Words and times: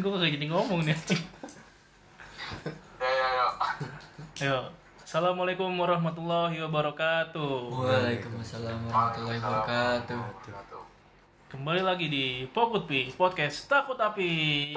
Gue 0.00 0.16
gak 0.16 0.32
jadi 0.32 0.48
ngomong 0.48 0.80
nih 0.80 0.96
anjing. 0.96 1.20
Ya 2.96 3.10
ya 3.12 3.28
ya. 3.36 3.46
Ayo. 4.40 4.72
Assalamualaikum 5.04 5.68
warahmatullahi 5.76 6.56
wabarakatuh. 6.56 7.68
Waalaikumsalam 7.68 8.88
warahmatullahi 8.88 9.36
wabarakatuh. 9.44 10.20
Kembali 11.52 11.82
lagi 11.84 12.08
di 12.08 12.48
Pokut 12.48 12.88
Pi 12.88 13.12
Podcast 13.12 13.68
Takut 13.68 14.00
Api. 14.00 14.72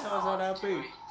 Sama-sama 0.00 0.56
api. 0.56 1.03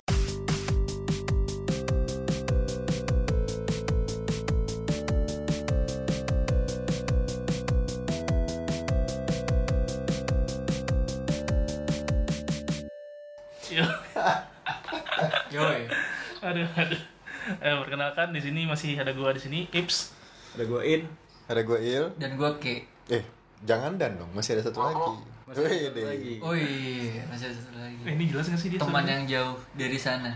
Aduh, 16.53 16.69
aduh. 16.77 17.01
Eh, 17.59 17.75
perkenalkan 17.81 18.31
di 18.31 18.39
sini 18.39 18.63
masih 18.63 18.95
ada 18.95 19.11
gua 19.11 19.33
di 19.33 19.41
sini 19.41 19.65
Ips. 19.73 20.13
Ada 20.53 20.63
gua 20.69 20.85
in. 20.85 21.03
Ada 21.43 21.59
gue 21.67 21.79
Il. 21.83 22.05
Dan 22.15 22.39
gua 22.39 22.55
K. 22.55 22.87
Eh, 23.11 23.23
jangan 23.67 23.99
dan 23.99 24.15
dong, 24.15 24.31
masih 24.31 24.55
ada 24.55 24.63
satu 24.63 24.79
lagi. 24.79 25.11
Masih 25.43 25.59
ada 25.59 25.67
Wih, 25.67 25.81
satu 25.83 25.91
deh. 25.91 26.05
lagi. 26.07 26.33
Oh 26.39 26.55
iya, 26.55 27.19
masih 27.27 27.45
ada 27.51 27.55
satu 27.59 27.75
lagi. 27.75 27.99
Eh, 28.07 28.13
ini 28.15 28.23
jelas 28.31 28.45
gak 28.47 28.61
sih 28.61 28.69
dia? 28.71 28.79
Teman 28.79 29.03
yang 29.03 29.27
jauh 29.27 29.59
dari 29.75 29.99
sana. 29.99 30.31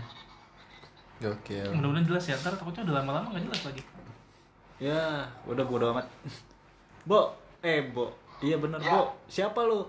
Gokil. 1.18 1.72
Mudah-mudahan 1.72 2.06
jelas 2.06 2.24
ya, 2.28 2.36
ntar 2.38 2.54
takutnya 2.60 2.84
udah 2.86 2.94
lama-lama 3.00 3.32
gak 3.32 3.44
jelas 3.48 3.60
lagi. 3.72 3.82
Ya, 4.78 5.26
udah 5.48 5.64
bodo 5.64 5.96
amat. 5.96 6.06
Bo, 7.08 7.32
eh 7.64 7.88
Bo. 7.88 8.12
Iya 8.38 8.60
bener 8.60 8.78
Ya. 8.78 8.92
Bo. 8.94 9.16
Siapa 9.26 9.64
lu? 9.64 9.82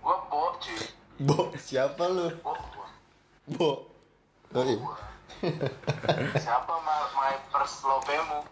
Gua 0.00 0.16
bo 0.26 0.56
cuy. 0.56 0.80
Bo, 1.20 1.52
siapa 1.54 2.04
lu? 2.08 2.32
Bo. 2.42 2.56
gua. 2.56 2.88
Bo. 3.54 3.70
Oh, 4.54 4.62
iya. 4.62 4.78
Siapa 6.38 6.74
my, 6.78 7.00
my 7.18 7.34
first 7.50 7.82
lobemu? 7.82 8.46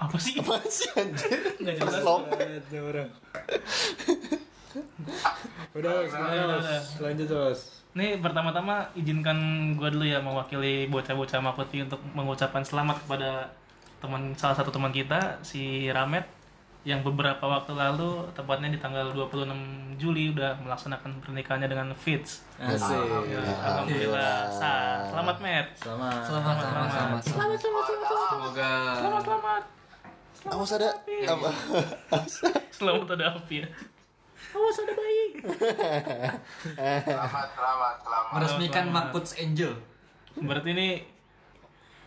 Apa 0.00 0.16
sih? 0.16 0.40
Apaan 0.40 0.64
sih 0.64 0.88
anjir? 0.96 1.60
Nggak 1.60 1.74
jelas. 1.76 1.92
First 1.92 2.06
love. 2.08 2.24
Ada 2.32 2.78
orang. 2.80 3.08
udah, 5.76 5.92
Udah, 5.92 5.92
sekarang 6.08 6.30
udah, 6.32 6.46
Mas. 6.48 6.64
udah. 6.64 6.80
lanjut 7.04 7.28
Mas. 7.28 7.60
Nih 7.98 8.10
pertama-tama 8.22 8.74
izinkan 8.94 9.38
gua 9.76 9.92
dulu 9.92 10.06
ya 10.06 10.24
mewakili 10.24 10.86
bocah-bocah 10.88 11.40
Makuti 11.42 11.84
untuk 11.84 12.00
mengucapkan 12.16 12.62
selamat 12.64 13.04
kepada 13.04 13.52
teman 13.98 14.32
salah 14.38 14.54
satu 14.54 14.70
teman 14.70 14.94
kita 14.94 15.42
si 15.42 15.90
Ramet 15.90 16.22
yang 16.82 17.02
beberapa 17.02 17.42
waktu 17.42 17.74
lalu 17.74 18.26
tepatnya 18.32 18.68
di 18.68 18.78
tanggal 18.78 19.10
26 19.10 19.50
Juli 19.96 20.30
udah 20.30 20.56
melaksanakan 20.58 21.20
pernikahannya 21.20 21.66
dengan 21.66 21.88
Fitz. 21.92 22.46
Asik. 22.56 23.02
Ya, 23.26 23.42
Alhamdulillah. 23.60 24.46
Sa- 24.48 25.02
Selamat 25.06 25.36
Met. 25.38 25.66
Selamat. 25.74 26.22
Selamat, 26.22 26.54
selamat, 26.56 26.88
selamat. 26.88 27.22
Selamat, 27.24 27.58
Semoga 27.58 28.70
Selamat 28.94 29.22
selamat. 29.22 29.62
Awas 30.48 30.70
ada 30.72 30.88
apa? 31.26 31.50
Selamat 32.78 33.08
ada 33.10 33.24
api 33.34 33.56
ya. 33.58 33.68
Awas 34.48 34.76
ada 34.78 34.92
bayi. 34.94 35.24
Selamat, 37.02 37.48
selamat, 37.52 37.94
selamat. 38.00 38.30
meresmikan 38.32 38.84
Selamat. 38.86 39.04
Makuts 39.10 39.32
Angel. 39.36 39.72
Berarti 40.38 40.70
ini 40.70 40.88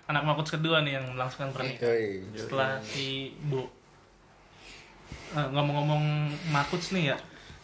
anak 0.07 0.23
Makuts 0.23 0.49
kedua 0.49 0.79
nih 0.79 0.95
yang 0.95 1.05
melangsungkan 1.11 1.51
pernikahan. 1.51 1.91
Yoi. 1.91 2.23
setelah 2.33 2.79
si 2.81 3.35
Bu 3.43 3.61
Eh, 3.61 3.69
ngomong-ngomong 5.31 6.03
Makuts 6.49 6.91
nih 6.91 7.11
ya 7.11 7.17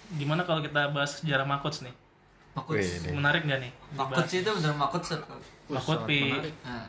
gimana 0.09 0.41
kalau 0.41 0.59
kita 0.59 0.87
bahas 0.89 1.19
sejarah 1.19 1.43
Makuts 1.43 1.81
nih 1.81 1.91
Makuts. 2.53 3.03
Deh. 3.03 3.11
menarik 3.11 3.43
nggak 3.43 3.59
nih 3.59 3.71
Makuts 3.93 4.31
itu 4.33 4.49
bener 4.49 4.73
Makuts 4.73 5.09
apa? 5.13 5.35
Makut 5.67 5.99
pi 6.05 6.31
Nah, 6.63 6.87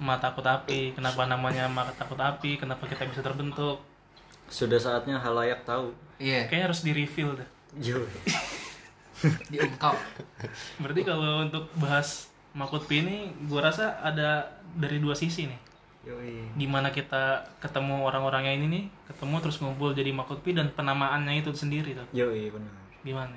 Ma 0.00 0.16
takut 0.16 0.42
api 0.42 0.92
kenapa 0.92 1.24
namanya 1.24 1.68
Ma 1.68 1.84
takut 1.86 2.16
api 2.16 2.56
kenapa 2.56 2.84
kita 2.84 3.06
bisa 3.06 3.20
terbentuk 3.20 3.78
Sudah 4.46 4.76
saatnya 4.76 5.14
halayak 5.14 5.62
tahu. 5.62 5.94
iya, 6.16 6.44
kayaknya 6.44 6.66
harus 6.66 6.82
di 6.82 6.90
reveal 6.90 7.36
dah 7.36 7.48
Yo. 7.76 8.02
diungkap. 9.52 9.94
berarti 10.80 11.02
kalau 11.02 11.44
untuk 11.44 11.68
bahas 11.76 12.26
Makut 12.50 12.82
pi 12.84 12.98
ini 12.98 13.16
gua 13.46 13.70
rasa 13.70 13.94
ada 14.00 14.42
dari 14.74 14.98
dua 14.98 15.14
sisi 15.14 15.46
nih 15.46 15.60
Yoi. 16.00 16.48
gimana 16.56 16.88
kita 16.88 17.44
ketemu 17.60 18.02
orang-orangnya 18.02 18.56
ini 18.56 18.66
nih 18.66 18.84
ketemu 19.06 19.36
terus 19.38 19.60
ngumpul 19.60 19.92
jadi 19.92 20.08
Makut 20.10 20.40
pi 20.40 20.56
dan 20.56 20.72
penamaannya 20.72 21.38
itu 21.38 21.52
sendiri 21.52 21.92
tuh 21.92 22.08
Yoi, 22.10 22.48
benar. 22.48 22.72
gimana? 23.00 23.36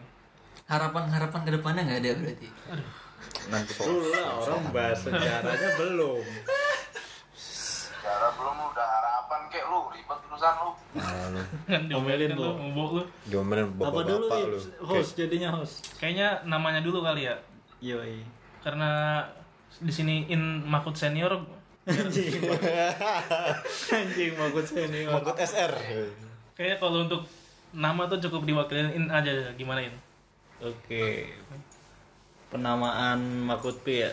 Harapan-harapan 0.63 1.41
ke 1.43 1.51
depannya 1.51 1.81
nggak 1.83 1.99
ada 1.99 2.11
berarti. 2.15 2.47
aduh 2.71 2.89
Nanti 3.43 3.71
dulu 3.75 4.05
lah 4.09 4.25
orang 4.37 4.63
bahas 4.69 4.99
sejarahnya 4.99 5.69
belum. 5.75 6.23
Sejarah 7.33 8.31
belum 8.35 8.55
lu 8.55 8.65
udah 8.69 8.87
harapan 8.89 9.41
kek 9.47 9.63
lu, 9.65 9.79
ribet 9.89 10.19
urusan 10.23 10.53
lu. 10.59 10.71
Nah, 10.93 11.11
lu 11.31 11.41
kan 11.65 11.81
Omelin, 11.83 11.87
diomelin 11.89 12.31
lu 12.35 12.49
ngobok 12.53 12.89
lu 12.93 13.03
diomelin 13.27 13.67
Apa 13.69 14.01
dulu 14.03 14.25
bapak-bapak 14.27 14.39
lu. 14.45 14.59
Host 14.83 15.11
jadinya 15.15 15.49
host. 15.55 15.75
kayaknya 15.97 16.43
namanya 16.43 16.79
dulu 16.79 16.99
kali 17.01 17.27
ya 17.27 17.35
Yoi. 17.81 18.23
karena 18.63 19.19
di 19.79 19.91
sini 19.91 20.27
in 20.29 20.63
Makut 20.63 20.95
senior 20.95 21.43
Anjing. 21.83 22.39
Anjing 23.91 24.31
makut 24.39 24.63
senior. 24.63 25.11
Mangkut 25.11 25.35
SR. 25.35 25.71
kayaknya 26.53 26.77
kalau 26.77 27.03
untuk 27.03 27.25
nama 27.73 28.05
tuh 28.05 28.21
cukup 28.29 28.45
diwakilin 28.45 28.93
in 28.93 29.05
aja 29.09 29.49
gimana 29.57 29.81
in 29.81 29.95
Oke. 30.63 31.33
Penamaan 32.47 33.43
Makutpi 33.43 34.07
ya. 34.07 34.11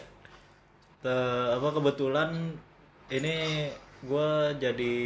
Te- 1.05 1.51
apa 1.55 1.69
kebetulan 1.71 2.57
ini 3.13 3.69
gue 4.03 4.31
jadi 4.59 4.97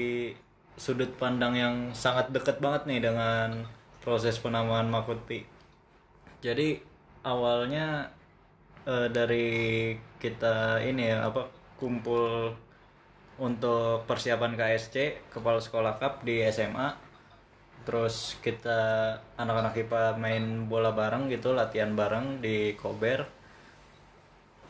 sudut 0.78 1.10
pandang 1.18 1.54
yang 1.54 1.74
sangat 1.92 2.30
dekat 2.30 2.62
banget 2.62 2.86
nih 2.88 3.00
dengan 3.04 3.68
proses 4.00 4.40
penamaan 4.40 4.88
Makutpi. 4.88 5.44
Jadi 6.40 6.80
awalnya 7.26 8.08
eh, 8.88 9.08
dari 9.12 9.48
kita 10.16 10.80
ini 10.80 11.12
ya 11.12 11.28
apa 11.28 11.44
kumpul 11.84 12.48
untuk 13.36 14.08
persiapan 14.08 14.56
KSC 14.56 14.96
Kepala 15.28 15.60
Sekolah 15.60 16.00
Cup 16.00 16.24
di 16.24 16.40
SMA 16.48 16.96
terus 17.84 18.40
kita 18.40 19.12
anak-anak 19.36 19.76
IPA 19.76 20.16
main 20.16 20.44
bola 20.64 20.88
bareng 20.90 21.28
gitu 21.28 21.52
latihan 21.52 21.92
bareng 21.92 22.40
di 22.40 22.72
Kober. 22.72 23.28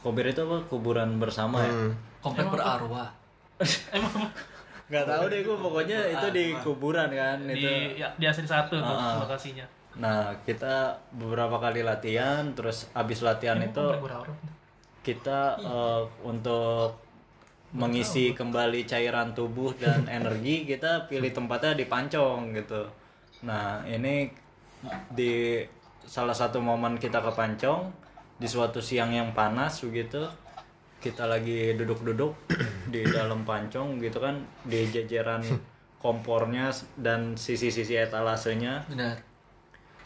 Kober 0.02 0.26
itu 0.26 0.42
apa? 0.42 0.58
Kuburan 0.66 1.22
bersama 1.22 1.62
ya? 1.62 1.70
Komplek 2.19 2.50
berarwah. 2.50 3.06
emang 3.94 4.26
nggak 4.91 5.06
tahu 5.06 5.25
deh 5.31 5.41
gue 5.41 5.56
pokoknya 5.56 5.98
itu 6.10 6.26
di 6.28 6.44
kuburan 6.58 7.06
kan 7.08 7.38
di 7.38 7.54
itu. 7.54 7.70
ya, 7.96 8.10
di 8.19 8.26
asli 8.26 8.42
satu 8.42 8.75
tuh 8.76 8.91
Ah. 8.91 9.22
lokasinya. 9.22 9.62
Nah 9.94 10.34
kita 10.42 10.91
beberapa 11.14 11.54
kali 11.56 11.86
latihan 11.86 12.50
terus 12.52 12.91
abis 12.92 13.22
latihan 13.22 13.62
itu 13.62 13.78
Komplek 13.78 14.02
berarwah. 14.02 14.36
kita 15.00 15.41
eh, 15.56 16.02
untuk 16.26 16.98
mengisi 17.75 18.31
kembali 18.31 18.87
cairan 18.87 19.35
tubuh 19.35 19.75
dan 19.75 20.07
energi 20.23 20.62
kita 20.65 21.11
pilih 21.11 21.35
tempatnya 21.35 21.75
di 21.75 21.85
Pancong 21.91 22.55
gitu. 22.55 22.87
Nah 23.43 23.83
ini 23.85 24.31
di 25.11 25.59
salah 26.07 26.37
satu 26.37 26.62
momen 26.62 26.97
kita 27.03 27.19
ke 27.19 27.33
Pancong 27.35 27.91
di 28.39 28.47
suatu 28.47 28.79
siang 28.79 29.11
yang 29.11 29.33
panas 29.33 29.81
begitu 29.83 30.23
kita 31.03 31.27
lagi 31.27 31.75
duduk-duduk 31.77 32.33
di 32.95 33.03
dalam 33.05 33.43
Pancong 33.43 34.01
gitu 34.01 34.23
kan 34.23 34.41
di 34.65 34.89
jajaran 34.89 35.43
kompornya 35.99 36.71
dan 36.97 37.35
sisi-sisi 37.35 37.97
etalasenya. 37.99 38.87
Benar. 38.89 39.17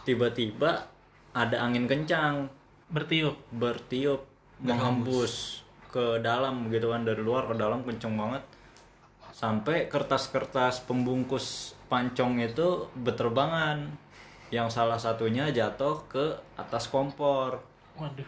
tiba-tiba 0.07 0.89
ada 1.37 1.57
angin 1.61 1.85
kencang. 1.85 2.49
Bertiup. 2.89 3.37
Bertiup 3.53 4.25
menghembus 4.65 5.68
ke 5.89 6.21
dalam 6.21 6.69
gitu 6.69 6.91
kan 6.91 7.03
dari 7.03 7.21
luar 7.21 7.47
ke 7.47 7.55
dalam 7.55 7.81
kenceng 7.83 8.15
banget. 8.15 8.43
Sampai 9.33 9.87
kertas-kertas 9.87 10.83
pembungkus 10.83 11.73
pancong 11.87 12.39
itu 12.39 12.91
berterbangan. 12.95 13.87
Yang 14.49 14.81
salah 14.81 14.97
satunya 14.97 15.53
jatuh 15.53 16.01
ke 16.09 16.25
atas 16.57 16.89
kompor. 16.89 17.61
Waduh. 17.95 18.25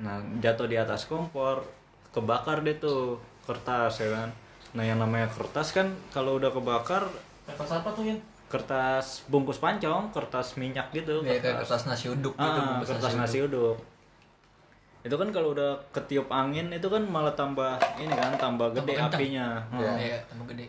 Nah 0.00 0.20
jatuh 0.38 0.64
di 0.64 0.76
atas 0.76 1.04
kompor 1.04 1.64
kebakar 2.10 2.60
deh 2.60 2.76
tuh 2.76 3.16
kertas 3.44 4.00
ya 4.00 4.08
kan. 4.12 4.28
Nah 4.76 4.84
yang 4.84 5.00
namanya 5.00 5.26
kertas 5.32 5.72
kan 5.72 5.88
kalau 6.10 6.36
udah 6.36 6.52
kebakar 6.52 7.08
kertas 7.48 7.70
apa 7.72 7.88
tuh 7.90 8.04
in 8.06 8.18
kertas 8.50 9.22
bungkus 9.26 9.62
pancong 9.62 10.10
kertas 10.10 10.58
minyak 10.58 10.90
gitu 10.90 11.22
Ya, 11.22 11.38
kayak 11.38 11.62
kertas. 11.62 11.86
nasi 11.86 12.10
uduk 12.10 12.34
gitu. 12.34 12.60
ah, 12.60 12.82
kertas 12.82 13.14
nasi 13.14 13.38
uduk 13.42 13.78
itu 15.00 15.14
kan 15.16 15.28
kalau 15.32 15.56
udah 15.56 15.72
ketiup 15.96 16.28
angin 16.28 16.68
itu 16.68 16.84
kan 16.92 17.00
malah 17.00 17.32
tambah 17.32 17.80
ini 17.96 18.12
kan 18.12 18.36
tambah 18.36 18.68
gede 18.76 18.92
kencang. 19.00 19.16
apinya. 19.16 19.48
Hmm. 19.72 19.96
Iya, 19.96 20.18
tambah 20.28 20.46
gede. 20.52 20.66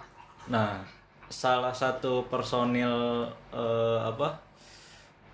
Nah, 0.48 0.80
salah 1.28 1.76
satu 1.76 2.24
personil 2.32 3.28
eh, 3.52 4.00
apa 4.00 4.40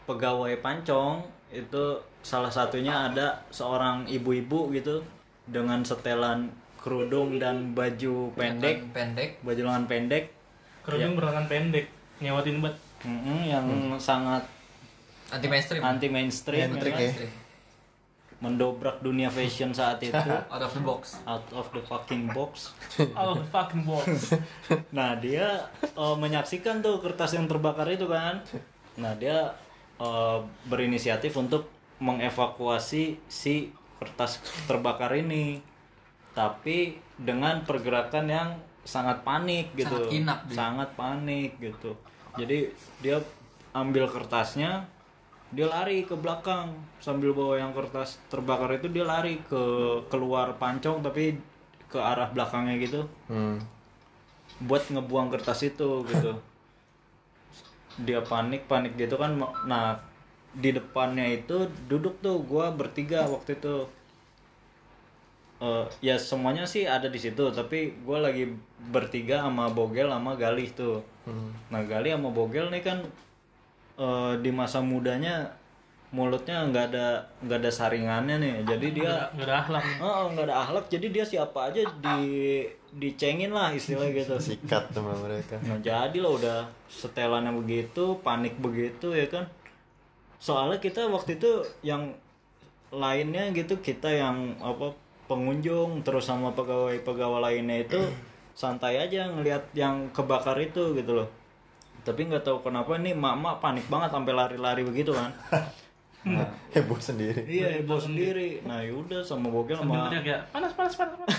pegawai 0.10 0.58
pancong 0.64 1.22
itu 1.54 2.00
salah 2.26 2.50
satunya 2.50 3.12
ada 3.12 3.38
seorang 3.54 4.10
ibu-ibu 4.10 4.74
gitu 4.74 5.06
dengan 5.48 5.80
setelan 5.86 6.50
kerudung 6.82 7.38
dan 7.38 7.78
baju 7.78 8.34
pendek. 8.34 8.82
Lengan 8.82 8.94
pendek. 8.96 9.30
Baju 9.46 9.62
lengan 9.62 9.86
pendek. 9.86 10.24
Kerudung 10.82 11.14
berlengan 11.20 11.46
pendek 11.46 11.86
nyewatin 12.18 12.66
banget. 12.66 12.78
Mm-mm, 13.06 13.40
yang 13.46 13.68
sangat 14.02 14.42
anti 15.30 15.46
mainstream. 15.46 15.82
anti 15.86 16.08
mainstream. 16.10 16.74
Nyentrik 16.74 16.94
ya. 16.98 17.12
Mendobrak 18.38 19.02
dunia 19.02 19.34
fashion 19.34 19.74
saat 19.74 19.98
itu 19.98 20.14
out 20.54 20.62
of 20.62 20.70
the 20.70 20.84
box 20.86 21.18
out 21.26 21.46
of 21.50 21.66
the 21.74 21.82
fucking 21.82 22.30
box 22.30 22.78
oh 23.18 23.34
fucking 23.50 23.82
box 23.82 24.38
Nah 24.98 25.18
dia 25.18 25.66
eh, 25.82 26.16
menyaksikan 26.18 26.82
tuh 26.82 27.02
kertas 27.02 27.34
yang 27.34 27.50
terbakar 27.50 27.90
itu 27.90 28.06
kan. 28.06 28.42
Nah 28.98 29.14
dia 29.18 29.54
eh, 29.98 30.40
berinisiatif 30.70 31.34
untuk 31.38 31.70
mengevakuasi 31.98 33.18
si 33.26 33.74
kertas 33.98 34.42
terbakar 34.70 35.14
ini. 35.18 35.62
Tapi 36.38 37.02
dengan 37.18 37.66
pergerakan 37.66 38.26
yang 38.30 38.50
sangat 38.86 39.26
panik 39.26 39.74
gitu. 39.74 39.92
Sangat 39.92 40.14
inap. 40.14 40.40
Sangat 40.54 40.90
panik 40.94 41.58
gitu. 41.58 41.98
Jadi 42.38 42.70
dia 43.02 43.18
ambil 43.74 44.06
kertasnya, 44.10 44.86
dia 45.48 45.64
lari 45.64 46.04
ke 46.04 46.12
belakang 46.12 46.76
sambil 47.00 47.32
bawa 47.32 47.56
yang 47.56 47.72
kertas 47.72 48.20
terbakar 48.28 48.68
itu 48.76 48.92
dia 48.92 49.08
lari 49.08 49.40
ke 49.48 49.64
keluar 50.12 50.52
pancong 50.60 51.00
tapi 51.00 51.40
ke 51.88 51.96
arah 52.00 52.28
belakangnya 52.32 52.76
gitu. 52.84 53.02
Hmm. 53.32 53.60
buat 54.58 54.82
ngebuang 54.90 55.30
kertas 55.30 55.70
itu 55.70 56.02
gitu. 56.10 56.34
Dia 58.06 58.26
panik 58.26 58.66
panik 58.66 58.98
gitu 58.98 59.14
kan. 59.16 59.38
Nah 59.70 60.02
di 60.58 60.74
depannya 60.74 61.30
itu 61.30 61.70
duduk 61.86 62.18
tuh 62.26 62.42
gua 62.42 62.74
bertiga 62.74 63.30
waktu 63.30 63.54
itu. 63.54 63.86
Eh, 65.62 65.86
ya 66.02 66.18
semuanya 66.18 66.66
sih 66.66 66.90
ada 66.90 67.06
di 67.10 67.18
situ 67.22 67.54
tapi 67.54 67.94
gua 68.02 68.30
lagi 68.30 68.50
bertiga 68.90 69.46
sama 69.46 69.70
Bogel 69.70 70.10
sama 70.10 70.34
Galih 70.34 70.70
tuh. 70.74 71.06
Nah 71.70 71.82
Galih 71.86 72.18
sama 72.18 72.30
Bogel 72.34 72.74
nih 72.74 72.82
kan 72.82 73.06
eh, 73.98 74.34
di 74.40 74.50
masa 74.54 74.80
mudanya 74.80 75.50
mulutnya 76.08 76.64
nggak 76.72 76.86
ada 76.96 77.20
nggak 77.44 77.60
ada 77.60 77.72
saringannya 77.72 78.40
nih 78.40 78.54
jadi 78.64 78.88
dia 78.96 79.14
nggak 79.36 79.44
ada 79.44 79.56
akhlak 79.60 79.84
nih. 79.84 79.98
Oh, 80.00 80.26
nggak 80.32 80.46
ada 80.48 80.56
akhlak 80.64 80.86
jadi 80.88 81.08
dia 81.12 81.26
siapa 81.28 81.60
aja 81.68 81.84
di 81.84 82.20
dicengin 82.96 83.52
lah 83.52 83.76
istilah 83.76 84.08
gitu. 84.16 84.40
Sikat 84.40 84.96
sama 84.96 85.12
mereka. 85.20 85.60
Nah 85.68 85.78
jadi 85.84 86.18
lah 86.24 86.32
udah 86.32 86.60
setelannya 86.88 87.52
begitu, 87.60 88.16
panik 88.24 88.56
begitu 88.64 89.12
ya 89.12 89.28
kan. 89.28 89.44
Soalnya 90.40 90.80
kita 90.80 91.12
waktu 91.12 91.36
itu 91.36 91.62
yang 91.84 92.16
lainnya 92.88 93.52
gitu 93.52 93.76
kita 93.84 94.08
yang 94.08 94.56
apa 94.64 94.96
pengunjung 95.28 96.08
terus 96.08 96.32
sama 96.32 96.56
pegawai-pegawai 96.56 97.44
lainnya 97.52 97.84
itu 97.84 98.00
santai 98.56 98.96
aja 98.96 99.28
ngelihat 99.28 99.76
yang 99.76 100.08
kebakar 100.16 100.56
itu 100.64 100.96
gitu 100.96 101.20
loh. 101.20 101.28
Tapi 102.08 102.32
nggak 102.32 102.48
tahu 102.48 102.64
kenapa 102.64 102.96
nih 102.96 103.12
mak-mak 103.12 103.60
panik 103.60 103.84
banget 103.92 104.16
sampai 104.16 104.32
lari-lari 104.32 104.88
begitu 104.88 105.12
kan. 105.12 105.32
Nah, 106.28 106.44
Heboh 106.76 107.00
sendiri. 107.00 107.40
iya 107.48 107.80
heboh 107.80 107.96
sendiri. 107.96 108.60
Nah 108.68 108.84
yaudah 108.84 109.24
sama 109.24 109.48
Bogel 109.48 109.80
sama 109.80 110.12
ya 110.12 110.36
panas 110.52 110.76
panas 110.76 111.00
panas, 111.00 111.16
panas. 111.16 111.32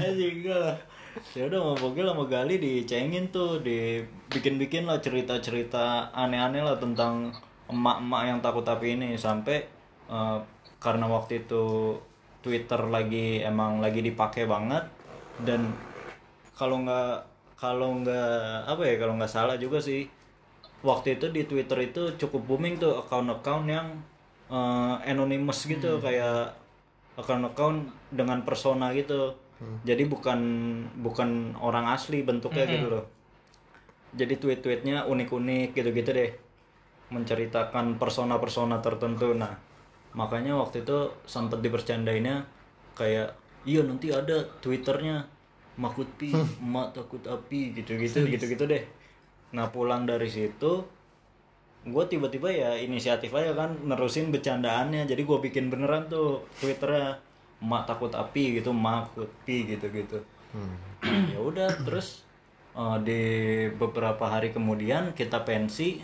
Anjing 0.00 0.40
enggak 0.40 0.56
lah. 0.56 0.76
Ya 1.36 1.44
udah 1.44 1.58
sama 1.60 1.74
Bogel 1.76 2.08
sama 2.08 2.24
Gali 2.24 2.56
dicengin 2.56 3.28
tuh, 3.28 3.60
dibikin-bikin 3.60 4.88
lah 4.88 5.04
cerita-cerita 5.04 6.08
aneh-aneh 6.16 6.64
lah 6.64 6.80
tentang 6.80 7.28
emak-emak 7.68 8.22
yang 8.24 8.38
takut 8.40 8.64
api 8.64 8.96
ini 8.96 9.20
sampai 9.20 9.68
eh, 10.08 10.38
karena 10.80 11.04
waktu 11.04 11.44
itu 11.44 11.92
Twitter 12.40 12.80
lagi 12.88 13.44
emang 13.44 13.84
lagi 13.84 14.00
dipakai 14.00 14.48
banget 14.48 14.88
dan 15.44 15.76
kalau 16.56 16.80
nggak 16.80 17.29
kalau 17.60 18.00
nggak 18.00 18.64
apa 18.64 18.82
ya 18.88 18.94
kalau 18.96 19.20
nggak 19.20 19.28
salah 19.28 19.60
juga 19.60 19.76
sih 19.78 20.08
waktu 20.80 21.20
itu 21.20 21.28
di 21.28 21.44
Twitter 21.44 21.92
itu 21.92 22.16
cukup 22.16 22.48
booming 22.48 22.80
tuh 22.80 23.04
account-account 23.04 23.68
yang 23.68 23.86
eh, 24.48 24.94
anonymous 25.04 25.68
gitu 25.68 26.00
kayak 26.00 26.56
account-account 27.20 27.92
dengan 28.08 28.40
persona 28.42 28.90
gitu. 28.96 29.36
Jadi 29.84 30.08
bukan 30.08 30.40
bukan 31.04 31.52
orang 31.60 31.92
asli 31.92 32.24
bentuknya 32.24 32.64
gitu 32.64 32.88
loh. 32.88 33.04
Jadi 34.16 34.40
tweet-tweetnya 34.40 35.04
unik-unik 35.04 35.76
gitu-gitu 35.76 36.10
deh. 36.16 36.32
Menceritakan 37.12 38.00
persona-persona 38.00 38.80
tertentu. 38.80 39.36
Nah, 39.36 39.52
makanya 40.16 40.56
waktu 40.56 40.80
itu 40.80 41.12
sempat 41.28 41.60
dipercandainnya 41.60 42.48
kayak 42.96 43.36
iya 43.68 43.84
nanti 43.84 44.08
ada 44.08 44.48
Twitternya 44.64 45.28
Makutpi, 45.80 46.36
emak 46.60 46.92
takut 46.92 47.24
api 47.24 47.72
gitu-gitu 47.72 48.28
gitu-gitu 48.28 48.64
deh. 48.68 48.84
Nah, 49.56 49.72
pulang 49.72 50.04
dari 50.04 50.28
situ 50.28 50.84
gue 51.80 52.04
tiba-tiba 52.12 52.52
ya 52.52 52.76
inisiatif 52.76 53.32
aja 53.32 53.56
kan 53.56 53.72
nerusin 53.88 54.28
bercandaannya. 54.28 55.08
Jadi 55.08 55.22
gue 55.24 55.38
bikin 55.40 55.72
beneran 55.72 56.12
tuh 56.12 56.44
twitternya 56.60 57.16
emak 57.64 57.88
takut 57.88 58.12
api 58.12 58.60
gitu 58.60 58.76
emak 58.76 59.08
takut 59.12 59.30
pi 59.44 59.68
gitu 59.68 59.88
gitu 59.92 60.16
ya 61.32 61.38
udah 61.40 61.68
terus 61.84 62.24
eh, 62.76 62.96
di 63.04 63.22
beberapa 63.76 64.28
hari 64.28 64.52
kemudian 64.52 65.12
kita 65.12 65.44
pensi 65.44 66.00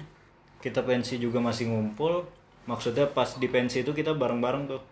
kita 0.61 0.82
pensi 0.82 1.20
juga 1.22 1.38
masih 1.38 1.70
ngumpul. 1.70 2.26
Maksudnya 2.67 3.06
pas 3.06 3.38
di 3.38 3.46
pensi 3.46 3.87
itu 3.87 3.94
kita 3.94 4.19
bareng-bareng 4.19 4.67
tuh 4.67 4.82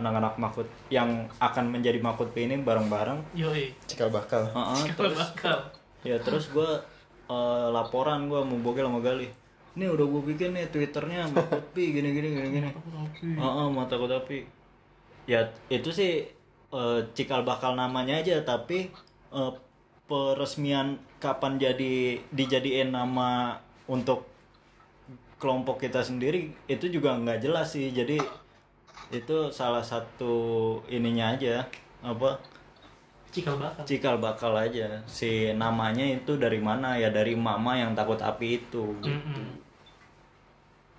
anak-anak 0.00 0.34
makut 0.40 0.66
yang 0.88 1.28
akan 1.38 1.70
menjadi 1.70 2.00
makut 2.00 2.32
pi 2.32 2.48
ini 2.48 2.58
bareng-bareng. 2.64 3.36
Yoi. 3.36 3.70
Cikal 3.84 4.08
bakal. 4.08 4.48
Heeh, 4.50 4.96
kalau 4.96 5.12
terus 5.12 5.18
bakal 5.20 5.58
ya 6.00 6.16
terus 6.16 6.48
gue 6.48 6.70
laporan 7.70 8.26
gue 8.26 8.40
mau 8.42 8.58
bogel 8.58 8.88
sama 8.88 8.98
gali. 9.04 9.28
Ini 9.78 9.86
udah 9.86 10.02
gue 10.02 10.22
bikin 10.34 10.50
nih 10.50 10.66
twitternya 10.74 11.30
Makopi 11.30 11.94
gini 11.94 12.10
gini 12.10 12.28
gini 12.34 12.48
gini 12.58 12.70
Heeh, 13.38 13.66
mata 13.70 13.94
tapi 13.94 14.42
ya 15.30 15.46
itu 15.70 15.94
sih 15.94 16.26
eh, 16.74 17.00
cikal 17.14 17.46
bakal 17.46 17.78
namanya 17.78 18.18
aja 18.18 18.42
tapi 18.42 18.90
eh, 19.30 19.52
peresmian 20.10 20.98
kapan 21.22 21.54
jadi 21.62 22.18
dijadiin 22.34 22.90
nama 22.90 23.62
untuk 23.86 24.26
kelompok 25.38 25.86
kita 25.86 26.02
sendiri 26.02 26.50
itu 26.66 26.90
juga 26.90 27.14
nggak 27.14 27.38
jelas 27.46 27.70
sih. 27.78 27.94
Jadi 27.94 28.18
itu 29.10 29.50
salah 29.50 29.82
satu 29.82 30.78
ininya 30.86 31.34
aja 31.34 31.66
apa? 32.00 32.38
Cikal 33.30 33.58
bakal. 33.58 33.82
Cikal 33.86 34.16
bakal 34.18 34.52
aja. 34.58 34.98
Si 35.06 35.54
namanya 35.54 36.02
itu 36.02 36.34
dari 36.38 36.58
mana? 36.58 36.98
Ya 36.98 37.10
dari 37.14 37.38
mama 37.38 37.78
yang 37.78 37.94
takut 37.94 38.18
api 38.18 38.62
itu. 38.62 38.94
Mm-mm. 39.02 39.62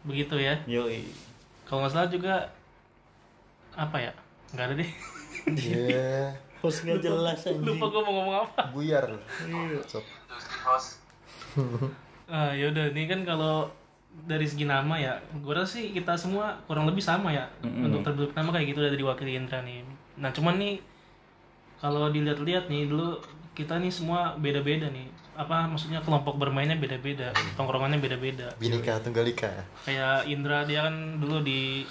begitu 0.01 0.33
ya. 0.39 0.55
Yoi. 0.65 1.05
Kalau 1.67 1.83
nggak 1.83 1.93
salah 1.93 2.09
juga 2.09 2.35
apa 3.75 3.97
ya? 3.99 4.11
Nggak 4.55 4.65
ada 4.65 4.73
deh. 4.79 4.91
Iya. 5.55 6.35
host 6.61 6.85
nggak 6.85 7.01
jelas 7.01 7.41
lupa 7.57 7.89
gue 7.89 8.01
mau 8.05 8.13
ngomong 8.21 8.37
apa. 8.45 8.69
Buyar. 8.69 9.05
Itu 9.49 9.99
si 10.37 10.55
host. 10.61 11.01
ah 12.31 12.53
yaudah. 12.53 12.93
Ini 12.93 13.09
kan 13.09 13.21
kalau 13.27 13.67
dari 14.11 14.45
segi 14.45 14.67
nama 14.67 14.99
ya 14.99 15.17
gue 15.33 15.53
rasa 15.55 15.79
sih 15.79 15.95
kita 15.95 16.13
semua 16.13 16.53
kurang 16.69 16.85
lebih 16.85 17.01
sama 17.01 17.33
ya 17.33 17.47
untuk 17.63 18.05
terbentuk 18.05 18.31
nama 18.37 18.53
kayak 18.53 18.67
gitu 18.75 18.79
dari 18.83 18.95
diwakili 18.99 19.39
Indra 19.39 19.63
nih. 19.63 19.81
Nah 20.19 20.29
cuman 20.29 20.59
nih 20.61 20.77
kalau 21.81 22.13
dilihat-lihat 22.13 22.69
nih 22.69 22.85
dulu 22.91 23.17
kita 23.57 23.81
nih 23.81 23.89
semua 23.89 24.37
beda-beda 24.37 24.91
nih. 24.91 25.09
Apa 25.31 25.65
maksudnya 25.65 26.03
kelompok 26.03 26.37
bermainnya 26.37 26.77
beda-beda 26.77 27.33
tongkrongannya 27.57 27.97
beda-beda. 28.03 28.51
Binika 28.59 28.99
Tunggal 29.01 29.31
Ika. 29.31 29.51
kayak 29.87 30.27
Indra 30.27 30.67
dia 30.67 30.85
kan 30.85 31.17
dulu 31.17 31.41
di 31.41 31.87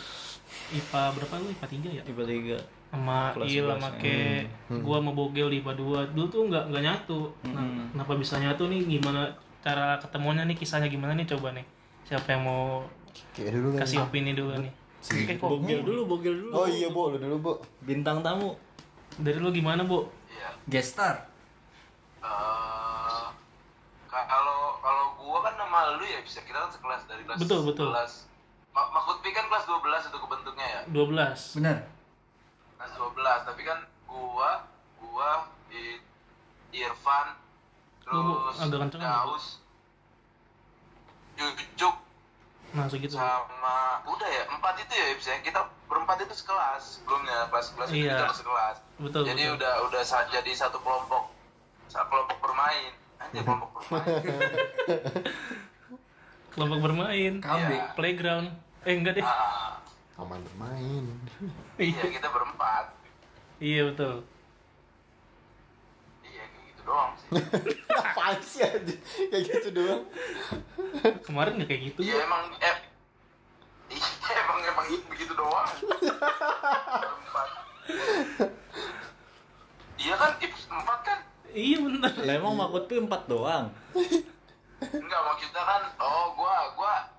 IPA 0.71 1.03
berapa 1.19 1.35
lu? 1.41 1.47
IPA 1.51 1.67
3 1.67 1.99
ya? 1.99 2.03
Tipe 2.05 2.23
tiga. 2.27 2.59
Sama 2.91 3.31
Il 3.47 3.63
11, 3.63 3.79
sama 3.79 3.89
ke. 3.99 4.45
Gua 4.83 4.99
sama 5.03 5.13
Bogel 5.17 5.49
di 5.51 5.59
IPA 5.65 5.73
2 6.13 6.15
dulu 6.15 6.27
tuh 6.31 6.43
nggak 6.47 6.65
nggak 6.71 6.85
nyatu. 6.85 7.21
Nah, 7.51 7.65
kenapa 7.91 8.13
bisa 8.15 8.39
nyatu 8.39 8.71
nih? 8.71 9.01
Gimana 9.01 9.27
cara 9.65 9.99
ketemunya 9.99 10.47
nih? 10.47 10.55
Kisahnya 10.55 10.87
gimana 10.87 11.17
nih? 11.17 11.27
Coba 11.27 11.57
nih 11.57 11.80
siapa 12.11 12.29
yang 12.29 12.43
mau 12.43 12.83
Kayak 13.31 13.55
dulu 13.55 13.69
kan. 13.73 13.81
kasih 13.81 13.99
opini 14.03 14.35
dulu 14.35 14.53
nih 14.57 14.73
Oke, 15.01 15.33
kok 15.33 15.49
bogel 15.49 15.81
dulu 15.81 16.01
bogel 16.07 16.35
dulu 16.37 16.53
Oh 16.53 16.67
iya, 16.69 16.91
Bo, 16.91 17.09
lu 17.09 17.17
dulu, 17.17 17.37
Bo. 17.39 17.53
bintang 17.81 18.21
tamu 18.21 18.59
dari 19.17 19.39
lu 19.39 19.49
gimana 19.49 19.81
bu 19.81 20.05
Iya. 20.29 20.51
gestar 20.69 21.31
Eh, 22.21 23.25
kalau 24.11 24.77
kalau 24.77 25.05
gua 25.17 25.39
kan 25.41 25.55
nama 25.57 25.97
lu 25.97 26.05
ya 26.05 26.21
bisa 26.21 26.43
kita 26.43 26.59
kan 26.59 26.69
sekelas 26.69 27.07
dari 27.07 27.23
kelas 27.23 27.39
Betul, 27.39 27.65
betul. 27.65 27.89
11. 27.89 28.27
Ma 28.71 28.83
Makutpi 28.91 29.31
kan 29.31 29.47
kelas 29.47 29.65
12 29.65 29.81
itu 30.05 30.19
kebentuknya 30.19 30.67
ya. 30.69 30.81
12 30.87 31.57
benar 31.57 31.77
Kelas 32.77 32.93
12, 32.93 33.15
tapi 33.45 33.63
kan 33.63 33.79
gua 34.05 34.67
gua 34.97 35.47
I- 35.71 36.03
Irfan 36.73 37.39
Lu, 38.05 38.19
Bu, 38.21 38.33
terus 38.45 38.57
agak 38.61 38.79
kenceng. 38.85 39.01
Daus 39.01 39.45
Jujuk 41.41 41.95
Masuk 42.71 43.01
gitu. 43.01 43.17
sama 43.17 44.05
udah 44.05 44.29
ya 44.29 44.43
empat 44.47 44.75
itu 44.79 44.93
ya 44.93 45.07
Ips 45.11 45.27
ya 45.27 45.37
kita 45.41 45.59
berempat 45.87 46.21
itu 46.21 46.35
sekelas 46.37 46.83
sebelumnya 46.97 47.49
kelas 47.49 47.67
kelas 47.73 47.89
itu 47.89 48.05
Iya. 48.05 48.15
kita 48.21 48.37
sekelas 48.37 48.77
Betul, 49.01 49.23
jadi 49.25 49.43
betul. 49.45 49.57
udah 49.57 49.73
udah 49.89 50.03
sa- 50.03 50.29
jadi 50.29 50.51
satu 50.53 50.79
kelompok 50.79 51.33
satu 51.89 52.07
kelompok 52.07 52.39
bermain 52.41 52.93
aja 53.19 53.41
kelompok 53.43 53.71
bermain 53.81 54.23
Kelompok 56.51 56.79
bermain, 56.81 57.33
Kambe. 57.39 57.73
Iya. 57.73 57.95
playground. 57.95 58.51
Eh 58.83 58.91
enggak 58.93 59.15
deh. 59.15 59.23
ah, 59.23 59.79
Aman 60.19 60.43
bermain. 60.43 61.05
iya 61.79 62.03
kita 62.05 62.27
berempat 62.27 62.91
Iya 63.57 63.87
betul. 63.87 64.27
Doang 66.91 67.15
sih 67.15 67.39
Apaan 68.03 68.39
sih 68.43 68.67
aja? 68.67 68.95
Kayak 69.31 69.43
gitu 69.47 69.69
doang. 69.71 70.03
Kemarin 71.23 71.63
nggak 71.63 71.71
kayak 71.71 71.95
gitu. 71.95 72.03
iya 72.03 72.27
emang 72.27 72.51
eh, 72.59 72.77
iya 73.95 74.35
emang 74.43 74.59
emang 74.67 74.87
begitu 75.07 75.31
doang 75.39 75.71
iya 80.03 80.15
kan 80.19 80.35
Ips 80.43 80.67
empat 80.71 81.01
kan 81.07 81.19
Iya 81.51 81.83
bener. 81.83 82.15
Lah 82.23 82.35
emang 82.39 82.55
Makut 82.55 82.87
Pi 82.87 83.03
empat 83.03 83.27
doang. 83.27 83.75
Enggak 84.81 85.21
kita 85.43 85.61
kan 85.67 85.83
oh 85.99 86.31
gua 86.39 86.71
gua 86.79 87.10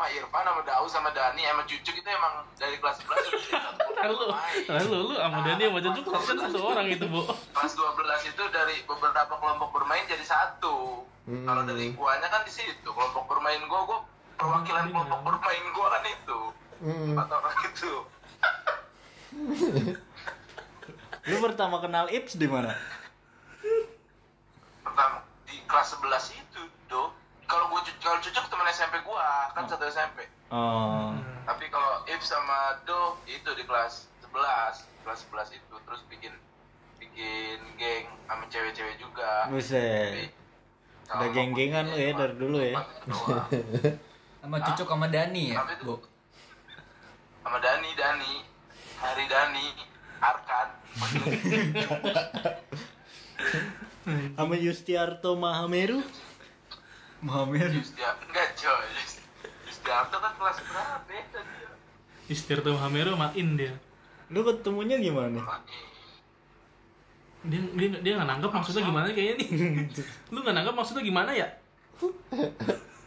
sama 0.00 0.16
Irfan 0.16 0.48
sama 0.48 0.62
Daus 0.64 0.90
sama 0.96 1.12
Dani 1.12 1.44
sama 1.44 1.60
Cucuk 1.68 1.92
itu 1.92 2.08
emang 2.08 2.40
dari 2.56 2.80
kelas 2.80 3.04
11 3.04 3.20
udah 3.20 3.20
jadi 3.20 3.52
satu 3.52 3.84
Lalu, 4.00 4.32
lalu 4.64 4.96
lu 4.96 5.12
sama 5.12 5.36
Nah, 5.36 5.44
Dani 5.44 5.62
sama 5.68 5.80
Cucuk 5.84 6.04
kelas 6.08 6.24
kan 6.24 6.36
satu 6.40 6.58
orang 6.64 6.86
itu, 6.88 7.04
Bu. 7.04 7.20
Kelas 7.28 7.72
12 7.76 8.32
itu 8.32 8.42
dari 8.48 8.80
beberapa 8.88 9.34
kelompok 9.36 9.68
bermain 9.76 10.00
jadi 10.08 10.24
satu. 10.24 11.04
Hmm. 11.28 11.44
Kalau 11.44 11.68
dari 11.68 11.92
guanya 11.92 12.32
kan 12.32 12.48
di 12.48 12.52
situ 12.56 12.88
kelompok 12.88 13.28
bermain 13.28 13.60
gua 13.68 13.80
gua 13.84 14.00
perwakilan 14.40 14.88
kelompok 14.88 15.20
bermain 15.20 15.64
gua 15.76 15.86
kan 15.92 16.04
itu. 16.08 16.40
Hmm. 16.80 17.12
Empat 17.12 17.28
orang 17.36 17.56
itu. 17.68 17.92
Lu 21.28 21.36
pertama 21.44 21.76
kenal 21.84 22.08
Ips 22.08 22.40
di 22.40 22.48
mana? 22.48 22.72
Pertama 24.80 25.28
di 25.44 25.60
kelas 25.68 25.92
11 25.92 26.40
itu, 26.40 26.62
Do. 26.88 27.12
Kalau 27.50 27.66
gua 27.66 27.82
Cucuk- 27.82 27.98
kalau 27.98 28.22
Cucuk 28.22 28.46
teman 28.46 28.70
SMP 28.70 28.94
gua, 29.02 29.50
kan 29.50 29.66
satu 29.66 29.82
SMP. 29.90 30.22
Oh. 30.54 31.10
Tapi 31.42 31.66
kalau 31.66 32.06
If 32.06 32.22
sama 32.22 32.78
Do 32.86 33.18
itu 33.26 33.50
di 33.58 33.66
kelas 33.66 34.06
11, 34.22 34.86
kelas 35.02 35.18
11 35.26 35.58
itu 35.58 35.74
terus 35.82 36.06
bikin 36.06 36.30
bikin 37.02 37.58
geng 37.74 38.06
sama 38.30 38.46
cewek-cewek 38.46 39.02
juga. 39.02 39.50
Buset. 39.50 40.30
Udah 41.10 41.28
geng-gengan 41.34 41.90
lu 41.90 41.98
ya 41.98 42.14
dari 42.14 42.34
dulu 42.38 42.62
ya. 42.62 42.78
Sama 44.40 44.56
Cucuk 44.62 44.88
sama 44.88 45.04
Dani 45.10 45.52
ya, 45.52 45.60
itu? 45.68 45.84
Bu. 45.84 46.00
Sama 47.44 47.60
Dani, 47.60 47.92
Dani, 47.92 48.40
Hari 48.96 49.28
Dani, 49.28 49.66
Arkan. 50.16 50.68
Sama 54.38 54.54
Yustiarto 54.56 55.36
Mahameru. 55.36 56.00
Justia, 57.20 58.16
enggak 58.16 58.48
coy. 58.56 58.88
Justiarto 59.68 60.16
kan 60.16 60.32
kelas 60.40 60.58
berapa 60.64 60.96
beda 61.04 61.40
dia. 61.44 61.70
Istirto 62.32 62.72
Hamero 62.80 63.12
main 63.18 63.48
dia. 63.60 63.76
Lu 64.32 64.40
ketemunya 64.40 64.96
gimana? 64.96 65.44
Dia 67.44 67.60
dia 67.76 67.88
dia 68.00 68.12
nggak 68.16 68.28
nangkep 68.28 68.50
maksudnya 68.52 68.82
gimana 68.88 69.06
kayaknya 69.12 69.34
nih. 69.36 69.48
lu 70.32 70.38
nggak 70.40 70.56
nangkep 70.56 70.74
maksudnya 70.76 71.02
gimana 71.04 71.30
ya? 71.36 71.48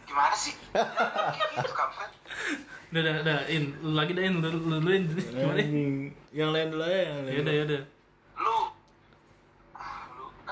Gimana 0.06 0.34
sih? 0.38 0.54
Ya, 0.70 1.42
gitu 1.58 1.74
kampret. 1.74 2.12
Udah, 2.94 3.00
udah, 3.02 3.14
udah, 3.26 3.38
in, 3.50 3.74
lu 3.82 3.90
lagi 3.98 4.14
dah, 4.14 4.22
in, 4.22 4.38
lu, 4.38 4.48
lu, 4.54 4.76
lu, 4.78 4.90
in. 4.94 5.04
gimana? 5.34 5.58
ya? 5.58 5.66
Yang 6.30 6.50
lain 6.54 6.66
dulu 6.70 6.84
ya, 6.86 7.00
yang 7.02 7.18
lain. 7.26 7.34
Ya 7.34 7.40
udah, 7.42 7.54
ya 7.54 7.62
udah. 7.66 7.82
Lu 8.38 8.56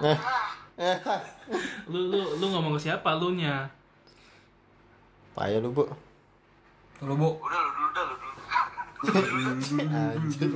lu 0.02 0.11
ah, 0.11 0.62
Lu, 1.93 2.09
lu, 2.09 2.21
lu 2.41 2.47
ngomong 2.49 2.81
ke 2.81 2.88
siapa 2.88 3.12
lu 3.21 3.37
nya? 3.37 3.69
Payah 5.37 5.61
lu, 5.61 5.71
Bu. 5.73 5.85
Lu, 7.05 7.14
Bu. 7.14 7.29
udah 7.37 7.61
lu 7.61 7.71
dulu 7.76 7.88
dah 7.93 8.05
lu. 8.09 8.14
Anjir. 9.93 10.49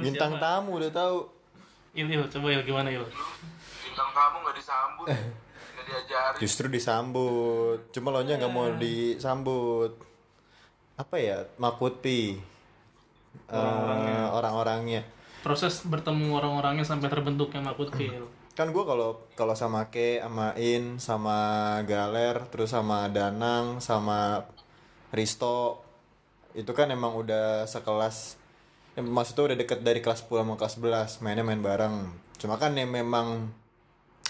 Bintang 0.00 0.32
tamu 0.40 0.80
udah 0.80 0.90
tahu. 0.90 1.28
Il, 1.94 2.10
il, 2.10 2.26
coba 2.26 2.50
il 2.50 2.62
gimana 2.66 2.90
il? 2.90 3.04
Bintang 3.86 4.10
kamu 4.10 4.36
nggak 4.42 4.56
disambut, 4.58 5.06
nggak 5.06 5.84
diajarin. 5.86 6.38
Justru 6.42 6.66
disambut. 6.66 7.78
Cuma 7.94 8.10
lo 8.10 8.26
nya 8.26 8.34
nggak 8.40 8.50
mau 8.50 8.66
disambut. 8.74 9.94
Apa 10.98 11.16
ya? 11.20 11.46
Makuti. 11.60 12.38
Eh, 13.50 14.26
orang-orangnya. 14.34 15.06
Proses 15.44 15.84
bertemu 15.84 16.32
orang-orangnya 16.32 16.88
sampai 16.88 17.12
terbentuknya 17.12 17.60
Makut 17.60 17.92
Pil. 17.92 18.24
Kan 18.54 18.70
gue 18.70 18.84
kalau 18.86 19.18
kalau 19.34 19.58
sama 19.58 19.90
Ke, 19.90 20.22
sama 20.22 20.54
In, 20.54 21.02
sama 21.02 21.38
Galer, 21.82 22.46
terus 22.54 22.70
sama 22.70 23.10
Danang, 23.10 23.82
sama 23.82 24.46
Risto, 25.10 25.82
itu 26.54 26.70
kan 26.70 26.86
emang 26.94 27.18
udah 27.18 27.66
sekelas. 27.66 28.38
Ya, 28.94 29.02
maksudnya 29.02 29.50
udah 29.50 29.58
deket 29.58 29.82
dari 29.82 29.98
kelas 29.98 30.22
10 30.22 30.46
sama 30.46 30.54
kelas 30.54 30.78
11 31.18 31.22
mainnya 31.26 31.42
main 31.42 31.58
bareng. 31.58 32.14
Cuma 32.38 32.54
kan 32.54 32.78
yang 32.78 32.94
memang 32.94 33.50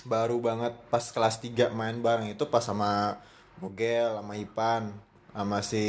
baru 0.08 0.40
banget 0.40 0.72
pas 0.88 1.04
kelas 1.04 1.44
3 1.44 1.76
main 1.76 2.00
bareng 2.00 2.32
itu 2.32 2.48
pas 2.48 2.64
sama 2.64 3.20
Bogel, 3.60 4.08
sama 4.16 4.40
Ipan, 4.40 4.88
sama 5.36 5.60
si 5.60 5.84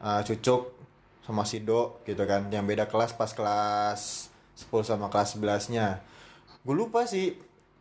uh, 0.00 0.20
Cucuk, 0.24 0.72
sama 1.28 1.44
si 1.44 1.60
Do 1.60 2.00
gitu 2.08 2.24
kan. 2.24 2.48
Yang 2.48 2.64
beda 2.72 2.84
kelas 2.88 3.12
pas 3.12 3.36
kelas 3.36 4.32
10 4.56 4.96
sama 4.96 5.12
kelas 5.12 5.36
11 5.36 5.76
nya 5.76 6.00
gue 6.64 6.74
lupa 6.74 7.04
sih. 7.04 7.36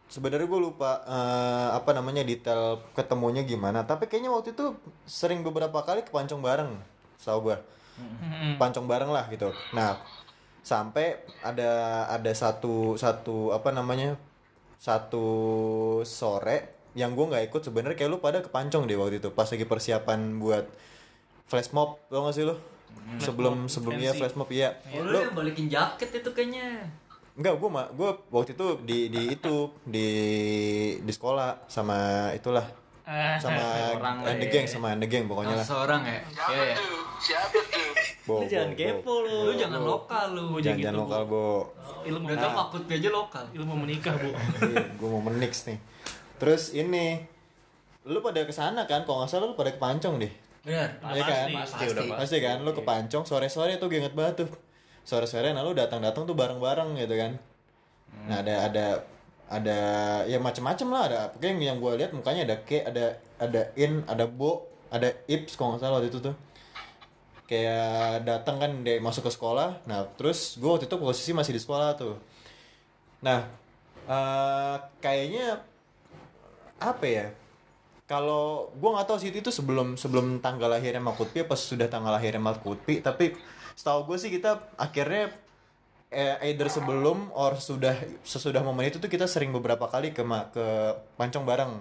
Sebenarnya 0.07 0.47
gue 0.47 0.61
lupa 0.71 1.03
eh, 1.03 1.69
apa 1.75 1.91
namanya 1.91 2.23
detail 2.23 2.79
ketemunya 2.95 3.43
gimana. 3.43 3.83
Tapi 3.83 4.07
kayaknya 4.07 4.31
waktu 4.31 4.55
itu 4.55 4.75
sering 5.03 5.43
beberapa 5.43 5.83
kali 5.83 6.03
kepancong 6.07 6.39
bareng 6.39 6.97
tau 7.27 7.43
gue 7.43 7.57
pancong 8.55 8.87
bareng 8.87 9.11
lah 9.11 9.27
gitu. 9.27 9.51
Nah 9.75 9.99
sampai 10.63 11.19
ada 11.43 12.03
ada 12.07 12.31
satu 12.31 12.95
satu 12.95 13.51
apa 13.51 13.71
namanya 13.75 14.15
satu 14.79 15.25
sore 16.07 16.77
yang 16.95 17.13
gue 17.13 17.25
nggak 17.27 17.51
ikut 17.51 17.61
sebenarnya 17.67 17.97
kayak 17.99 18.11
lu 18.15 18.19
pada 18.23 18.39
kepancong 18.39 18.87
deh 18.87 18.97
waktu 18.97 19.19
itu 19.19 19.29
pas 19.35 19.45
lagi 19.47 19.65
persiapan 19.67 20.39
buat 20.39 20.65
flash 21.47 21.71
mob 21.71 22.01
lo 22.09 22.27
gak 22.27 22.35
sih 22.35 22.43
lu? 22.47 22.55
Sebelum 23.19 23.67
sebelumnya 23.67 24.11
flash 24.15 24.35
mob 24.35 24.49
iya. 24.51 24.75
Oh, 24.95 25.03
lu 25.03 25.11
lu 25.11 25.17
yang 25.27 25.35
balikin 25.35 25.67
jaket 25.67 26.09
itu 26.23 26.29
kayaknya. 26.31 26.87
Enggak, 27.37 27.53
gue 27.55 27.69
mah 27.69 27.85
gue 27.91 28.09
waktu 28.27 28.51
itu 28.51 28.67
di 28.81 28.99
di 29.07 29.21
itu 29.31 29.55
di 29.85 30.07
di 30.97 31.11
sekolah 31.11 31.65
sama 31.67 31.97
itulah 32.33 32.65
Ah, 33.03 33.37
sama 33.37 33.55
Orang 33.95 34.19
and 34.21 34.35
the 34.37 34.47
le. 34.47 34.51
gang 34.51 34.67
sama 34.67 34.91
and 34.91 34.99
the 34.99 35.07
gang 35.07 35.23
pokoknya 35.25 35.53
Oh, 35.53 35.59
lah. 35.61 35.65
seorang 35.65 36.01
ya? 36.03 36.19
Siapa 36.27 36.51
Iya 36.51 36.63
ya. 36.65 36.75
tuh? 36.75 36.99
Siapa 37.17 37.59
tuh? 37.63 37.91
Bo, 38.27 38.33
Lu 38.35 38.45
jangan 38.45 38.67
bo, 38.67 38.75
kepo 38.75 39.13
lu. 39.21 39.37
Lu 39.39 39.53
jangan 39.55 39.81
lokal 39.81 40.25
lu. 40.29 40.47
Jangan 40.59 40.75
gitu, 40.75 40.83
jangan 40.83 40.91
Bu. 40.93 41.01
lokal, 41.05 41.21
Bo. 41.23 41.47
ilmu 42.03 42.25
Udah 42.27 42.35
tau 42.37 42.51
makut 42.51 42.83
aja 42.83 43.09
lokal. 43.09 43.43
ilmu 43.53 43.73
menikah 43.79 44.11
bu. 44.13 44.29
gue 44.99 45.07
mau 45.07 45.23
menix 45.23 45.53
nih. 45.63 45.79
Terus 46.35 46.63
ini 46.73 47.23
lu 48.03 48.19
pada 48.19 48.43
ke 48.43 48.51
sana 48.51 48.83
kan? 48.83 49.01
Kalau 49.01 49.23
nggak 49.23 49.29
salah 49.29 49.45
lu 49.45 49.55
pada 49.55 49.71
kepancong 49.71 50.19
deh. 50.19 50.33
Bener. 50.61 50.89
Iya 50.99 51.23
kan? 51.23 51.47
Pasti, 51.55 51.83
udah 51.87 52.03
pasti. 52.03 52.19
Pasti 52.19 52.37
kan? 52.41 52.57
Lu 52.59 52.71
kepancong 52.73 53.23
sore-sore 53.23 53.77
tuh 53.77 53.87
gue 53.87 54.03
inget 54.03 54.11
banget 54.11 54.43
tuh. 54.43 54.49
Sore-sore 55.07 55.55
nah 55.55 55.63
lu 55.63 55.71
datang-datang 55.71 56.27
tuh 56.27 56.35
bareng-bareng 56.35 56.99
gitu 56.99 57.15
kan. 57.15 57.39
Nah, 58.27 58.43
ada 58.43 58.55
ada 58.67 58.85
ada 59.47 59.79
ya 60.27 60.43
macem-macem 60.43 60.87
lah 60.91 61.03
ada 61.07 61.19
pokoknya 61.31 61.51
yang, 61.55 61.59
yang 61.63 61.77
gue 61.79 61.91
lihat 62.03 62.11
mukanya 62.11 62.43
ada 62.43 62.55
ke 62.67 62.83
ada 62.83 63.15
ada 63.39 63.71
in 63.79 64.03
ada 64.03 64.27
bo 64.27 64.67
ada 64.91 65.15
ips 65.31 65.55
kalau 65.55 65.75
nggak 65.75 65.87
salah 65.87 66.03
waktu 66.03 66.11
itu 66.11 66.19
tuh 66.19 66.35
kayak 67.47 68.27
datang 68.27 68.59
kan 68.59 68.71
dia 68.83 68.99
masuk 68.99 69.23
ke 69.23 69.31
sekolah 69.31 69.79
nah 69.87 70.03
terus 70.19 70.59
gue 70.59 70.67
waktu 70.67 70.91
itu 70.91 70.99
posisi 70.99 71.31
masih 71.31 71.55
di 71.55 71.63
sekolah 71.63 71.95
tuh 71.95 72.19
nah 73.23 73.47
eh 74.07 74.75
kayaknya 74.99 75.63
apa 76.83 77.05
ya 77.07 77.27
kalau 78.03 78.71
gue 78.75 78.89
nggak 78.91 79.07
tahu 79.07 79.17
sih 79.19 79.31
itu 79.31 79.51
sebelum 79.51 79.95
sebelum 79.95 80.39
tanggal 80.43 80.71
lahirnya 80.71 81.03
Makutpi 81.03 81.43
apa 81.43 81.55
sudah 81.55 81.87
tanggal 81.87 82.11
lahirnya 82.15 82.39
Makutpi 82.39 82.99
tapi 82.99 83.35
setahu 83.77 84.09
gue 84.09 84.17
sih 84.17 84.33
kita 84.33 84.73
akhirnya 84.73 85.29
eh, 86.09 86.49
either 86.49 86.65
sebelum 86.65 87.29
or 87.37 87.61
sudah 87.61 87.93
sesudah 88.25 88.65
momen 88.65 88.89
itu 88.89 88.97
tuh 88.97 89.05
kita 89.11 89.29
sering 89.29 89.53
beberapa 89.53 89.85
kali 89.85 90.09
ke 90.17 90.25
ke 90.49 90.65
pancong 91.13 91.45
bareng. 91.45 91.73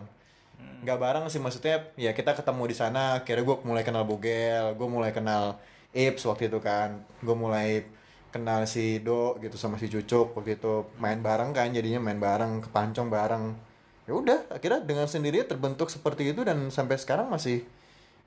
Nggak 0.84 0.98
bareng 1.00 1.24
sih 1.32 1.40
maksudnya 1.40 1.88
ya 1.96 2.12
kita 2.12 2.36
ketemu 2.36 2.62
di 2.68 2.76
sana 2.76 3.24
akhirnya 3.24 3.44
gue 3.48 3.56
mulai 3.64 3.82
kenal 3.82 4.04
Bogel 4.04 4.76
gue 4.76 4.88
mulai 4.88 5.10
kenal 5.16 5.56
Ips 5.96 6.28
waktu 6.28 6.52
itu 6.52 6.60
kan. 6.60 7.00
Gue 7.24 7.32
mulai 7.32 7.88
kenal 8.28 8.68
si 8.68 9.00
Do 9.00 9.40
gitu 9.40 9.56
sama 9.56 9.80
si 9.80 9.88
Cucuk 9.88 10.36
waktu 10.36 10.60
itu. 10.60 10.84
Main 11.00 11.24
bareng 11.24 11.56
kan 11.56 11.72
jadinya 11.72 12.04
main 12.04 12.20
bareng 12.20 12.60
ke 12.60 12.68
pancong 12.68 13.08
bareng. 13.08 13.56
Ya 14.04 14.12
udah 14.12 14.38
akhirnya 14.52 14.84
dengan 14.84 15.08
sendirinya 15.08 15.48
terbentuk 15.48 15.88
seperti 15.88 16.30
itu 16.36 16.44
dan 16.44 16.68
sampai 16.68 17.00
sekarang 17.00 17.32
masih 17.32 17.64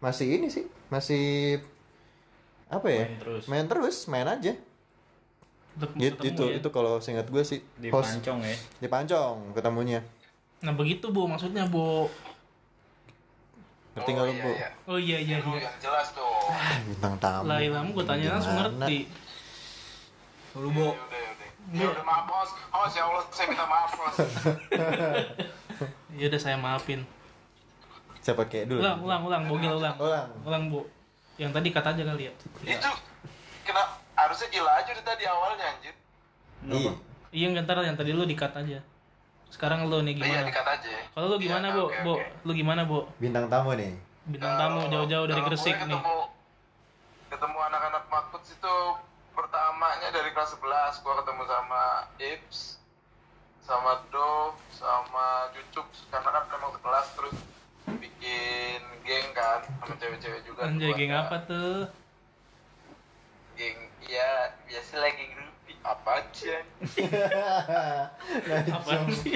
masih 0.01 0.27
ini 0.41 0.47
sih 0.49 0.65
masih 0.89 1.59
apa 2.69 2.87
ya 2.87 3.03
Main 3.03 3.17
terus. 3.17 3.43
main 3.45 3.65
terus 3.65 3.97
main 4.05 4.25
aja 4.25 4.53
Tetep 5.71 5.89
gitu 5.95 6.21
itu 6.23 6.43
ya. 6.45 6.53
itu 6.57 6.69
kalau 6.69 6.97
seingat 6.97 7.25
gue 7.25 7.41
sih 7.41 7.59
di 7.75 7.87
host 7.87 8.19
pancong 8.19 8.39
ya 8.41 8.55
di 8.77 8.87
pancong 8.87 9.37
ketemunya 9.51 10.01
Nah 10.59 10.71
begitu 10.71 11.07
bu, 11.07 11.23
maksudnya 11.23 11.63
bu. 11.65 12.11
ngerti 13.91 14.09
Oh, 14.09 14.13
nggak 14.13 14.25
lu 14.25 14.29
iya, 14.29 14.39
bu 14.39 14.51
iya. 14.51 14.69
Oh 14.85 14.99
iya 14.99 15.17
iya 15.17 15.37
Lu 15.39 15.55
iya. 15.55 15.65
yang 15.65 15.77
jelas 15.79 16.07
tuh 16.11 16.27
Ah, 16.45 16.77
bintang 16.81 17.15
tamu 17.17 17.45
Lah 17.45 17.57
ilmu 17.57 17.89
gue 17.91 18.03
tanya 18.03 18.27
langsung 18.33 18.55
ngerti. 18.55 19.07
Lu 20.55 20.69
bo. 20.69 20.91
Ya 20.91 20.99
udah, 20.99 21.15
ya 21.15 21.29
udah. 21.31 21.49
Ya 21.71 21.87
udah 21.87 22.03
maaf 22.03 22.25
bos. 22.25 22.49
Bos 22.67 22.91
ya 22.91 23.03
Allah 23.03 23.23
saya 23.29 23.45
minta 23.47 23.65
maaf 23.65 23.91
bos. 23.91 24.15
Ya 26.11 26.25
udah 26.27 26.41
saya 26.41 26.57
maafin. 26.57 27.01
siapa 28.19 28.43
kayak 28.43 28.67
dulu 28.67 28.83
Ulang 28.83 28.99
ulang 28.99 29.21
ulang, 29.23 29.43
bogil 29.47 29.71
ulang. 29.73 29.95
Ulang. 29.95 30.27
Ulang 30.43 30.63
bu. 30.67 30.83
Yang 31.39 31.51
tadi 31.55 31.67
kata 31.71 31.87
aja 31.89 32.03
kali 32.03 32.23
ya. 32.27 32.33
Itu 32.61 32.89
kena 33.63 33.83
harusnya 34.13 34.47
gila 34.49 34.71
aja 34.75 34.91
dari 34.91 35.01
tadi 35.01 35.23
awalnya 35.25 35.65
anjir. 35.71 35.95
iya 36.67 36.91
Iya 37.29 37.45
nggak 37.49 37.63
ntar 37.63 37.79
yang 37.81 37.95
tadi 37.95 38.11
lu 38.11 38.25
dikat 38.25 38.51
aja. 38.53 38.83
Sekarang 39.47 39.87
lu 39.87 40.03
nih 40.03 40.13
Iya 40.13 40.19
gimana? 40.19 40.45
dikat 40.45 40.67
aja. 40.67 40.89
Kalau 41.09 41.25
lu 41.25 41.37
gimana 41.37 41.67
Iya, 41.67 41.73
bu? 41.73 41.83
oke, 41.85 41.97
Bu, 42.03 42.13
oke. 42.13 42.25
lu 42.43 42.51
gimana 42.53 42.81
bu? 42.83 42.99
bintang 43.17 43.45
tamu 43.47 43.71
nih 43.73 43.95
Bintang 44.27 44.53
tamu 44.59 44.81
jauh-jauh 44.85 45.25
dari 45.25 45.41
Gresik 45.41 45.73
gue 45.73 45.87
nih. 45.87 45.95
ketemu, 45.95 46.17
Ketemu 47.29 47.57
anak-anak 47.63 48.03
Makuts 48.05 48.49
itu 48.51 48.75
pertamanya 49.31 50.09
dari 50.09 50.29
kelas 50.29 50.51
11 50.53 50.65
gua 50.99 51.13
ketemu 51.15 51.43
sama 51.45 51.81
Ips, 52.19 52.59
sama 53.61 53.91
Do, 54.09 54.31
sama 54.69 55.25
Cucuk 55.49 55.87
karena 56.09 56.29
kan 56.31 56.43
memang 56.49 56.71
sekelas 56.73 57.05
terus 57.15 57.35
bikin 57.95 58.77
geng 59.01 59.27
kan 59.31 59.59
sama 59.79 59.93
cewek-cewek 59.95 60.41
juga. 60.43 60.61
Anjay 60.63 60.91
geng 60.91 61.09
apa 61.11 61.35
tuh? 61.43 61.89
Geng 63.53 63.77
ya 64.01 64.29
biasa 64.63 64.93
lagi 64.99 65.25
grupi 65.27 65.47
apa 65.81 66.09
aja. 66.17 66.55
Apa 68.69 68.91
sih? 69.15 69.35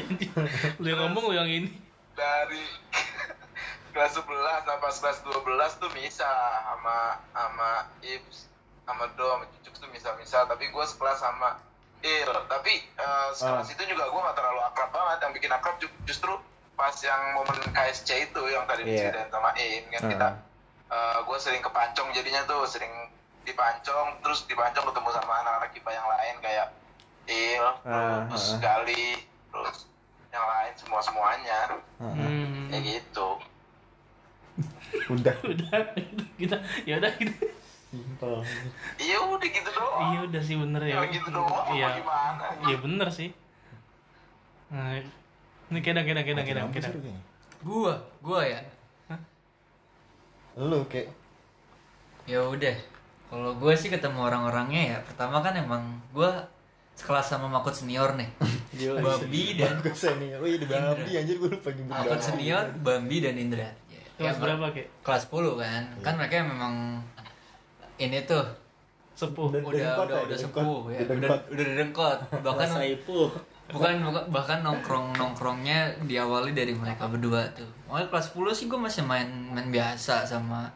Lu 0.78 0.86
yang 0.86 1.00
ngomong 1.04 1.24
lu 1.26 1.36
yang 1.36 1.50
ini. 1.50 1.70
dari 2.14 2.62
kelas 3.92 4.14
11 4.16 4.22
sampai 4.62 4.92
kelas 4.92 5.18
12 5.24 5.34
tuh 5.76 5.90
misah 5.94 6.30
sama 6.64 6.98
sama 7.28 7.70
Ips 8.00 8.46
sama 8.84 9.10
Do 9.12 9.26
sama 9.28 9.46
Cucuk 9.50 9.74
tuh 9.76 9.90
misah-misah 9.90 10.46
tapi 10.46 10.68
gue 10.68 10.86
sekelas 10.88 11.18
sama 11.18 11.58
Il 12.02 12.30
tapi 12.46 12.74
eh, 12.86 13.30
sekelas 13.32 13.66
Ah. 13.66 13.74
itu 13.74 13.84
juga 13.88 14.06
gue 14.06 14.22
gak 14.22 14.36
terlalu 14.36 14.62
akrab 14.64 14.90
banget 14.90 15.18
yang 15.20 15.34
bikin 15.34 15.52
akrab 15.52 15.76
ju- 15.80 15.98
justru 16.04 16.38
pas 16.74 16.96
yang 16.98 17.22
momen 17.34 17.54
KSC 17.70 18.10
itu 18.28 18.42
yang 18.48 18.66
tadi 18.66 18.82
diceritain 18.84 19.30
sama 19.30 19.54
In 19.56 19.84
kan 19.90 20.02
Ah. 20.02 20.10
kita 20.10 20.28
gue 21.24 21.38
sering 21.38 21.60
ke 21.60 21.70
Pancong 21.70 22.10
jadinya 22.12 22.42
tuh 22.44 22.66
sering 22.66 22.92
di 23.42 23.52
Pancong 23.52 24.20
terus 24.20 24.44
di 24.44 24.54
Pancong 24.54 24.86
ketemu 24.86 25.10
sama 25.12 25.34
anak-anak 25.40 25.72
IPA 25.74 25.92
yang 25.92 26.08
lain 26.08 26.36
kayak 26.40 26.68
Il 27.26 27.66
Ah, 27.84 28.26
terus 28.28 28.46
ah. 28.52 28.60
Gali 28.60 29.18
terus 29.48 29.78
yang 30.30 30.44
lain 30.44 30.74
semua 30.76 31.00
semuanya 31.00 31.60
Hmm. 31.98 32.68
kayak 32.68 32.84
gitu 32.86 33.30
udah 35.14 35.34
Udah, 35.46 35.80
kita 36.36 36.58
ya 36.84 36.98
udah 36.98 37.12
gitu. 37.16 37.34
simpel 37.86 38.42
iya 38.98 39.18
udah 39.20 39.48
gitu 39.48 39.70
doang 39.72 40.02
Iya 40.08 40.20
udah 40.26 40.42
sih 40.42 40.56
bener 40.56 40.82
ya. 40.84 40.94
ya 40.96 41.06
gitu 41.08 41.30
doang 41.30 41.66
Iya. 41.72 41.88
Iya 42.64 42.78
bener 42.80 43.08
sih. 43.10 43.30
Nah, 44.68 44.98
ini 45.72 45.80
kedang 45.80 46.04
kedang 46.04 46.26
kedang 46.26 46.46
kedang 46.46 46.68
kedang. 46.72 46.92
Gua, 47.64 47.94
gua 48.20 48.42
ya. 48.44 48.60
lu 50.54 50.86
kayak 50.86 51.10
Ya 52.24 52.40
udah. 52.40 52.76
Kalau 53.28 53.58
gue 53.58 53.74
sih 53.74 53.90
ketemu 53.90 54.30
orang-orangnya 54.30 54.96
ya, 54.96 54.98
pertama 55.02 55.42
kan 55.42 55.58
emang 55.58 55.82
gue 56.14 56.30
sekelas 56.94 57.26
sama 57.26 57.50
Makut 57.50 57.74
senior 57.74 58.14
nih. 58.16 58.30
Bambi 59.04 59.58
dan 59.58 59.82
gue 59.82 59.92
senior 59.92 60.38
wih 60.40 60.62
di 60.62 60.70
Bambi 60.70 61.18
anjir 61.18 61.42
gue 61.42 61.50
lupa 61.50 61.74
nyebut 61.74 61.90
Makut 61.90 62.22
senior, 62.22 62.64
Bambi 62.80 63.18
dan 63.20 63.36
Indra. 63.36 63.66
Ya, 63.90 64.02
Kelas 64.14 64.38
ya, 64.38 64.42
berapa 64.42 64.66
kek? 64.72 64.88
Kelas 65.02 65.26
10 65.26 65.58
kan. 65.58 65.84
Kan 66.06 66.14
mereka 66.22 66.46
memang 66.46 67.02
ini 67.98 68.22
tuh 68.24 68.46
Sepuh. 69.14 69.50
Udah- 69.50 69.62
udah 69.62 69.92
udah 70.06 70.18
ya, 70.18 70.24
udah 70.26 70.38
dengkot. 70.38 70.64
sepuh 70.66 70.82
ya. 70.90 71.00
Udah 71.06 71.30
Udah 71.54 71.66
dengkot. 71.78 72.20
Bahkan 72.42 72.68
ipuh 72.98 73.30
bukan 73.70 74.04
bukan- 74.04 74.28
bahkan 74.30 74.60
nongkrong 74.60 75.16
nongkrongnya 75.16 76.04
diawali 76.04 76.52
dari 76.52 76.74
mereka 76.74 77.08
berdua 77.08 77.48
tuh. 77.54 77.68
Makanya 77.88 78.08
kelas 78.10 78.26
10 78.32 78.52
sih 78.54 78.66
gue 78.66 78.76
masih 78.76 79.02
main 79.02 79.26
main 79.50 79.70
biasa 79.70 80.26
sama 80.26 80.68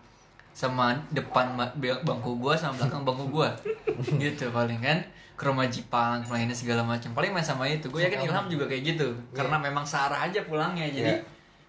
sama 0.52 0.90
depan 1.12 1.54
bangku 1.78 2.34
gua 2.36 2.58
sama 2.58 2.74
belakang 2.78 3.04
bangku 3.04 3.30
gua. 3.30 3.50
Gitu 4.22 4.50
paling 4.50 4.80
kan 4.80 4.98
ke 5.38 5.44
rumah 5.46 5.70
Jepang 5.70 6.26
mainnya 6.26 6.56
segala 6.56 6.82
macam 6.82 7.14
paling 7.14 7.30
main 7.30 7.46
sama 7.46 7.68
itu. 7.68 7.86
Gue 7.88 8.02
yakin 8.02 8.26
Ilham 8.26 8.48
juga 8.48 8.66
kayak 8.66 8.84
gitu. 8.88 9.14
Karena 9.32 9.60
memang 9.60 9.86
searah 9.86 10.26
aja 10.26 10.42
pulangnya 10.42 10.90
jadi 10.90 11.14
Iya. 11.14 11.22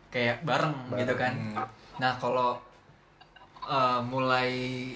kayak 0.09 0.37
bareng, 0.41 0.73
gitu 0.97 1.13
kan. 1.15 1.37
Nah 2.01 2.17
kalau 2.17 2.57
uh, 3.61 4.01
mulai 4.01 4.89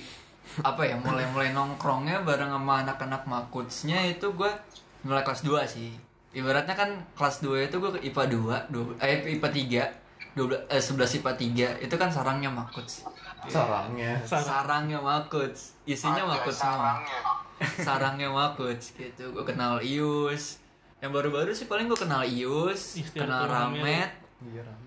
apa 0.61 0.83
ya 0.83 0.97
mulai 0.97 1.25
mulai 1.29 1.49
nongkrongnya 1.51 2.25
bareng 2.25 2.49
sama 2.49 2.81
anak-anak 2.81 3.23
makutsnya 3.25 4.05
itu 4.07 4.25
gue 4.33 4.49
mulai 5.03 5.21
kelas 5.21 5.43
2 5.43 5.65
sih 5.67 5.93
ibaratnya 6.33 6.75
kan 6.77 6.91
kelas 7.17 7.45
2 7.45 7.69
itu 7.69 7.77
gue 7.77 7.91
ke 7.97 8.01
IPA 8.09 8.25
2, 8.73 8.73
2 8.73 9.05
eh 9.05 9.21
IPA 9.37 9.49
3 9.53 10.37
12, 10.37 10.65
eh, 10.73 10.81
11 10.81 11.19
IPA 11.21 11.33
3 11.79 11.85
itu 11.85 11.95
kan 12.01 12.09
sarangnya 12.09 12.49
makuts. 12.49 13.05
Sarangnya? 13.49 14.17
Sarangnya 14.25 14.97
makuts. 14.97 15.77
Isinya 15.85 16.25
Anjay, 16.25 16.33
makuts 16.33 16.57
semua 16.57 16.73
sarangnya. 16.81 17.19
Sarangnya 17.87 18.29
makuts 18.33 18.97
gitu. 18.97 19.25
Gue 19.29 19.45
kenal 19.45 19.85
Ius. 19.85 20.59
Yang 21.05 21.11
baru-baru 21.13 21.51
sih 21.53 21.69
paling 21.69 21.85
gue 21.85 21.99
kenal 22.01 22.25
Ius 22.25 22.97
Istiar 22.97 23.29
kenal. 23.29 23.45
Ramet. 23.45 24.11
Iya 24.43 24.65
rame 24.65 24.83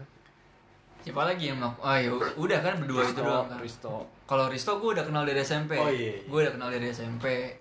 siapa 1.06 1.22
lagi 1.22 1.54
yang 1.54 1.62
mak 1.62 1.78
oh 1.86 1.94
ya 1.94 2.10
udah 2.34 2.60
kan 2.66 2.82
berdua 2.82 3.06
itu 3.06 3.22
doang 3.22 3.46
kan. 3.46 3.62
Risto. 3.62 4.10
Kalau 4.26 4.50
Risto 4.50 4.82
gue 4.82 4.98
udah 4.98 5.06
kenal 5.06 5.22
dari 5.22 5.46
SMP 5.46 5.78
Oh, 5.78 5.86
iya. 5.94 6.18
gue 6.26 6.40
udah 6.42 6.58
kenal 6.58 6.74
dari 6.74 6.90
SMP 6.90 7.54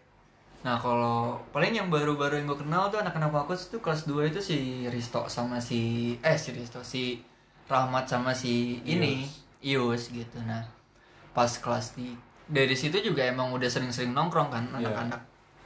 nah 0.65 0.81
kalau 0.81 1.37
paling 1.53 1.77
yang 1.77 1.93
baru-baru 1.93 2.41
yang 2.41 2.49
gue 2.49 2.65
kenal 2.65 2.89
tuh 2.89 2.97
anak-anak 2.97 3.29
makuts 3.29 3.69
tuh 3.69 3.85
kelas 3.85 4.09
2 4.09 4.33
itu 4.33 4.41
si 4.41 4.57
Risto 4.89 5.29
sama 5.29 5.61
si 5.61 6.17
eh 6.25 6.41
si 6.41 6.57
Risto 6.57 6.81
si 6.81 7.21
Rahmat 7.65 8.09
sama 8.09 8.33
si 8.33 8.81
ini 8.83 9.29
Ius 9.61 10.09
gitu. 10.09 10.41
Nah 10.41 10.65
pas 11.33 11.49
kelas 11.49 11.97
di 11.97 12.13
dari 12.45 12.73
situ 12.73 12.97
juga 13.01 13.25
emang 13.25 13.53
udah 13.53 13.69
sering-sering 13.69 14.13
nongkrong 14.13 14.49
kan 14.49 14.65
Iya. 14.77 14.89
anak-anak 14.89 15.21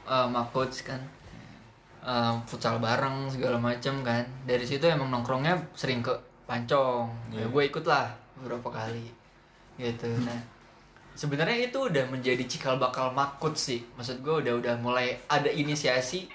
eh, 0.07 0.27
makuts 0.27 0.83
kan. 0.83 0.99
Eh, 1.99 2.33
futsal 2.47 2.79
bareng 2.79 3.27
segala 3.27 3.59
macem 3.59 3.99
kan. 4.03 4.23
Dari 4.43 4.63
situ 4.63 4.83
emang 4.83 5.11
nongkrongnya 5.11 5.55
sering 5.75 5.99
ke 5.99 6.11
pancong. 6.43 7.07
Ya 7.31 7.47
gue 7.47 7.63
ikut 7.67 7.83
lah 7.83 8.07
beberapa 8.39 8.71
kali 8.71 9.07
gitu. 9.75 10.07
Nah 10.23 10.58
sebenarnya 11.19 11.67
itu 11.67 11.75
udah 11.91 12.07
menjadi 12.07 12.43
cikal 12.47 12.79
bakal 12.79 13.11
makut 13.11 13.59
sih. 13.59 13.83
Maksud 13.99 14.23
gue 14.23 14.35
udah 14.47 14.53
udah 14.55 14.75
mulai 14.79 15.19
ada 15.27 15.51
inisiasi. 15.51 16.31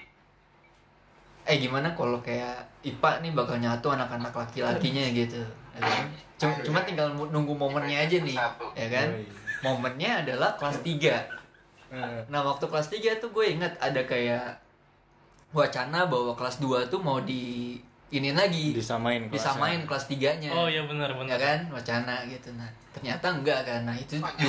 Eh 1.45 1.57
gimana 1.57 1.97
kalau 1.97 2.21
kayak 2.21 2.69
IPA 2.85 3.25
nih 3.25 3.31
bakal 3.33 3.57
nyatu 3.57 3.89
anak-anak 3.89 4.33
laki-lakinya 4.33 5.05
gitu 5.13 5.41
ya 5.75 5.81
kan? 5.83 6.07
cuma, 6.39 6.53
cuma 6.63 6.79
tinggal 6.87 7.11
nunggu 7.11 7.53
momennya 7.53 8.07
aja 8.07 8.17
nih 8.23 8.37
ya 8.73 8.87
kan? 8.89 9.07
Momennya 9.61 10.25
adalah 10.25 10.57
kelas 10.57 10.81
3 10.81 11.45
nah 12.27 12.41
waktu 12.43 12.65
kelas 12.67 12.87
3 12.91 13.21
tuh 13.23 13.29
gue 13.31 13.45
inget 13.55 13.73
ada 13.79 14.01
kayak 14.03 14.59
wacana 15.55 16.09
bahwa 16.09 16.35
kelas 16.35 16.59
2 16.59 16.91
tuh 16.91 16.99
mau 16.99 17.21
di 17.21 17.77
ini 18.17 18.31
lagi. 18.31 18.71
Disamain 18.71 19.21
kelasnya. 19.23 19.35
disamain 19.35 19.79
kelas 19.83 20.05
3 20.05 20.39
nya 20.39 20.49
Oh 20.49 20.65
iya 20.65 20.83
benar 20.83 21.09
ya 21.09 21.15
benar. 21.15 21.37
kan? 21.37 21.59
Wacana 21.69 22.15
gitu. 22.25 22.49
Nah 22.51 22.65
ternyata 22.89 23.27
enggak 23.29 23.59
kan. 23.61 23.81
Nah 23.83 23.93
itu 23.93 24.15
di, 24.17 24.47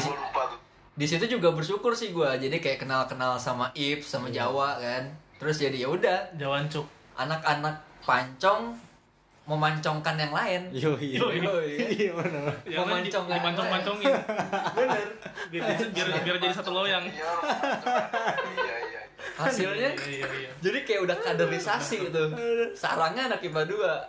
di 0.94 1.04
situ 1.04 1.26
juga 1.28 1.50
bersyukur 1.50 1.92
sih 1.92 2.10
gue 2.10 2.30
jadi 2.38 2.56
kayak 2.56 2.78
kenal 2.80 3.04
kenal 3.04 3.34
sama 3.36 3.68
Ips 3.72 4.06
sama 4.08 4.28
Jawa 4.28 4.76
kan. 4.76 5.04
Terus 5.36 5.56
jadi 5.58 5.76
ya 5.78 5.88
udah. 5.88 6.18
Jawan 6.34 6.66
cuk. 6.66 6.86
anak-anak 7.14 7.72
pancong 8.02 8.76
memancongkan 9.44 10.16
yang 10.16 10.32
lain. 10.32 10.62
Yo 10.70 10.98
iya 10.98 11.16
Yo, 11.16 11.30
iya. 11.62 11.86
iya 12.02 12.10
benar. 12.12 12.50
Ya 12.62 12.76
kan 12.76 12.98
di- 12.98 13.06
Memancong- 13.06 13.28
dipancong-pancongin. 13.30 14.10
bener. 14.74 15.06
Biar, 15.46 15.64
biar 15.86 16.06
biar 16.20 16.36
jadi 16.36 16.50
satu 16.52 16.70
loyang. 16.72 17.06
iya 17.06 17.30
iya 18.52 18.58
iya 18.58 18.75
hasilnya 19.36 19.90
Iya 19.92 20.08
iya 20.08 20.26
iya. 20.42 20.50
jadi 20.58 20.78
kayak 20.82 21.00
udah 21.04 21.16
kaderisasi 21.20 22.08
gitu. 22.08 22.22
Sarangnya 22.72 23.28
anak 23.28 23.44
IPA 23.44 23.62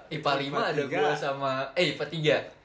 2 0.09 0.15
IPA 0.15 0.31
5 0.47 0.55
ada 0.55 0.71
tiga. 0.73 0.97
gue 0.97 1.11
sama 1.13 1.51
eh 1.75 1.85
IPA 1.91 2.05
3 2.51 2.57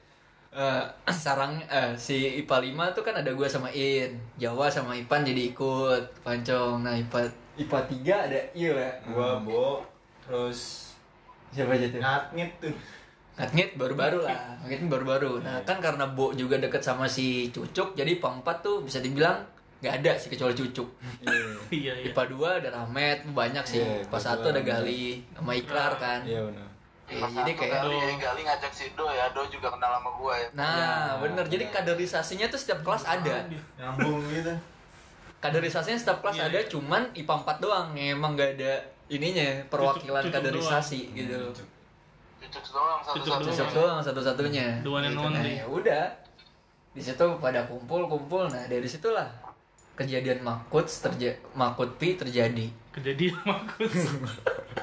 Eh, 0.53 0.83
sarang 1.09 1.57
eh, 1.65 1.97
si 1.97 2.37
IPA 2.45 2.57
5 2.77 2.93
tuh 2.93 3.01
kan 3.01 3.17
ada 3.17 3.33
gue 3.33 3.47
sama 3.49 3.73
In. 3.73 4.13
Jawa 4.37 4.69
sama 4.69 4.93
Ipan 4.93 5.25
jadi 5.25 5.49
ikut. 5.49 6.21
Pancong. 6.21 6.85
Nah 6.85 6.93
IPA 6.93 7.25
IPA 7.57 7.79
3 7.89 8.25
ada 8.29 8.39
Iya 8.53 8.71
ya. 8.71 8.91
Gua 9.09 9.41
bo 9.41 9.81
terus 10.21 10.93
siapa 11.49 11.73
aja 11.73 11.89
tuh? 11.89 11.97
Ngatngit 11.99 12.51
tuh. 12.61 12.73
Ngit 13.33 13.81
baru-baru 13.81 14.21
lah, 14.21 14.61
ngit 14.61 14.85
baru-baru. 14.85 15.41
Nah 15.41 15.57
kan 15.65 15.81
karena 15.81 16.05
Bo 16.05 16.37
juga 16.37 16.61
deket 16.61 16.85
sama 16.85 17.09
si 17.09 17.49
Cucuk, 17.49 17.97
jadi 17.97 18.21
4 18.21 18.45
tuh 18.61 18.85
bisa 18.85 19.01
dibilang 19.01 19.41
nggak 19.83 19.99
ada 19.99 20.11
sih 20.15 20.31
kecuali 20.31 20.55
Cucuk. 20.55 20.87
iya 21.69 21.91
iya 21.91 22.07
IPA 22.07 22.23
2 22.31 22.59
ada 22.63 22.69
Ramet, 22.71 23.19
banyak 23.27 23.63
sih. 23.63 23.77
Iya, 23.77 24.07
IPA 24.07 24.15
IPA 24.15 24.19
1 24.39 24.47
ada 24.47 24.61
Gali, 24.63 25.05
sama 25.29 25.51
Ikrar 25.53 25.91
kan. 25.97 26.21
iya 26.23 26.39
benar 26.41 26.67
Iya, 27.03 27.19
Pas 27.19 27.29
jadi 27.35 27.51
satu 27.51 27.59
kayak 27.59 27.75
kali 27.77 27.95
ya, 27.99 28.15
Gali 28.17 28.41
ngajak 28.41 28.71
si 28.71 28.85
Do 28.95 29.05
ya, 29.05 29.25
Do 29.29 29.43
juga 29.45 29.67
kenal 29.69 29.91
sama 29.91 30.09
gua 30.15 30.33
ya. 30.33 30.47
Nah, 30.53 31.19
bener. 31.19 31.45
Jadi 31.45 31.67
kaderisasinya 31.67 32.47
tuh 32.47 32.55
setiap 32.55 32.79
kelas 32.79 33.03
ada. 33.03 33.43
nyambung 33.75 34.23
gitu 34.25 34.55
Kaderisasinya 35.37 35.99
setiap 35.99 36.23
kelas 36.23 36.39
Iya, 36.39 36.47
ada, 36.47 36.59
cuman 36.65 37.01
IPA 37.11 37.35
4 37.43 37.59
doang. 37.59 37.87
Emang 37.93 38.31
nggak 38.33 38.55
ada 38.55 38.73
ininya 39.09 39.43
perwakilan 39.67 40.23
Cucuk- 40.23 40.31
cucuk 40.31 40.43
kaderisasi 40.47 40.99
gitu. 41.13 41.35
Cucuk 42.39 42.63
doang 42.71 42.99
Cucuk 43.03 43.19
satu-satu. 43.35 43.51
Cucuk 43.51 43.69
doang 43.75 43.99
satu-satunya. 43.99 44.67
And 44.79 45.11
Gitu. 45.11 45.27
Nah, 45.27 45.43
ya 45.43 45.65
udah. 45.67 46.05
Di 46.93 47.01
situ 47.01 47.25
pada 47.37 47.67
kumpul-kumpul. 47.67 48.47
Nah, 48.47 48.63
dari 48.63 48.87
situlah 48.87 49.27
kejadian 49.93 50.41
makut 50.41 50.85
terja 50.85 51.31
makut 51.53 51.95
pi 51.95 52.15
terjadi. 52.15 52.65
kejadian 52.89 53.37
makut 53.43 53.89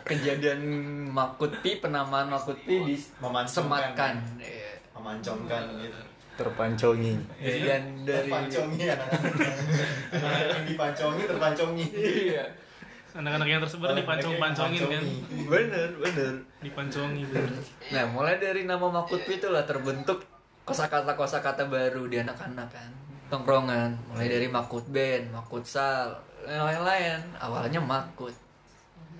Kejadian 0.04 0.60
makut 1.06 1.52
pi 1.60 1.78
penamaan 1.78 2.26
makut 2.26 2.58
pi 2.58 2.78
Memancungkan. 3.18 3.44
disematkan. 3.44 4.14
Iya. 4.36 4.70
memancongkan 4.92 5.62
gitu 5.78 6.00
terpancongi 6.36 7.14
Dan 7.38 8.02
dari 8.02 8.26
terpancongi 8.26 8.84
anak-anak 8.86 9.34
anak 10.16 10.42
yang 10.48 10.64
dipancongi 10.66 11.22
terpancongi 11.24 11.86
Iya. 11.90 12.44
anak-anak 13.12 13.46
yang 13.46 13.60
tersebar 13.60 13.92
dipancong-pancongin 13.92 14.82
kan 14.82 15.02
Bener, 15.46 15.88
bener. 15.96 16.32
dipancongi 16.60 17.22
bener 17.24 17.60
Nah, 17.90 18.04
mulai 18.08 18.36
dari 18.36 18.62
nama 18.62 18.86
Makut 18.88 19.20
Pi 19.20 19.36
itulah 19.36 19.62
terbentuk 19.62 20.22
kosakata 20.62 21.12
kosakata 21.12 21.66
baru 21.66 22.06
di 22.06 22.18
anak-anak 22.18 22.68
kan. 22.68 22.90
Tongkrongan, 23.30 23.90
mulai 24.10 24.26
dari 24.26 24.46
Makut 24.46 24.84
Band, 24.86 25.30
Makut 25.30 25.62
Sal, 25.62 26.18
yang 26.42 26.66
lain-lain. 26.66 27.18
Awalnya 27.38 27.80
Makut. 27.80 28.34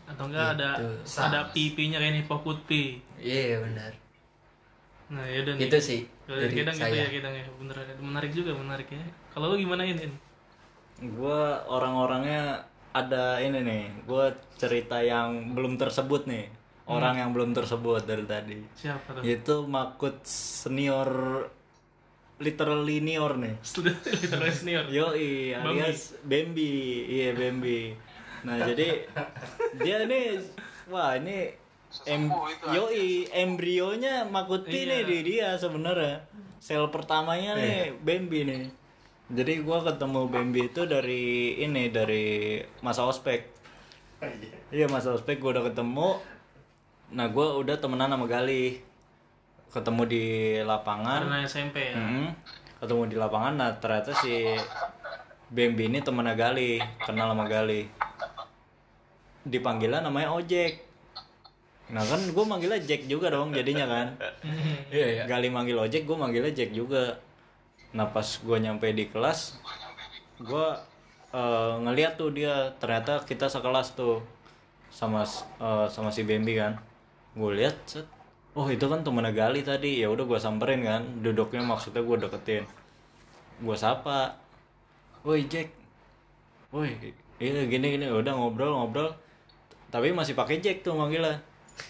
atau 0.04 0.26
enggak 0.26 0.58
ada 0.58 0.70
Gitu. 0.74 1.22
ada 1.22 1.40
pipinya 1.54 2.02
kayak 2.02 2.12
nih 2.12 2.24
pokut 2.26 2.58
pi 2.66 2.98
Iya, 3.16 3.62
benar. 3.62 3.94
nah 5.06 5.22
ya 5.22 5.46
dan 5.46 5.54
Gitu 5.54 5.78
sih 5.78 6.00
dari 6.26 6.50
dari 6.50 6.54
kita 6.58 6.70
gitu 6.74 6.82
ya 6.90 7.06
kita 7.06 7.28
ya 7.30 7.46
bener 7.54 7.76
menarik 8.02 8.30
juga 8.30 8.50
menarik 8.52 8.90
ya. 8.90 8.98
Kalau 9.30 9.54
lu 9.54 9.62
gimana 9.62 9.86
ini 9.86 10.10
gue 10.98 11.42
orang-orangnya 11.64 12.66
ada 12.90 13.38
ini 13.38 13.62
nih. 13.62 13.84
Gue 14.02 14.34
cerita 14.58 14.98
yang 14.98 15.54
belum 15.54 15.78
tersebut 15.78 16.26
nih. 16.26 16.50
Orang 16.90 17.14
yang 17.14 17.30
belum 17.30 17.54
tersebut 17.54 18.02
dari 18.02 18.26
tadi. 18.26 18.58
Siapa 18.74 19.14
tuh? 19.14 19.22
Itu 19.22 19.62
makut 19.64 20.26
senior 20.26 21.06
literal 22.40 22.81
linear 22.83 23.37
nih 23.37 23.55
literal 24.24 24.48
senior 24.50 24.87
Yoi, 24.88 25.53
alias 25.53 26.16
Bambi. 26.24 27.05
Iya, 27.07 27.37
Bambi. 27.37 27.92
Nah, 28.48 28.57
jadi 28.64 29.05
dia 29.76 30.09
ini 30.09 30.40
wah, 30.88 31.12
ini 31.20 31.53
em, 32.09 32.33
itu 32.33 32.64
yoi, 32.72 33.29
embrionya 33.29 34.24
Makuti 34.24 34.88
nih 34.88 35.05
Iya. 35.05 35.09
di 35.09 35.18
dia 35.20 35.48
sebenarnya. 35.61 36.24
Sel 36.61 36.88
pertamanya 36.88 37.57
nih 37.57 37.92
Bambi 38.00 38.48
nih. 38.48 38.62
Jadi 39.31 39.61
gua 39.61 39.85
ketemu 39.85 40.20
Bambi 40.26 40.66
itu 40.66 40.88
dari 40.88 41.57
ini 41.61 41.92
dari 41.92 42.59
masa 42.81 43.05
ospek. 43.05 43.44
Iya, 44.72 44.88
masa 44.88 45.12
ospek 45.12 45.37
gua 45.37 45.61
udah 45.61 45.64
ketemu. 45.68 46.09
Nah, 47.12 47.26
gua 47.29 47.61
udah 47.61 47.76
temenan 47.76 48.09
sama 48.09 48.24
Gali. 48.24 48.81
Ketemu 49.70 50.02
di 50.11 50.24
lapangan. 50.66 51.22
karena 51.26 51.46
SMP 51.46 51.94
ya. 51.94 51.96
Hmm, 51.96 52.28
ketemu 52.83 53.02
di 53.06 53.16
lapangan 53.16 53.54
nah 53.54 53.70
ternyata 53.78 54.11
si 54.18 54.42
Bambi 55.50 55.90
ini 55.90 55.98
temennya 56.02 56.35
Gali 56.35 56.83
kenal 57.02 57.30
sama 57.35 57.46
Gali. 57.46 57.87
Dipanggilnya 59.46 60.02
namanya 60.02 60.30
Ojek. 60.35 60.87
Nah 61.90 62.02
kan 62.06 62.22
gue 62.22 62.44
manggilnya 62.46 62.78
Jack 62.78 63.11
juga 63.11 63.30
dong 63.30 63.50
jadinya 63.50 63.87
kan. 63.87 64.06
Iya, 64.94 65.06
iya. 65.06 65.22
Gali 65.30 65.46
manggil 65.50 65.78
Ojek 65.78 66.02
gue 66.06 66.16
manggilnya 66.18 66.50
Jack 66.50 66.74
juga. 66.74 67.18
Nah 67.94 68.11
pas 68.11 68.26
gue 68.26 68.56
nyampe 68.59 68.90
di 68.90 69.06
kelas 69.11 69.59
gue 70.40 70.66
eh, 71.30 71.74
ngeliat 71.78 72.16
tuh 72.16 72.33
dia 72.33 72.72
ternyata 72.80 73.20
kita 73.22 73.46
sekelas 73.46 73.92
tuh 73.94 74.18
sama 74.90 75.22
eh, 75.62 75.87
sama 75.90 76.11
si 76.11 76.26
Bambi 76.26 76.59
kan. 76.59 76.78
Gue 77.35 77.54
lihat 77.59 77.74
set 77.87 78.06
oh 78.56 78.66
itu 78.70 78.86
kan 78.86 79.00
temennya 79.04 79.34
Gali 79.34 79.60
tadi. 79.60 80.02
Ya 80.02 80.08
udah 80.10 80.24
gue 80.26 80.38
samperin 80.40 80.82
kan. 80.82 81.02
Duduknya 81.20 81.62
maksudnya 81.62 82.02
gue 82.02 82.16
deketin. 82.22 82.64
Gue 83.62 83.76
sapa. 83.76 84.34
Woi 85.26 85.44
Jack. 85.46 85.68
Woi 86.72 86.94
iya 87.40 87.64
gini 87.66 87.96
gini. 87.98 88.06
Udah 88.08 88.32
ngobrol 88.36 88.72
ngobrol. 88.72 89.10
Tapi 89.90 90.14
masih 90.14 90.38
pakai 90.38 90.62
Jack 90.62 90.86
tuh 90.86 90.94
manggilnya 90.94 91.36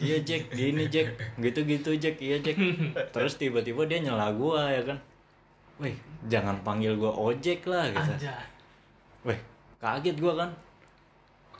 iya 0.01 0.19
Jack 0.23 0.51
gini 0.55 0.89
Jack. 0.89 1.15
Gitu 1.37 1.63
gitu 1.69 1.91
Jack. 1.97 2.17
Iya 2.19 2.41
Jack. 2.41 2.57
Terus 3.13 3.37
tiba-tiba 3.39 3.85
dia 3.85 4.01
nyela 4.01 4.33
gue 4.33 4.61
ya 4.61 4.83
kan. 4.85 4.99
Wih, 5.81 5.97
jangan 6.29 6.61
panggil 6.61 6.93
gue 6.93 7.09
ojek 7.09 7.65
lah 7.65 7.89
gitu. 7.89 8.13
Wih, 9.25 9.41
kaget 9.81 10.13
gue 10.21 10.33
kan. 10.37 10.53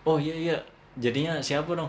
Oh 0.05 0.21
iya 0.21 0.37
iya, 0.37 0.57
jadinya 1.01 1.41
siapa 1.41 1.73
dong? 1.73 1.89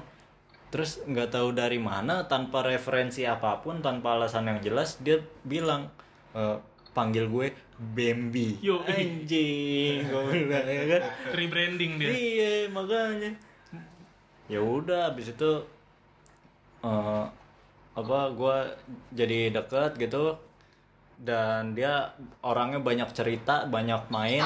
Terus 0.71 1.03
nggak 1.03 1.35
tahu 1.35 1.51
dari 1.51 1.77
mana, 1.77 2.25
tanpa 2.31 2.63
referensi 2.63 3.27
apa 3.27 3.59
pun, 3.59 3.83
tanpa 3.83 4.15
alasan 4.15 4.47
yang 4.47 4.59
jelas, 4.63 4.97
dia 5.03 5.19
bilang 5.43 5.91
e, 6.31 6.57
panggil 6.95 7.27
gue 7.27 7.51
Bambi. 7.75 8.63
Yo, 8.63 8.79
anjing, 8.87 10.07
gue 10.07 10.23
bilang 10.33 10.65
ya 10.65 10.83
kan. 10.87 11.01
rebranding 11.35 11.99
dia 11.99 12.09
Iya 12.09 12.53
makanya. 12.71 13.31
Ya 14.47 14.63
udah, 14.63 15.11
abis 15.11 15.35
itu 15.35 15.51
eh 16.81 17.25
apa 17.91 18.19
gue 18.31 18.57
jadi 19.11 19.51
deket 19.51 19.99
gitu 19.99 20.39
dan 21.19 21.75
dia 21.75 22.15
orangnya 22.41 22.79
banyak 22.79 23.11
cerita 23.11 23.67
banyak 23.67 24.07
main 24.07 24.41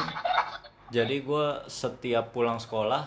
jadi 0.89 1.21
gue 1.21 1.47
setiap 1.69 2.33
pulang 2.33 2.57
sekolah 2.57 3.05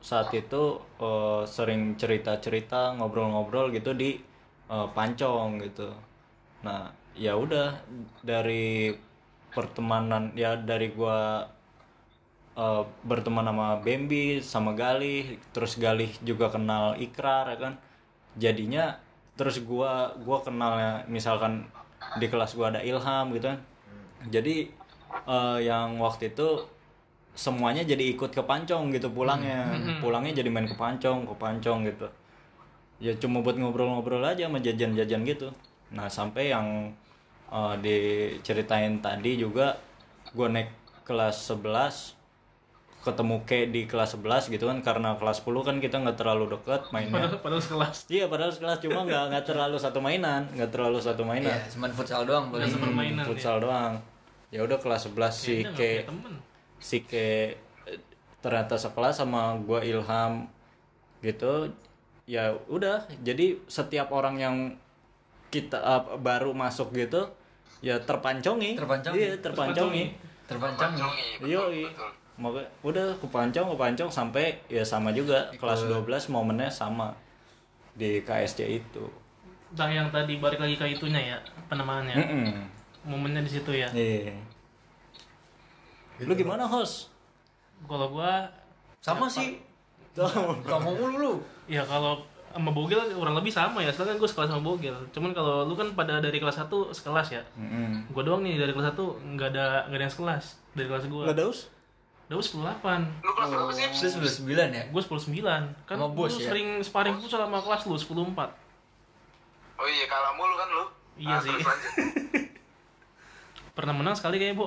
saat 0.00 0.32
itu 0.32 0.80
eh, 1.00 1.42
sering 1.44 1.94
cerita 2.00 2.40
cerita 2.40 2.96
ngobrol-ngobrol 2.96 3.68
gitu 3.72 3.92
di 3.92 4.16
eh, 4.72 4.88
pancong 4.96 5.60
gitu. 5.60 5.92
Nah 6.64 6.92
ya 7.16 7.36
udah 7.36 7.76
dari 8.24 8.94
pertemanan 9.52 10.32
ya 10.34 10.56
dari 10.56 10.88
gua 10.94 11.44
eh, 12.56 12.82
berteman 13.04 13.46
sama 13.50 13.68
Bambi 13.84 14.40
sama 14.40 14.72
Galih 14.72 15.36
terus 15.52 15.76
Galih 15.76 16.10
juga 16.24 16.48
kenal 16.52 16.96
Ikrar 16.96 17.52
ya 17.52 17.58
kan? 17.60 17.74
Jadinya 18.40 18.96
terus 19.36 19.60
gua 19.60 20.16
gua 20.24 20.40
kenalnya 20.40 21.04
misalkan 21.08 21.68
di 22.18 22.26
kelas 22.32 22.56
gua 22.56 22.72
ada 22.72 22.80
Ilham 22.80 23.36
gitu 23.36 23.52
kan? 23.52 23.60
Jadi 24.32 24.70
eh, 25.28 25.58
yang 25.64 26.00
waktu 26.00 26.32
itu 26.32 26.64
semuanya 27.34 27.86
jadi 27.86 28.04
ikut 28.12 28.30
ke 28.34 28.42
Pancong 28.42 28.90
gitu 28.92 29.08
pulangnya. 29.10 29.70
Pulangnya 30.02 30.42
jadi 30.42 30.50
main 30.52 30.66
ke 30.68 30.76
Pancong 30.76 31.24
ke 31.26 31.34
Pancong 31.38 31.86
gitu. 31.86 32.06
Ya 33.00 33.16
cuma 33.16 33.40
buat 33.40 33.56
ngobrol-ngobrol 33.56 34.20
aja 34.20 34.44
sama 34.48 34.60
jajan-jajan 34.60 35.24
gitu. 35.24 35.48
Nah 35.94 36.06
sampai 36.10 36.52
yang 36.52 36.92
eh, 37.50 37.74
diceritain 37.80 39.00
tadi 39.00 39.40
juga 39.40 39.80
gue 40.30 40.46
naik 40.46 40.70
kelas 41.02 41.50
11 41.50 42.20
ketemu 43.00 43.40
K 43.48 43.50
di 43.72 43.88
kelas 43.88 44.12
11 44.20 44.52
gitu 44.52 44.68
kan 44.68 44.84
karena 44.84 45.16
kelas 45.16 45.40
10 45.40 45.64
kan 45.64 45.76
kita 45.80 45.96
nggak 46.04 46.20
terlalu 46.20 46.52
deket 46.52 46.92
mainnya. 46.92 47.16
Padahal 47.24 47.40
padahal 47.40 47.62
sekelas. 47.64 47.96
Iya 48.12 48.28
padahal 48.28 48.52
kelas 48.52 48.78
cuma 48.84 49.00
nggak 49.08 49.24
nggak 49.32 49.44
terlalu 49.48 49.76
satu 49.80 49.98
mainan 50.04 50.44
nggak 50.52 50.70
terlalu 50.70 50.98
satu 51.00 51.24
mainan. 51.24 51.48
Iya, 51.56 51.72
cuman 51.72 51.90
futsal 51.96 52.28
doang 52.28 52.52
boleh. 52.52 52.68
Sepermainan 52.68 53.24
futsal 53.24 53.56
doang. 53.64 53.96
Ya 54.52 54.60
udah 54.60 54.76
kelas 54.76 55.08
11 55.08 55.32
si 55.32 55.64
Kayaknya 55.64 55.72
nggak 55.72 55.80
K. 55.80 55.80
punya 55.80 56.08
temen. 56.12 56.32
si 56.36 56.36
Ke 56.36 56.49
eh, 57.86 57.98
ternyata 58.40 58.74
sekelas 58.74 59.20
sama 59.20 59.54
gua 59.62 59.84
Ilham 59.84 60.48
gitu 61.20 61.68
ya 62.24 62.56
udah 62.66 63.04
jadi 63.20 63.60
setiap 63.68 64.08
orang 64.10 64.36
yang 64.40 64.56
kita 65.52 65.76
eh, 65.76 66.02
baru 66.18 66.56
masuk 66.56 66.96
gitu 66.96 67.28
ya 67.80 68.00
terpancongi 68.00 68.76
Terpancongi. 68.76 69.16
iya 69.16 69.36
terpancongi 69.40 70.04
Terpancang. 70.50 70.90
Yo, 71.46 71.70
Maka 72.34 72.66
udah 72.82 73.14
kepancong 73.22 73.70
kepancong 73.70 74.10
sampai 74.10 74.58
ya 74.66 74.82
sama 74.82 75.14
juga 75.14 75.46
kelas 75.54 75.86
12 75.86 76.26
momennya 76.34 76.66
sama 76.66 77.14
di 77.94 78.18
KSC 78.26 78.66
itu. 78.66 79.04
Nah, 79.78 79.86
yang 79.86 80.10
tadi 80.10 80.42
balik 80.42 80.58
lagi 80.58 80.74
ke 80.74 80.86
itunya 80.98 81.20
ya 81.30 81.36
penamaannya 81.70 82.18
Mm-mm. 82.18 82.66
momennya 83.06 83.46
di 83.46 83.50
situ 83.54 83.70
ya 83.70 83.86
Iya. 83.94 84.34
Lu 86.20 86.32
gimana 86.34 86.64
host? 86.64 87.08
kalau 87.82 88.10
gua 88.10 88.44
Sama 89.00 89.24
sih. 89.24 89.56
Kamu 90.12 90.90
mulu 90.92 91.16
lu. 91.16 91.32
ya 91.64 91.80
kalau 91.82 92.20
sama 92.50 92.68
Bogel 92.68 92.98
kurang 93.08 93.32
lebih 93.32 93.48
sama 93.48 93.78
ya 93.78 93.88
soalnya 93.88 94.12
kan 94.12 94.18
gue 94.18 94.26
sekelas 94.26 94.48
sama 94.48 94.58
Bogel 94.60 94.90
cuman 95.10 95.30
kalau 95.30 95.62
lu 95.62 95.72
kan 95.72 95.86
pada 95.94 96.18
dari 96.18 96.34
kelas 96.36 96.58
1 96.58 96.66
sekelas 96.90 97.30
ya 97.30 97.42
Mm-mm. 97.54 98.10
gue 98.10 98.22
doang 98.22 98.42
nih 98.42 98.58
dari 98.58 98.74
kelas 98.74 98.90
1 98.90 98.98
nggak 98.98 99.48
ada 99.48 99.86
nggak 99.86 99.94
ada 99.94 100.04
yang 100.04 100.10
sekelas 100.12 100.44
dari 100.72 100.86
kelas 100.88 101.04
gue 101.06 101.24
Nggak 101.24 101.38
daus? 101.38 101.70
Daus 102.26 102.46
10 102.48 102.58
8 102.58 103.22
Lu 103.22 103.30
kelas 103.32 103.48
berapa 103.48 103.70
sih? 103.70 103.84
Itu 103.88 104.08
sebelas 104.10 104.34
sembilan 104.36 104.68
ya? 104.68 104.82
gue 104.84 104.98
10 105.00 105.30
9 105.30 105.86
kan 105.86 105.94
Sama 105.94 106.04
lu 106.04 106.12
bos 106.12 106.32
ya? 106.32 106.42
sering 106.44 106.68
sparring 106.80 107.14
futsal 107.16 107.38
sama 107.38 107.58
kelas 107.60 107.82
lu 107.86 107.94
10 107.94 108.34
4 108.34 109.78
Oh 109.78 109.88
iya, 109.88 110.04
kalah 110.04 110.34
mulu 110.34 110.54
kan 110.58 110.68
lu? 110.70 110.84
Iya 111.16 111.30
Ah, 111.30 111.40
sih. 111.40 111.54
pernah 113.72 113.94
menang 113.94 114.12
sekali 114.12 114.36
kayaknya 114.36 114.58
bu 114.58 114.66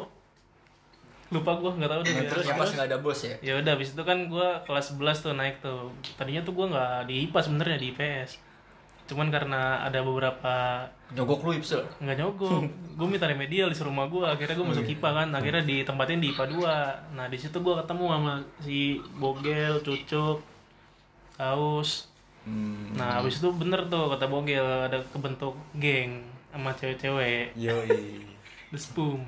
lupa 1.30 1.52
gue 1.56 1.72
nggak 1.74 1.90
tahu 1.90 2.02
deh. 2.02 2.12
Yang 2.12 2.26
biar- 2.28 2.46
yang 2.46 2.58
pas 2.58 2.70
nggak 2.70 2.88
ada 2.88 2.98
bos 2.98 3.20
ya? 3.20 3.36
ya 3.40 3.54
udah 3.58 3.72
habis 3.74 3.90
itu 3.92 4.04
kan 4.04 4.18
gue 4.26 4.48
kelas 4.66 4.86
11 4.92 5.24
tuh 5.24 5.34
naik 5.34 5.56
tuh. 5.60 5.90
Tadinya 6.14 6.42
tuh 6.42 6.54
gue 6.54 6.66
nggak 6.68 7.08
di 7.08 7.16
IPA 7.26 7.40
sebenarnya 7.42 7.78
di 7.78 7.88
IPS 7.92 8.32
cuman 9.04 9.28
karena 9.28 9.84
ada 9.84 10.00
beberapa 10.00 10.88
Nyogok 11.12 11.44
lu 11.44 11.52
Ipsul. 11.54 11.84
nggak 12.00 12.18
nyogok. 12.18 12.64
Gue 12.98 13.04
minta 13.06 13.28
remedial 13.28 13.68
di 13.68 13.76
rumah 13.78 14.08
gue 14.08 14.24
akhirnya 14.24 14.56
gue 14.56 14.64
masuk 14.64 14.88
IPA 14.88 15.10
kan. 15.12 15.28
Akhirnya 15.30 15.62
ditempatin 15.62 16.24
di 16.24 16.32
IPA 16.32 16.46
2 17.12 17.20
nah 17.20 17.28
di 17.28 17.36
situ 17.36 17.60
gue 17.60 17.76
ketemu 17.84 18.06
sama 18.10 18.34
si 18.64 18.80
Bogel 19.14 19.84
Cucuk 19.84 20.40
Aus. 21.36 22.08
Hmm. 22.44 22.92
nah 22.96 23.20
habis 23.20 23.40
itu 23.40 23.48
bener 23.52 23.88
tuh 23.88 24.12
kata 24.12 24.28
Bogel 24.28 24.64
ada 24.64 25.00
kebentuk 25.12 25.56
geng 25.76 26.24
sama 26.50 26.72
cewek-cewek. 26.72 27.56
Yoi. 27.56 28.24
The 28.72 28.80
Spoon 28.80 29.20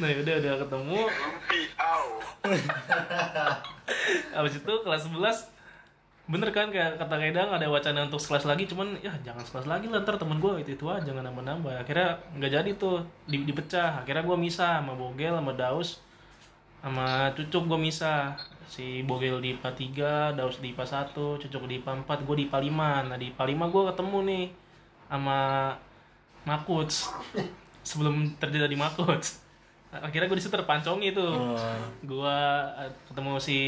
nah 0.00 0.08
udah 0.12 0.34
udah 0.44 0.54
ketemu. 0.60 1.00
Abis 4.36 4.54
itu 4.60 4.72
kelas 4.84 5.02
11 5.08 5.60
Bener 6.30 6.54
kan 6.54 6.70
kayak 6.70 6.94
kata 6.94 7.16
Kedang 7.18 7.50
ada 7.50 7.66
wacana 7.66 8.06
untuk 8.06 8.22
sekelas 8.22 8.46
lagi 8.46 8.70
Cuman 8.70 8.94
ya 9.02 9.10
jangan 9.26 9.42
sekelas 9.42 9.66
lagi 9.66 9.90
lah 9.90 10.06
ntar 10.06 10.14
temen 10.14 10.38
gue 10.38 10.62
itu-itu 10.62 10.86
aja 10.86 11.10
jangan 11.10 11.26
nambah-nambah. 11.26 11.74
Akhirnya 11.82 12.22
nggak 12.38 12.52
jadi 12.54 12.70
tuh 12.78 13.02
di, 13.26 13.42
dipecah. 13.42 14.06
Akhirnya 14.06 14.22
gue 14.22 14.36
misah 14.38 14.78
sama 14.78 14.94
Bogel 14.94 15.34
sama 15.34 15.52
Daus 15.58 15.98
sama 16.80 17.28
Cucuk 17.36 17.68
gue 17.68 17.80
misah 17.80 18.38
Si 18.70 19.02
Bogel 19.02 19.42
di 19.42 19.58
IPA 19.58 19.70
3, 20.32 20.38
Daus 20.38 20.62
di 20.62 20.70
IPA 20.70 21.10
1, 21.10 21.42
Cucuk 21.42 21.66
di 21.66 21.82
IPA 21.82 22.06
4, 22.06 22.22
gue 22.22 22.36
di 22.38 22.44
IPA 22.46 22.58
5 22.70 23.08
Nah 23.10 23.16
di 23.18 23.26
IPA 23.34 23.44
5 23.50 23.74
gue 23.74 23.82
ketemu 23.90 24.18
nih 24.30 24.44
sama 25.10 25.38
Makuts. 26.44 27.10
Sebelum 27.82 28.36
terjadi 28.36 28.68
di 28.68 28.78
Makuts. 28.78 29.40
Akhirnya 29.90 30.30
gue 30.30 30.38
di 30.38 30.44
situ 30.44 30.54
terpancongi 30.54 31.10
tuh 31.10 31.34
Oh. 31.34 31.58
gua 32.06 32.62
eh, 32.78 32.90
ketemu 33.10 33.32
si 33.42 33.58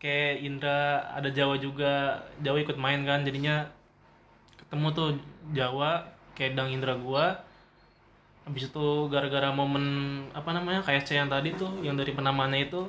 kayak 0.00 0.40
Indra 0.40 1.04
ada 1.12 1.28
Jawa 1.28 1.60
juga. 1.60 2.16
Jawa 2.40 2.58
ikut 2.64 2.80
main 2.80 3.04
kan 3.04 3.22
jadinya 3.22 3.68
ketemu 4.56 4.86
tuh 4.96 5.08
Jawa 5.52 6.00
kayak 6.32 6.56
Dang 6.56 6.72
Indra 6.72 6.96
gua. 6.96 7.36
Habis 8.48 8.72
itu 8.72 8.86
gara-gara 9.12 9.52
momen 9.52 9.84
apa 10.32 10.56
namanya 10.56 10.80
KSC 10.80 11.20
yang 11.20 11.28
tadi 11.28 11.52
tuh 11.52 11.84
yang 11.84 12.00
dari 12.00 12.16
penamaannya 12.16 12.72
itu 12.72 12.80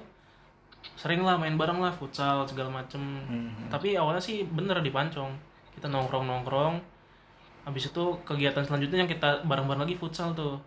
sering 0.96 1.20
lah 1.20 1.36
main 1.36 1.60
bareng 1.60 1.84
lah 1.84 1.92
futsal 1.92 2.48
segala 2.48 2.72
macem. 2.72 3.04
Tapi 3.68 4.00
awalnya 4.00 4.24
sih 4.24 4.48
bener 4.48 4.80
di 4.80 4.88
Pancong 4.88 5.36
kita 5.76 5.92
nongkrong 5.92 6.24
nongkrong 6.24 6.80
habis 7.70 7.86
itu 7.86 8.04
kegiatan 8.24 8.60
selanjutnya 8.60 9.00
yang 9.00 9.08
kita 9.08 9.46
bareng-bareng 9.46 9.86
lagi 9.86 9.94
futsal 9.94 10.34
tuh 10.34 10.58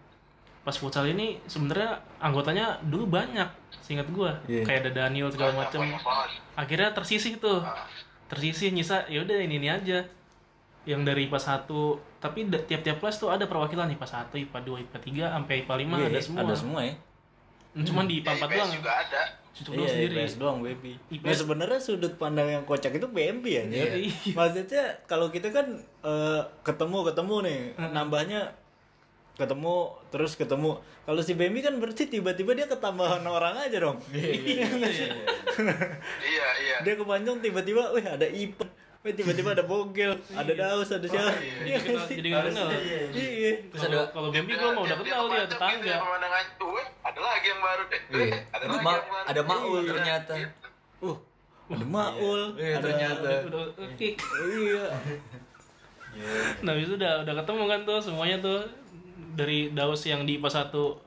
pas 0.62 0.72
futsal 0.72 1.02
ini 1.04 1.42
sebenarnya 1.44 1.90
anggotanya 2.16 2.78
dulu 2.80 3.10
banyak 3.12 3.50
seingat 3.76 4.06
gua 4.08 4.38
Iya. 4.46 4.62
kayak 4.62 4.86
ada 4.86 4.92
Daniel 5.02 5.26
segala 5.26 5.50
banget. 5.52 5.98
akhirnya 6.54 6.90
tersisih 6.92 7.36
tuh 7.36 7.58
tersisih 8.26 8.70
nyisa 8.70 9.02
ya 9.06 9.20
udah 9.20 9.36
ini 9.36 9.58
ini 9.58 9.68
aja 9.68 10.06
yang 10.82 11.02
dari 11.02 11.26
IPA 11.26 11.66
1 11.66 11.66
tapi 12.18 12.38
tiap-tiap 12.48 12.96
kelas 12.96 13.18
tuh 13.18 13.28
ada 13.28 13.44
perwakilan 13.44 13.90
IPA 13.90 14.06
1, 14.30 14.38
IPA 14.40 14.58
2, 14.62 14.82
IPA 14.86 14.98
3 15.26 15.34
sampai 15.34 15.54
IPA 15.60 15.74
5 15.76 15.82
Iya, 15.92 16.06
ada 16.06 16.20
semua. 16.20 16.40
Ada 16.40 16.54
semua 16.54 16.80
ya. 16.80 16.94
Cuman 17.74 18.04
di 18.06 18.14
IPA 18.18 18.30
Ya, 18.30 18.36
4 18.36 18.42
IPS 18.44 18.54
doang. 18.56 18.72
juga 18.72 18.90
ada. 18.96 19.22
Cucuk 19.52 19.72
Iya, 19.72 19.78
doang 19.78 19.90
sendiri. 19.90 20.14
IPS 20.16 20.34
doang 20.36 20.58
baby. 20.60 20.92
IPS. 21.10 21.22
Nah 21.22 21.34
sebenarnya 21.36 21.76
sudut 21.78 22.14
pandang 22.16 22.48
yang 22.48 22.64
kocak 22.64 22.92
itu 22.92 23.04
BMP 23.04 23.44
ya. 23.52 23.62
Iya. 23.68 24.08
Maksudnya 24.38 24.84
kalau 25.04 25.28
kita 25.28 25.48
kan 25.48 25.66
eh, 26.02 26.40
ketemu 26.62 26.98
ketemu 27.04 27.34
nih, 27.44 27.60
nambahnya 27.92 28.56
ketemu 29.32 29.76
terus 30.08 30.36
ketemu. 30.36 30.76
Kalau 31.02 31.20
si 31.20 31.32
BMP 31.32 31.60
kan 31.60 31.76
berarti 31.76 32.04
tiba-tiba 32.06 32.52
dia 32.52 32.64
ketambahan 32.64 33.20
orang 33.22 33.56
aja 33.58 33.76
dong. 33.78 34.00
Iya, 34.08 34.68
Iya, 34.72 34.96
iya. 36.56 36.76
dia 36.84 36.94
kepanjang 36.94 37.40
tiba-tiba, 37.40 37.92
wih 37.92 38.04
ada 38.04 38.24
wih 38.24 38.52
tiba-tiba 39.02 39.50
ada 39.50 39.64
Bogel, 39.64 40.14
ada 40.30 40.52
Daus, 40.54 40.86
ada 40.88 41.02
siapa? 41.02 41.34
Iya 41.34 41.74
Jadi 41.74 41.82
kenal- 41.82 42.06
sih? 42.06 42.14
jadi 42.22 42.26
nggak 42.30 42.44
kenal. 42.48 42.68
Iya. 42.70 43.50
Terus 43.66 43.80
Kalau 43.82 43.98
ada- 43.98 44.08
kalau 44.08 44.28
Bambi 44.30 44.52
gua 44.54 44.70
mau 44.70 44.82
udah 44.82 44.96
kenal 44.96 45.22
dia 45.26 45.44
tetangga. 45.44 45.94
Pemandangan 45.98 46.44
tuh, 46.54 46.68
weh, 46.70 46.86
ada 47.02 47.20
lagi 47.20 47.46
yang 47.48 47.60
baru 47.60 47.82
deh. 47.84 48.00
Iya. 48.12 48.38
Ada 48.48 48.64
lagi 48.64 48.78
yang 48.78 48.86
baru. 48.86 49.26
ada 49.26 49.40
Maul 49.42 49.74
Iya. 49.76 49.90
ternyata. 49.90 50.32
Uh, 51.02 51.16
ada 51.68 51.84
Maul, 51.84 52.40
Iya, 52.54 52.70
ada 52.70 52.84
ternyata. 52.84 53.30
Iya. 53.98 54.84
Nah, 56.60 56.72
itu 56.76 56.92
udah 56.94 57.12
udah 57.24 57.34
ketemu 57.40 57.62
kan 57.66 57.80
tuh 57.82 57.98
semuanya 57.98 58.36
tuh 58.38 58.60
dari 59.32 59.72
Daus 59.72 60.04
yang 60.04 60.22
di 60.22 60.36
IPA 60.36 60.68
1 60.68 61.00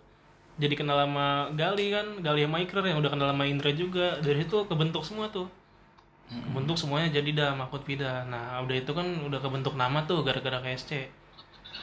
jadi 0.56 0.74
kenal 0.74 0.98
sama 0.98 1.52
Gali 1.52 1.92
kan, 1.92 2.08
Gali 2.20 2.44
sama 2.44 2.58
Ikrar 2.58 2.84
yang 2.84 2.98
udah 2.98 3.08
kenal 3.08 3.28
sama 3.30 3.44
Indra 3.44 3.72
juga. 3.72 4.18
Dari 4.20 4.42
situ 4.42 4.66
kebentuk 4.66 5.04
semua 5.04 5.28
tuh. 5.28 5.48
Kebentuk 6.26 6.76
semuanya 6.76 7.10
jadi 7.14 7.30
dah 7.32 7.52
Mahfud 7.54 7.86
Pida. 7.86 8.26
Nah, 8.26 8.62
udah 8.66 8.76
itu 8.76 8.92
kan 8.92 9.06
udah 9.30 9.40
kebentuk 9.40 9.78
nama 9.78 10.02
tuh 10.10 10.26
gara-gara 10.26 10.58
KSC. 10.62 11.06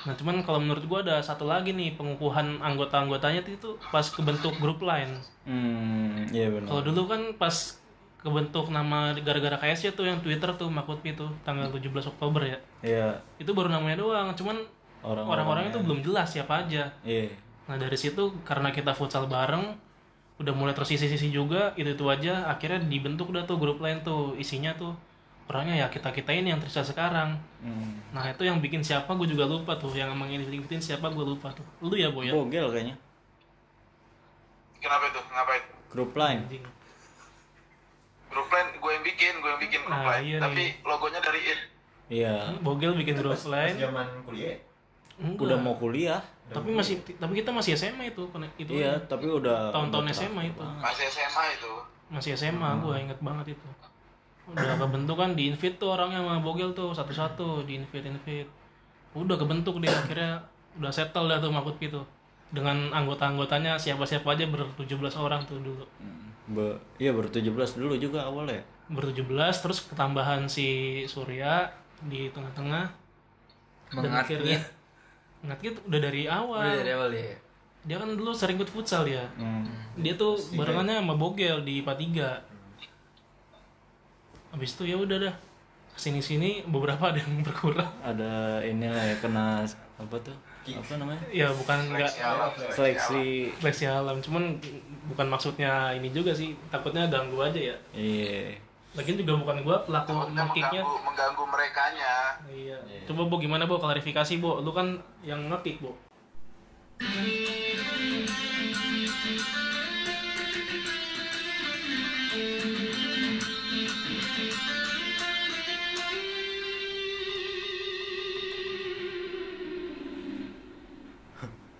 Nah, 0.02 0.18
cuman 0.18 0.42
kalau 0.42 0.58
menurut 0.58 0.82
gua 0.90 1.00
ada 1.06 1.22
satu 1.22 1.46
lagi 1.46 1.70
nih 1.70 1.94
pengukuhan 1.94 2.58
anggota-anggotanya 2.58 3.46
itu 3.46 3.78
pas 3.94 4.02
kebentuk 4.02 4.58
grup 4.58 4.82
lain. 4.82 5.14
Hmm, 5.46 6.26
iya 6.34 6.50
benar. 6.50 6.66
Kalau 6.66 6.82
dulu 6.82 7.02
kan 7.06 7.22
pas 7.38 7.78
kebentuk 8.22 8.70
nama 8.70 9.14
gara-gara 9.18 9.58
KSC 9.58 9.94
tuh 9.98 10.06
yang 10.06 10.22
Twitter 10.22 10.50
tuh 10.54 10.70
Mahfud 10.70 11.02
Pi 11.02 11.14
tuh 11.14 11.30
tanggal 11.42 11.70
17 11.70 11.90
Oktober 12.06 12.42
ya. 12.46 12.58
Iya. 12.82 13.08
Itu 13.38 13.54
baru 13.54 13.70
namanya 13.70 13.98
doang, 13.98 14.34
cuman 14.38 14.62
orang-orang 15.02 15.74
itu 15.74 15.78
belum 15.82 16.02
jelas 16.02 16.30
siapa 16.30 16.66
aja. 16.66 16.86
Iya. 17.02 17.34
Nah 17.66 17.76
dari 17.78 17.98
situ 17.98 18.30
karena 18.46 18.70
kita 18.70 18.94
futsal 18.94 19.26
bareng, 19.26 19.74
udah 20.40 20.52
mulai 20.56 20.72
tersisi-sisi 20.72 21.28
juga, 21.28 21.74
itu 21.76 21.92
itu 21.92 22.04
aja. 22.08 22.48
Akhirnya 22.48 22.80
dibentuk 22.84 23.30
dah 23.32 23.44
tuh 23.44 23.60
grup 23.60 23.78
lain 23.80 24.00
tuh 24.00 24.32
isinya 24.36 24.72
tuh 24.72 24.96
orangnya 25.50 25.84
ya 25.84 25.86
kita 25.92 26.08
kita 26.14 26.32
ini 26.32 26.54
yang 26.54 26.60
tersisa 26.62 26.86
sekarang. 26.86 27.36
Hmm. 27.60 28.00
Nah 28.14 28.24
itu 28.30 28.46
yang 28.46 28.62
bikin 28.62 28.80
siapa 28.80 29.12
gue 29.12 29.28
juga 29.28 29.44
lupa 29.44 29.76
tuh, 29.76 29.92
yang 29.92 30.14
emang 30.14 30.32
ini 30.32 30.42
bikin 30.64 30.80
siapa 30.80 31.12
gue 31.12 31.24
lupa 31.24 31.52
tuh. 31.52 31.66
Lu 31.84 31.92
ya 31.92 32.08
boy 32.08 32.28
ya. 32.28 32.32
Bogel 32.32 32.66
kayaknya. 32.72 32.96
Kenapa 34.82 35.04
itu? 35.12 35.20
Ngapain? 35.30 35.62
Grup 35.92 36.12
lain. 36.16 36.38
Grup 38.32 38.48
lain 38.48 38.66
gue 38.80 38.90
yang 38.90 39.04
bikin, 39.04 39.32
gue 39.44 39.50
yang 39.52 39.60
bikin 39.60 39.80
grup 39.84 39.92
Nah, 39.94 40.08
lain. 40.08 40.22
iya 40.24 40.38
Tapi 40.40 40.56
nih. 40.56 40.70
logonya 40.88 41.20
dari 41.20 41.40
it. 41.44 41.60
Iya. 42.08 42.34
Bogel 42.64 42.92
bikin 42.96 43.14
grup 43.20 43.36
lain. 43.46 43.74
zaman 43.78 44.06
kuliah 44.24 44.56
Enggak. 45.20 45.44
Udah 45.44 45.56
mau 45.60 45.76
kuliah. 45.76 46.20
Tapi 46.52 46.70
masih 46.72 46.96
tapi 47.16 47.32
kita 47.40 47.50
masih 47.50 47.72
SMA 47.74 48.12
itu 48.12 48.22
itu 48.60 48.70
Iya, 48.72 48.94
aja. 48.96 49.08
tapi 49.08 49.26
udah 49.28 49.72
tahun-tahun 49.72 50.06
SMA 50.12 50.42
itu. 50.52 50.60
Masih 50.60 51.04
SMA 51.08 51.44
itu. 51.56 51.72
Masih 52.12 52.30
SMA 52.36 52.70
gue 52.78 52.94
inget 53.00 53.18
banget 53.24 53.56
itu. 53.56 53.68
Udah 54.52 54.76
kebentuk 54.76 55.16
kan 55.16 55.32
di 55.32 55.48
invite 55.48 55.78
tuh 55.78 55.94
orangnya 55.94 56.20
sama 56.20 56.42
Bogel 56.42 56.74
tuh 56.74 56.90
satu-satu 56.92 57.64
di 57.64 57.80
invite 57.80 58.04
invite. 58.04 58.50
Udah 59.16 59.36
kebentuk 59.36 59.80
dia 59.80 59.92
akhirnya 59.92 60.42
udah 60.80 60.92
settle 60.92 61.28
dah 61.28 61.38
tuh 61.40 61.52
Makut 61.52 61.76
itu. 61.80 62.00
Dengan 62.52 62.92
anggota-anggotanya 62.92 63.80
siapa-siapa 63.80 64.36
aja 64.36 64.44
ber-17 64.44 65.14
orang 65.16 65.40
tuh 65.48 65.56
dulu. 65.62 65.84
Be 66.52 66.76
iya 67.00 67.14
ber 67.16 67.30
17 67.32 67.48
dulu 67.80 67.96
juga 67.96 68.28
awalnya. 68.28 68.60
Ber-17 68.92 69.54
terus 69.62 69.78
ketambahan 69.88 70.44
si 70.44 71.00
Surya 71.08 71.70
di 72.02 72.28
tengah-tengah 72.34 72.92
dan 73.94 74.12
akhirnya 74.12 74.58
Ngatgit 75.42 75.74
udah 75.86 76.00
dari 76.00 76.22
awal. 76.30 76.62
Udah 76.62 76.78
dari 76.78 76.92
awal 76.94 77.10
ya. 77.10 77.34
Dia 77.82 77.98
kan 77.98 78.14
dulu 78.14 78.30
sering 78.30 78.62
ikut 78.62 78.70
futsal 78.70 79.02
ya. 79.10 79.26
Hmm. 79.34 79.66
Dia 79.98 80.14
tuh 80.14 80.38
barengannya 80.54 81.02
sama 81.02 81.18
Bogel 81.18 81.66
di 81.66 81.82
3. 81.82 84.54
Habis 84.54 84.70
itu 84.78 84.82
ya 84.86 84.96
udah 85.00 85.18
dah. 85.18 85.34
Ke 85.92 85.98
sini-sini 85.98 86.62
beberapa 86.70 87.10
ada 87.10 87.18
yang 87.18 87.42
berkurang. 87.46 87.90
Ada 88.00 88.62
inilah 88.62 89.02
ya 89.02 89.16
kena 89.18 89.66
apa 89.98 90.16
tuh? 90.22 90.36
Apa 90.62 90.94
namanya? 90.94 91.18
Ya 91.34 91.50
bukan 91.50 91.90
enggak 91.90 92.06
Seleksi 92.06 92.22
alam. 92.22 92.50
Seleksi. 92.70 93.50
seleksi 93.58 93.84
alam, 93.90 94.22
cuman 94.22 94.62
bukan 95.10 95.26
maksudnya 95.26 95.90
ini 95.90 96.14
juga 96.14 96.30
sih. 96.30 96.54
Takutnya 96.70 97.10
ganggu 97.10 97.42
aja 97.42 97.58
ya. 97.58 97.74
Iya. 97.90 98.61
Lagian 98.92 99.16
juga 99.16 99.40
bukan 99.40 99.64
gue 99.64 99.76
pelaku 99.88 100.12
Maksudnya 100.12 100.44
mengganggu, 100.52 100.92
mengganggu, 101.08 101.44
mereka 101.48 101.82
nya 101.96 102.14
Iya. 102.52 102.76
Yeah. 102.84 103.04
Coba 103.08 103.24
Bo 103.24 103.40
gimana 103.40 103.64
Bo 103.64 103.80
klarifikasi 103.80 104.36
Bo 104.36 104.60
Lu 104.60 104.68
kan 104.76 105.00
yang 105.24 105.48
ngekick 105.48 105.80
Bo 105.80 105.96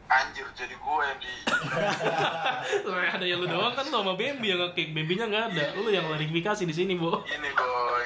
Anjir 0.09 0.49
jadi 0.57 0.77
gue 0.77 1.03
yang 1.05 1.21
di 1.21 1.42
ada 3.17 3.25
yang 3.27 3.39
lu 3.43 3.47
doang 3.47 3.75
kan 3.77 3.87
sama 3.87 4.17
Bambi 4.17 4.47
yang 4.49 4.61
nge-kick. 4.61 4.93
Bambinya 4.97 5.27
nggak 5.29 5.45
ada. 5.53 5.65
Lu 5.77 5.89
yang 5.93 6.05
klarifikasi 6.09 6.63
di 6.65 6.75
sini, 6.75 6.95
Bo. 6.97 7.23
ini 7.27 7.51
boy 7.53 8.05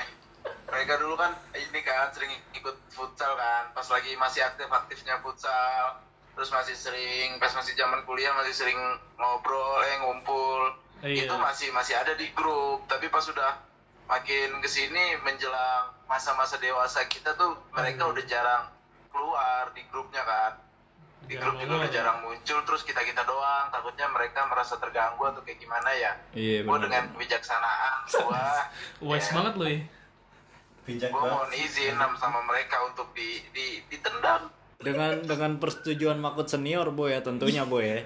mereka 0.66 0.98
dulu 0.98 1.14
kan 1.14 1.32
ini 1.54 1.80
kan 1.80 2.10
sering 2.10 2.28
ikut 2.52 2.76
futsal 2.90 3.32
kan 3.38 3.70
pas 3.72 3.86
lagi 3.86 4.12
masih 4.18 4.42
aktif 4.42 4.66
aktifnya 4.66 5.18
futsal 5.22 6.02
terus 6.34 6.50
masih 6.52 6.76
sering 6.76 7.38
pas 7.40 7.54
masih 7.54 7.72
zaman 7.78 8.02
kuliah 8.04 8.34
masih 8.36 8.52
sering 8.52 8.76
ngobrol 9.16 9.80
eh 9.86 9.96
ngumpul 10.02 10.62
Iya. 11.04 11.28
itu 11.28 11.34
masih 11.36 11.68
masih 11.76 11.92
ada 11.92 12.16
di 12.16 12.28
grup 12.32 12.88
tapi 12.88 13.12
pas 13.12 13.20
sudah 13.20 13.60
makin 14.08 14.58
ke 14.64 14.68
sini 14.68 15.20
menjelang 15.22 15.92
masa-masa 16.08 16.56
dewasa 16.56 17.04
kita 17.04 17.36
tuh 17.36 17.52
mereka 17.72 18.04
Iya. 18.04 18.12
udah 18.16 18.24
jarang 18.26 18.64
keluar 19.12 19.70
di 19.76 19.84
grupnya 19.92 20.24
kan 20.24 20.52
di 21.22 21.34
Jarang 21.34 21.42
grup 21.48 21.56
juga 21.58 21.74
udah 21.76 21.90
jarang 21.90 22.18
muncul 22.22 22.58
terus 22.62 22.82
kita 22.82 23.02
kita 23.02 23.22
doang 23.22 23.66
takutnya 23.68 24.06
mereka 24.06 24.46
merasa 24.46 24.76
terganggu 24.76 25.22
atau 25.24 25.40
kayak 25.40 25.58
gimana 25.58 25.90
ya 25.90 26.12
Iya 26.30 26.62
gue 26.62 26.78
dengan 26.78 27.02
kebijaksanaan 27.10 27.92
gue 28.06 28.44
Wise 29.08 29.30
banget 29.30 29.54
lu 29.54 29.66
ya. 29.66 29.80
Bijak 30.84 31.10
gue 31.10 31.18
mohon 31.18 31.50
izin 31.50 31.94
sama 31.94 32.14
sama 32.14 32.40
mereka 32.42 32.78
untuk 32.84 33.10
di, 33.10 33.42
di 33.50 33.82
ditendang 33.86 34.46
Dengan 34.76 35.18
dengan 35.20 35.56
persetujuan 35.56 36.14
makut 36.16 36.46
senior 36.46 36.90
boy 36.90 37.10
ya 37.10 37.20
tentunya 37.20 37.64
boy 37.64 37.82
ya. 37.82 38.00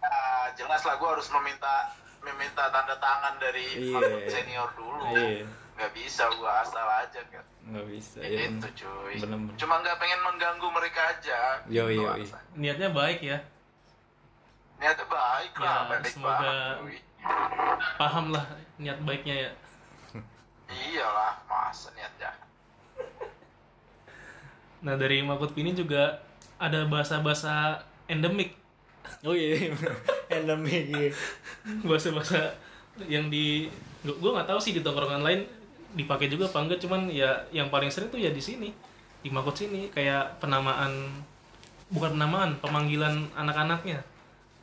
Ah, 0.00 0.50
jelas 0.52 0.82
lah 0.82 0.96
gue 0.96 1.08
harus 1.08 1.28
meminta 1.30 1.94
meminta 2.20 2.66
tanda 2.68 2.96
tangan 2.96 3.38
dari 3.38 3.66
Iya. 3.78 3.94
makhluk 3.94 4.26
senior 4.26 4.68
dulu 4.74 5.06
Iya. 5.12 5.46
nggak 5.72 5.92
bisa 5.92 6.26
gue 6.28 6.50
asal 6.56 6.82
aja 6.88 7.20
kan 7.28 7.44
Nggak 7.62 7.86
bisa 7.88 8.18
ya, 8.18 8.26
ya. 8.26 8.40
itu 8.42 8.58
bener. 8.58 8.70
cuy 8.74 9.14
Bener-bener. 9.16 9.54
cuma 9.54 9.74
nggak 9.78 9.96
pengen 9.96 10.20
mengganggu 10.20 10.68
mereka 10.68 11.00
aja 11.08 11.40
Yo, 11.66 11.86
Gitu, 11.86 12.00
yo, 12.00 12.10
Aksa. 12.10 12.38
Niatnya 12.52 12.88
baik 12.90 13.20
ya. 13.20 13.38
niatnya 14.76 15.06
baik 15.06 15.52
lah 15.56 15.78
Ya, 15.78 15.90
baik 15.92 16.04
semoga- 16.08 16.42
banget. 16.42 17.02
Paham 17.94 18.26
lah 18.28 18.44
niat 18.76 18.98
baiknya 19.00 19.34
ya. 19.38 19.50
iyalah 20.68 21.38
masa 21.44 21.92
niat 21.92 22.10
jahat 22.16 22.40
Nah, 24.80 24.96
dari 24.96 25.22
Makut 25.22 25.52
Pini 25.52 25.70
juga 25.72 26.18
ada 26.58 26.82
bahasa-bahasa 26.84 27.78
endemik. 28.04 28.58
Oh 29.22 29.30
iya, 29.30 29.70
endemik. 30.28 30.90
iya. 30.90 31.10
Bahasa-bahasa 31.86 32.58
yang 33.04 33.30
di 33.30 33.70
gua- 34.02 34.18
gua 34.18 34.30
nggak 34.34 34.48
tahu 34.48 34.58
sih 34.58 34.72
di 34.72 34.80
tongkrongan 34.80 35.22
lain 35.22 35.46
dipakai 35.92 36.28
juga 36.32 36.48
apa 36.48 36.58
enggak, 36.64 36.80
cuman 36.82 37.08
ya 37.12 37.46
yang 37.52 37.68
paling 37.68 37.92
sering 37.92 38.08
tuh 38.08 38.20
ya 38.20 38.32
di 38.32 38.40
sini. 38.40 38.72
Di 39.22 39.30
Makut 39.30 39.54
sini 39.54 39.86
kayak 39.92 40.42
penamaan 40.42 41.22
bukan 41.92 42.16
penamaan, 42.16 42.56
pemanggilan 42.58 43.30
anak-anaknya 43.36 44.02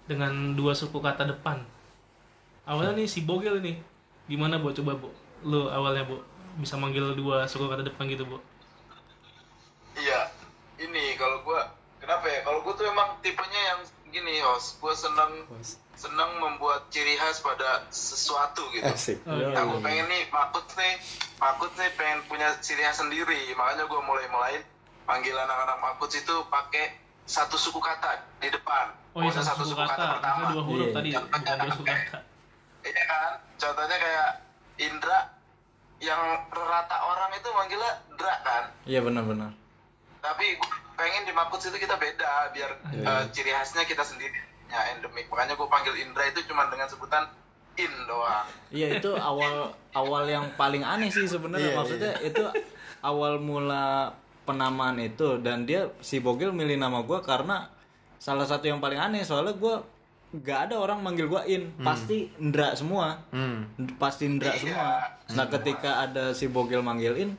dengan 0.10 0.58
dua 0.58 0.74
suku 0.74 0.98
kata 0.98 1.30
depan. 1.30 1.62
Awalnya 2.66 3.02
nih 3.02 3.08
si 3.08 3.24
Bogel 3.24 3.62
ini. 3.62 3.78
Gimana, 4.30 4.58
Bu? 4.62 4.74
Coba, 4.74 4.98
Bu. 4.98 5.10
Lu 5.46 5.70
awalnya, 5.70 6.06
Bu, 6.06 6.22
bisa 6.58 6.78
manggil 6.78 7.14
dua 7.14 7.46
suku 7.46 7.70
kata 7.70 7.86
depan 7.86 8.10
gitu, 8.10 8.26
Bu. 8.26 8.38
iya 10.00 10.32
ini 10.80 11.20
kalau 11.20 11.44
gue 11.44 11.60
kenapa 12.00 12.24
ya 12.24 12.40
kalau 12.48 12.64
gue 12.64 12.72
tuh 12.72 12.88
emang 12.88 13.20
tipenya 13.20 13.62
yang 13.76 13.80
gini 14.10 14.42
host 14.42 14.78
gue 14.78 14.92
seneng 14.92 15.46
seneng 15.94 16.32
membuat 16.38 16.90
ciri 16.90 17.14
khas 17.14 17.40
pada 17.40 17.84
sesuatu 17.90 18.64
gitu 18.72 18.82
Asik. 18.84 19.22
Oh, 19.24 19.34
Yo, 19.34 19.52
aku 19.52 19.78
pengen 19.80 20.06
nih 20.06 20.26
makut 20.30 20.66
nih 20.74 20.96
makut 21.38 21.70
nih 21.74 21.90
pengen 21.94 22.20
punya 22.26 22.50
ciri 22.58 22.82
khas 22.82 22.98
sendiri 22.98 23.54
makanya 23.54 23.84
gue 23.84 24.02
mulai 24.02 24.26
mulai 24.28 24.54
panggil 25.04 25.34
anak-anak 25.34 25.78
makut 25.80 26.10
itu 26.10 26.36
pakai 26.46 26.96
satu 27.24 27.56
suku 27.56 27.78
kata 27.78 28.12
di 28.38 28.50
depan 28.50 28.96
Oh 29.12 29.22
iya, 29.22 29.34
satu 29.36 29.62
suku 29.64 29.78
kata. 29.80 30.16
pertama 30.16 30.38
Maksudnya 30.40 30.54
dua 30.54 30.64
huruf 30.64 30.86
Iya. 30.86 30.96
tadi, 30.96 31.10
bukan 31.12 31.42
dua 31.60 31.70
suku 31.72 31.86
kata. 31.86 32.18
iya 32.84 33.04
kan 33.06 33.32
contohnya 33.56 33.98
kayak 33.98 34.30
Indra 34.80 35.20
yang 36.00 36.22
rata 36.50 36.98
orang 37.04 37.30
itu 37.34 37.50
manggilnya 37.52 37.94
Dra 38.16 38.36
kan 38.40 38.64
Iya 38.86 39.00
benar-benar. 39.02 39.52
tapi 40.20 40.46
gue 40.56 40.70
pengen 41.00 41.24
di 41.24 41.32
makut 41.32 41.64
situ 41.64 41.80
kita 41.80 41.96
beda 41.96 42.52
biar 42.52 42.72
eh, 42.92 43.24
ciri 43.32 43.56
khasnya 43.56 43.88
kita 43.88 44.04
sendiri. 44.04 44.36
Ya 44.68 44.92
endemik. 44.94 45.32
Makanya 45.32 45.56
gue 45.56 45.68
panggil 45.72 45.96
Indra 46.04 46.28
itu 46.28 46.44
cuma 46.52 46.68
dengan 46.68 46.92
sebutan 46.92 47.24
In 47.80 47.94
doang. 48.12 48.44
Iya 48.76 49.00
itu 49.00 49.16
awal 49.16 49.72
awal 49.96 50.28
yang 50.28 50.52
paling 50.60 50.84
aneh 50.84 51.08
sih 51.08 51.24
sebenarnya. 51.24 51.72
Iya, 51.72 51.78
maksudnya 51.80 52.14
itu 52.20 52.44
awal 53.00 53.40
mula 53.40 54.12
penamaan 54.44 55.00
itu 55.00 55.40
dan 55.40 55.64
dia 55.64 55.88
si 56.04 56.20
Bogel 56.20 56.52
milih 56.52 56.76
nama 56.76 57.00
gua 57.08 57.24
karena 57.24 57.72
salah 58.20 58.44
satu 58.44 58.68
yang 58.68 58.84
paling 58.84 59.00
aneh. 59.00 59.24
Soalnya 59.24 59.56
gua 59.56 59.80
nggak 60.36 60.60
ada 60.70 60.76
orang 60.76 61.00
manggil 61.00 61.32
gua 61.32 61.48
In. 61.48 61.72
Pasti 61.80 62.28
Indra 62.36 62.76
semua. 62.76 63.24
Hmm. 63.32 63.72
pasti 63.96 64.28
Indra 64.28 64.52
Iya, 64.52 64.60
semua. 64.60 64.88
Nah 65.40 65.46
ketika 65.48 66.04
ada 66.04 66.36
si 66.36 66.52
Bogel 66.52 66.84
manggil 66.84 67.16
In 67.16 67.32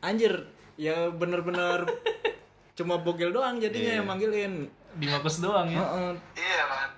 anjir 0.00 0.48
ya 0.80 1.12
bener-bener 1.12 1.84
cuma 2.80 2.96
Bogel 2.96 3.28
doang 3.28 3.60
jadinya 3.60 4.00
yang 4.00 4.08
manggilin 4.08 4.72
Di 4.90 5.06
Makus 5.06 5.38
doang 5.38 5.68
ya. 5.68 5.78
Heeh. 5.78 6.10
Iya 6.34 6.62
man. 6.66 6.90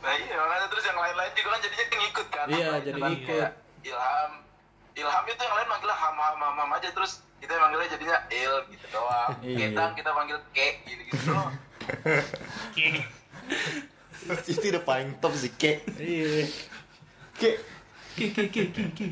Nah 0.00 0.12
iya 0.14 0.34
makanya 0.38 0.66
terus 0.70 0.84
yang 0.86 0.96
lain-lain 0.96 1.32
juga 1.34 1.48
kan 1.50 1.60
jadinya 1.60 1.84
ngikut 1.92 2.26
kan. 2.30 2.46
Iya, 2.46 2.68
Apa 2.70 2.78
jadi 2.80 2.96
kan 2.96 3.10
ikut. 3.10 3.26
kayak 3.26 3.50
Ilham. 3.82 4.30
Ilham 4.94 5.24
itu 5.26 5.40
yang 5.42 5.54
lain 5.54 5.68
manggilnya 5.68 5.96
ham 5.98 6.14
ham 6.14 6.36
ham, 6.38 6.54
ham 6.56 6.70
aja 6.72 6.88
terus 6.88 7.12
kita 7.36 7.52
manggilnya 7.58 7.88
jadinya 7.90 8.16
il 8.30 8.54
gitu 8.70 8.86
doang. 8.88 9.30
Iya. 9.44 9.56
Ketang 9.68 9.92
kita 9.92 10.10
panggil 10.10 10.38
ke 10.54 10.66
gitu 10.86 11.02
gitu 11.04 11.22
doang. 11.28 11.52
itu 14.48 14.66
udah 14.72 14.82
paling 14.82 15.10
top 15.20 15.36
sih 15.36 15.52
kek 15.52 15.84
iya 16.00 16.48
kek 17.36 17.60
Ki 18.14 18.30
ki 18.30 18.46
ki 18.46 18.62
ki 18.70 18.82
ki. 18.94 19.06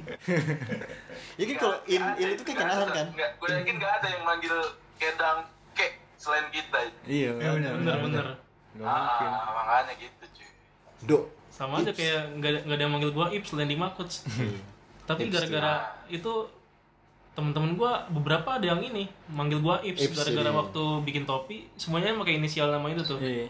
ya 1.35 1.43
kan 1.43 1.57
kalau 1.59 1.77
in 1.91 2.01
in 2.17 2.29
itu 2.33 2.43
kayak 2.47 2.59
kenalan 2.63 2.87
kan 2.87 3.07
Enggak, 3.11 3.31
gue 3.35 3.49
yakin 3.51 3.75
nggak 3.77 3.93
ada 3.99 4.07
yang 4.09 4.23
manggil 4.23 4.55
kedang 5.03 5.39
ke 5.73 5.87
selain 6.15 6.47
kita. 6.49 6.79
iya 7.05 7.35
benar 7.35 7.75
Bener 7.77 7.97
bener. 8.01 8.27
Nggak 8.73 8.87
mungkin 8.89 9.29
Ah, 9.29 9.51
makanya 9.53 9.93
gitu 9.99 10.25
cuy. 10.33 10.49
do 11.03 11.19
Sama 11.51 11.79
aja 11.79 11.93
kayak 11.93 12.39
nggak 12.39 12.49
ada 12.49 12.59
nggak 12.65 12.77
ada 12.79 12.83
yang 12.83 12.93
manggil 12.95 13.11
gua 13.11 13.27
Ips 13.29 13.49
selain 13.51 13.69
di 13.69 13.77
Makuts. 13.77 14.25
Tapi 15.09 15.27
Ips 15.27 15.33
gara-gara 15.35 15.73
itu 16.09 16.33
temen-temen 17.33 17.75
gua 17.75 18.05
beberapa 18.09 18.57
ada 18.57 18.67
yang 18.67 18.81
ini 18.81 19.05
manggil 19.29 19.59
gua 19.59 19.81
Ips, 19.81 20.01
Ips, 20.05 20.17
gara-gara 20.17 20.49
iya. 20.49 20.57
waktu 20.57 20.83
bikin 21.03 21.25
topi 21.25 21.69
semuanya 21.75 22.13
pakai 22.15 22.37
inisial 22.37 22.69
nama 22.69 22.89
itu 22.89 23.03
tuh. 23.05 23.19
iya 23.21 23.49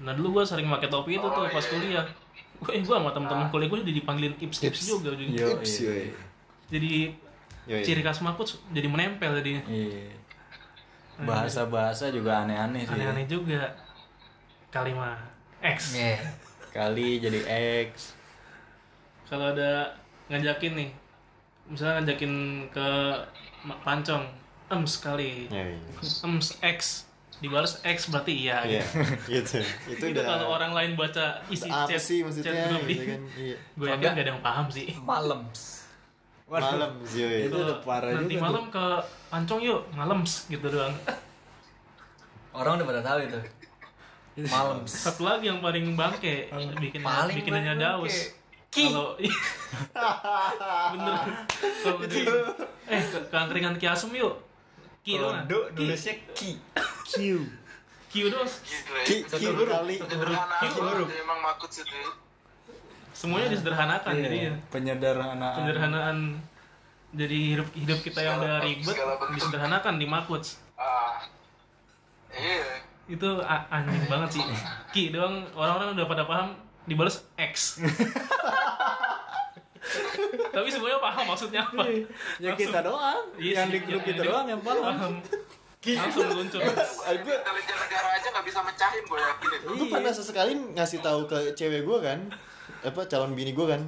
Nah 0.00 0.10
dulu 0.12 0.40
gua 0.40 0.44
sering 0.44 0.66
pakai 0.66 0.88
topi 0.88 1.16
itu 1.16 1.26
tuh 1.26 1.44
pas 1.46 1.64
kuliah. 1.64 2.04
Gua, 2.58 2.70
eh, 2.72 2.80
gua 2.80 2.96
sama 2.98 3.10
temen-temen 3.12 3.46
kuliah 3.48 3.68
gua 3.68 3.78
jadi 3.84 3.92
dipanggilin 3.94 4.34
Ips 4.40 4.56
Ips 4.62 4.80
Ips. 4.80 4.86
juga 4.88 5.12
jadi. 5.12 5.30
Yo, 5.30 5.48
Ips, 5.56 5.72
iya. 5.82 5.92
Jadi 6.70 6.90
Yoi. 7.64 7.80
ciri 7.82 8.00
khas 8.00 8.20
Makuts 8.20 8.56
jadi 8.72 8.88
menempel 8.88 9.36
jadinya. 9.36 9.62
Iya. 9.68 10.23
Bahasa-bahasa 11.16 12.10
juga 12.10 12.42
aneh-aneh 12.42 12.82
sih. 12.82 12.90
Aneh-aneh 12.90 13.24
juga. 13.24 13.70
Kalimat 14.68 15.14
X. 15.60 15.94
Iya. 15.94 16.18
Kali 16.68 17.18
jadi 17.18 17.40
X. 17.86 18.18
kalau 19.24 19.50
ada 19.50 19.88
ngajakin 20.26 20.74
nih 20.74 20.90
misalnya 21.64 22.02
ngajakin 22.02 22.32
ke 22.68 22.88
pancong 23.80 24.20
em 24.66 24.84
sekali 24.84 25.48
Yoi. 25.48 25.80
ems 26.22 26.60
X 26.60 27.08
dibalas 27.40 27.80
X 27.80 28.12
berarti 28.12 28.44
iya 28.44 28.62
Iya, 28.62 28.84
gitu. 28.84 29.00
gitu. 29.32 29.58
Itu 29.96 30.04
itu 30.12 30.20
kalau 30.20 30.52
orang 30.52 30.70
lain 30.70 30.92
baca 30.92 31.40
isi 31.48 31.66
apa 31.66 31.88
chat 31.88 31.98
sih 31.98 32.20
maksudnya? 32.20 32.52
chat 32.52 32.68
grup 32.68 32.82
gitu 32.84 33.04
kan? 33.06 33.20
Iya. 33.34 33.56
gue 33.74 33.86
yakin 33.88 34.10
gak 34.12 34.22
ada 34.22 34.30
yang 34.30 34.42
paham 34.42 34.66
sih 34.68 34.86
Malam. 35.00 35.40
Malam 36.62 36.92
sih, 37.02 37.18
yoi. 37.26 37.50
Itu 37.50 37.56
udah 37.58 37.78
parah 37.82 38.10
nanti 38.14 38.34
juga 38.36 38.44
malam 38.46 38.64
ke 38.70 38.84
pancong 39.32 39.60
yuk 39.64 39.80
ngalems 39.96 40.32
gitu 40.46 40.66
doang 40.70 40.94
Orang 42.54 42.78
udah 42.78 42.86
pada 42.86 43.02
tahu 43.02 43.18
itu. 43.26 43.40
Malam. 44.50 44.82
satu 44.86 45.22
lagi 45.26 45.46
yang 45.46 45.62
paling 45.62 45.94
bangke 45.94 46.50
bikin 46.82 47.06
Paling 47.06 47.34
bikinannya 47.38 47.74
daus 47.78 48.34
kalau 48.74 49.14
bener 50.98 51.18
kalau 51.86 52.02
di 52.10 52.26
eh 52.90 53.02
ke, 53.06 53.18
angkringan 53.30 53.78
Ki 53.78 53.86
Asum 53.86 54.10
yuk 54.10 54.42
Ki 55.06 55.22
doang 55.22 55.46
Do 55.46 55.70
Ki 55.70 55.86
nulisnya 55.86 56.14
ki. 56.34 56.50
Q. 57.04 57.46
Ki 58.08 58.30
dos 58.32 58.62
ya. 58.64 59.04
Ki 59.04 59.16
ki 59.26 59.46
kali. 59.52 59.96
Huruf. 60.00 61.06
aja 61.06 61.16
emang 61.20 61.38
makut 61.44 61.68
situ. 61.68 62.23
Semuanya 63.14 63.48
disederhanakan 63.48 64.12
Iya. 64.12 64.22
jadinya 64.22 64.52
Penyederhanaan. 64.68 65.54
sederhanaan 65.56 66.18
jadi 67.12 67.38
hidup 67.54 67.68
hidup 67.72 67.98
kita 68.00 68.20
yang 68.20 68.36
udah 68.36 68.58
ribet 68.60 68.96
disederhanakan 69.32 69.94
di 69.96 70.04
Makuts 70.04 70.58
Ah. 70.74 71.22
Iya. 72.28 72.82
itu 73.06 73.28
a- 73.40 73.66
anjing 73.70 74.04
banget 74.04 74.30
sih 74.32 74.42
Ki 74.90 75.08
doang 75.08 75.46
orang-orang 75.52 75.94
udah 75.94 76.06
pada 76.06 76.24
paham 76.24 76.58
dibalas 76.84 77.22
X 77.36 77.78
tapi 80.50 80.68
semuanya 80.68 80.98
paham 80.98 81.24
maksudnya 81.26 81.62
apa 81.62 81.84
Ya 82.38 82.50
kita 82.52 82.80
doang. 82.80 83.22
Iya 83.36 83.52
yang 83.60 83.70
di 83.70 83.78
grup 83.80 84.00
yang- 84.00 84.06
kita 84.08 84.20
di- 84.20 84.28
doang 84.28 84.46
yang 84.48 84.60
paham. 84.60 84.82
paham 84.82 85.14
langsung 85.84 86.24
meluncur 86.26 86.64
gue 86.64 87.34
intelijen 87.36 87.76
negara 87.76 88.08
aja 88.10 88.26
nggak 88.26 88.44
bisa 88.44 88.58
mecahin 88.58 89.02
gue 89.04 89.18
yakin 89.20 89.48
itu 89.52 89.68
gue 89.76 89.86
pernah 89.86 90.10
sesekali 90.10 90.52
ngasih 90.72 90.98
tahu 90.98 91.28
ke 91.28 91.52
cewek 91.52 91.84
gue 91.84 91.98
kan 92.00 92.18
apa 92.84 93.00
calon 93.08 93.32
bini 93.32 93.56
gue 93.56 93.66
kan. 93.66 93.82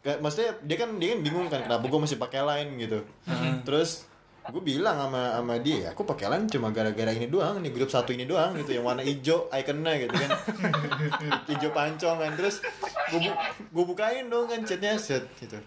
Kayak, 0.00 0.18
maksudnya 0.24 0.50
dia 0.64 0.76
kan 0.80 0.90
dia 0.96 1.08
kan 1.12 1.20
bingung 1.20 1.48
kan 1.52 1.60
kenapa 1.60 1.84
gue 1.84 2.00
masih 2.00 2.16
pakai 2.16 2.40
line 2.40 2.70
gitu. 2.80 3.04
Terus 3.68 4.08
gue 4.50 4.62
bilang 4.64 4.96
sama 4.96 5.36
sama 5.36 5.54
dia 5.60 5.92
aku 5.92 6.02
pakai 6.02 6.26
line 6.32 6.48
cuma 6.48 6.72
gara-gara 6.72 7.12
ini 7.12 7.28
doang 7.30 7.60
nih 7.60 7.70
grup 7.70 7.92
satu 7.92 8.10
ini 8.10 8.24
doang 8.24 8.56
gitu 8.56 8.80
yang 8.80 8.88
warna 8.88 9.04
hijau 9.04 9.52
ikonnya 9.52 10.08
gitu 10.08 10.14
kan. 10.16 10.30
Hijau 11.52 11.70
pancong 11.76 12.16
kan. 12.16 12.32
Terus 12.40 12.64
gue 13.12 13.20
bu 13.20 13.30
gue 13.70 13.84
bukain 13.84 14.26
dong 14.32 14.48
kan 14.48 14.64
chatnya 14.64 14.96
set 14.96 15.28
gitu. 15.36 15.60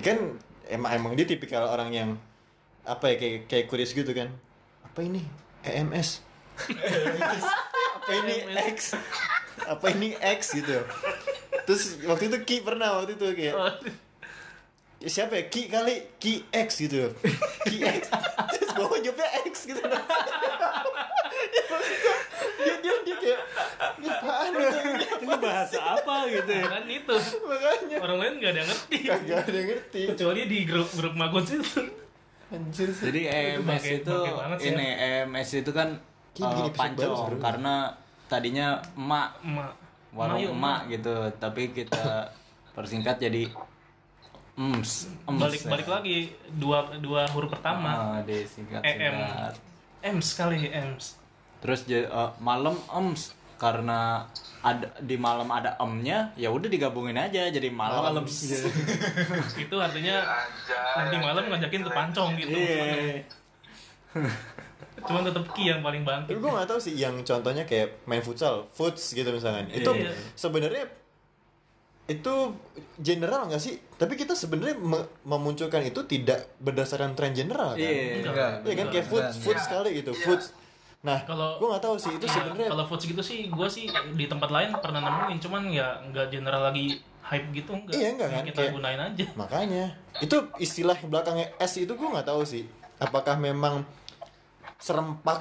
Ikan 0.00 0.40
emang 0.72 0.90
emang 0.96 1.12
dia 1.12 1.28
tipikal 1.28 1.68
orang 1.68 1.92
yang 1.92 2.10
apa 2.88 3.12
ya 3.12 3.16
kayak 3.20 3.36
kayak 3.46 3.64
curious 3.68 3.92
gitu 3.92 4.16
kan. 4.16 4.32
Apa 4.80 5.04
ini? 5.04 5.20
EMS 5.60 6.24
apa 8.00 8.10
ini? 8.24 8.48
X 8.72 8.96
apa 9.66 9.86
ini 9.92 10.14
X 10.16 10.54
gitu. 10.54 10.80
Terus 11.66 12.00
waktu 12.04 12.32
itu 12.32 12.38
Ki 12.44 12.56
pernah 12.62 13.00
waktu 13.00 13.14
itu 13.14 13.26
kayak 13.32 13.54
Oh, 13.54 13.72
"Ya, 15.00 15.08
siapa 15.08 15.36
ya? 15.36 15.44
Ki 15.48 15.68
kali 15.68 15.96
Ki 16.16 16.44
X 16.48 16.68
gitu. 16.80 17.12
Ki 17.68 17.78
X. 17.80 18.08
Terus 18.56 18.70
bawa 18.74 18.96
jawabnya 18.98 19.28
X 19.44 19.54
gitu. 19.66 19.80
Dia 22.60 22.74
dia 22.84 22.94
dia 23.04 23.16
kayak 23.16 23.40
ini 23.96 24.06
apaan 24.08 24.50
gitu?" 24.52 24.78
ini 25.20 25.36
bahasa 25.36 25.76
apa 25.80 26.16
gitu 26.28 26.50
ya? 26.52 26.64
Kan 26.68 26.84
itu. 26.88 27.14
Makanya. 27.44 27.96
Orang 28.00 28.16
lain 28.20 28.32
nggak 28.40 28.50
ada 28.50 28.60
yang 28.60 28.68
ngerti. 28.68 28.96
Kagak 29.04 29.38
ada 29.48 29.56
yang 29.56 29.68
ngerti. 29.72 30.00
Kecuali 30.14 30.40
di 30.48 30.58
grup 30.68 30.88
grup 30.92 31.14
magot 31.16 31.44
itu. 31.48 31.80
Anjir 32.50 32.88
sih. 32.90 33.04
Jadi 33.14 33.20
EMS 33.30 33.84
itu 34.02 34.10
bangke 34.10 34.32
banget 34.34 34.58
sih, 34.58 34.70
ini 34.74 34.86
EMS 34.90 35.50
itu 35.62 35.70
kan 35.70 35.88
bikin 36.34 36.42
eh, 36.42 36.50
baru 36.50 36.70
pancong 36.74 37.38
karena 37.38 37.74
tadinya 38.30 38.78
emak 38.94 39.42
emak. 39.42 39.70
warung 40.14 40.38
Mayu, 40.38 40.54
emak 40.54 40.80
gitu 40.86 41.14
tapi 41.42 41.74
kita 41.74 42.30
persingkat 42.72 43.18
jadi 43.18 43.50
ems 44.54 45.10
ems. 45.26 45.40
Balik 45.40 45.60
ya. 45.66 45.70
balik 45.72 45.88
lagi 45.90 46.16
dua 46.54 46.86
dua 47.02 47.26
huruf 47.34 47.50
pertama. 47.50 47.90
Ah, 47.90 48.20
disingkat 48.22 48.82
EM. 48.86 48.96
singkat. 49.18 49.54
M 50.00 50.18
sekali 50.22 50.68
Ems. 50.70 51.16
Terus 51.60 51.84
eh, 51.90 52.06
malam 52.40 52.76
ems 52.92 53.34
karena 53.60 54.24
ada 54.64 54.88
di 55.04 55.20
malam 55.20 55.48
ada 55.52 55.76
emnya 55.76 56.32
ya 56.36 56.48
udah 56.48 56.68
digabungin 56.68 57.16
aja 57.16 57.48
jadi 57.52 57.68
malam, 57.72 58.24
ems. 58.24 58.52
itu 59.64 59.76
artinya 59.76 60.16
Anjay, 60.24 60.96
nanti 60.96 61.16
malam 61.20 61.42
ngajakin 61.48 61.82
ke 61.84 61.90
pancong 61.90 62.30
gitu. 62.40 62.56
Iya 62.56 63.24
cuman 65.02 65.22
tetep 65.24 65.44
Ki 65.50 65.64
yang 65.66 65.80
paling 65.80 66.02
bangkit 66.02 66.34
gue 66.34 66.50
gak 66.50 66.66
tahu 66.66 66.78
sih 66.78 66.94
yang 66.94 67.14
contohnya 67.20 67.62
kayak 67.62 68.04
main 68.04 68.20
futsal, 68.20 68.68
foots 68.68 69.10
gitu 69.10 69.28
misalkan. 69.28 69.68
Itu 69.68 69.90
Iya. 69.90 70.12
sebenarnya 70.34 70.84
itu 72.06 72.34
general 72.96 73.46
nggak 73.46 73.62
sih? 73.62 73.78
Tapi 73.94 74.14
kita 74.14 74.34
sebenarnya 74.34 74.74
me- 74.74 75.06
memunculkan 75.22 75.78
itu 75.80 76.02
tidak 76.04 76.50
berdasarkan 76.58 77.14
tren 77.14 77.30
general 77.30 77.72
kan? 77.72 77.78
iya 77.78 78.18
Enggak. 78.20 78.52
Iya 78.60 78.74
kan 78.74 78.86
kayak 78.90 79.06
foots, 79.06 79.22
Enggak. 79.30 79.44
foots 79.44 79.62
sekali 79.62 79.90
gitu, 79.94 80.12
foots. 80.16 80.46
Nah, 81.00 81.22
Kalau- 81.22 81.56
gue 81.56 81.64
nggak 81.66 81.80
tahu 81.80 81.96
sih 81.96 82.12
itu 82.12 82.26
Nah, 82.26 82.34
sebenarnya 82.34 82.68
kalau 82.68 82.84
foods 82.84 83.04
gitu 83.06 83.22
sih 83.22 83.46
gue 83.46 83.68
sih 83.68 83.86
di 84.12 84.26
tempat 84.26 84.50
lain 84.50 84.74
pernah 84.76 85.00
nemuin 85.00 85.38
cuman 85.38 85.62
ya 85.70 85.96
nggak 86.04 86.26
general 86.28 86.60
lagi 86.62 86.98
hype 87.22 87.46
gitu 87.54 87.70
enggak 87.72 87.94
Iya, 87.94 88.08
enggak 88.10 88.28
kan? 88.28 88.42
kita 88.44 88.58
Kayak- 88.58 88.74
gunain 88.74 89.00
aja 89.00 89.24
makanya 89.32 89.84
itu 90.18 90.36
istilah 90.58 90.98
belakangnya 91.00 91.46
S 91.56 91.78
itu 91.78 91.88
gue 91.90 92.08
nggak 92.10 92.26
tahu 92.26 92.42
sih. 92.42 92.66
Apakah 92.98 93.32
memang 93.34 93.80
serempak 94.80 95.38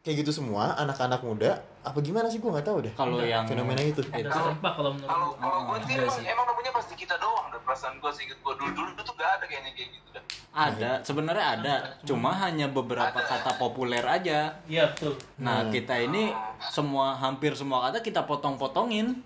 kayak 0.00 0.22
gitu 0.22 0.30
semua 0.32 0.76
anak-anak 0.76 1.18
muda? 1.20 1.58
Apa 1.82 1.98
gimana 1.98 2.26
sih 2.26 2.38
gue 2.38 2.46
nggak 2.46 2.66
tahu 2.66 2.78
deh. 2.82 2.92
kalau 2.92 3.22
yang 3.22 3.46
fenomena 3.46 3.78
itu. 3.80 4.02
ada 4.06 4.26
serempak 4.26 4.72
kalau 4.74 4.90
menurut 4.92 5.06
kalau 5.08 5.28
gue 5.28 5.38
kalau 5.38 5.60
gue 5.64 5.76
sih 5.82 5.94
emang, 5.96 6.14
sih. 6.14 6.24
emang 6.26 6.44
nemunya 6.44 6.72
pasti 6.72 6.94
kita 6.94 7.14
doang 7.16 7.46
deh 7.48 7.60
perasaan 7.62 7.94
gue 7.96 8.10
sih 8.10 8.24
gue 8.26 8.54
dulu 8.54 8.70
dulu 8.72 8.90
tuh 8.98 9.14
gak 9.14 9.30
ada 9.32 9.44
kayaknya 9.46 9.70
kayak 9.70 9.88
gitu 9.94 10.08
dah 10.10 10.24
ada 10.52 10.90
sebenarnya 11.00 11.46
ada 11.52 11.74
cuma 12.02 12.34
hanya 12.34 12.66
beberapa 12.66 13.14
kata 13.14 13.54
populer 13.54 14.02
aja 14.02 14.58
iya 14.66 14.90
betul 14.90 15.14
nah 15.36 15.62
kita 15.68 15.94
ini 16.00 16.34
semua 16.66 17.14
hampir 17.14 17.54
semua 17.54 17.86
kata 17.86 17.98
kita 18.00 18.22
potong-potongin 18.22 19.22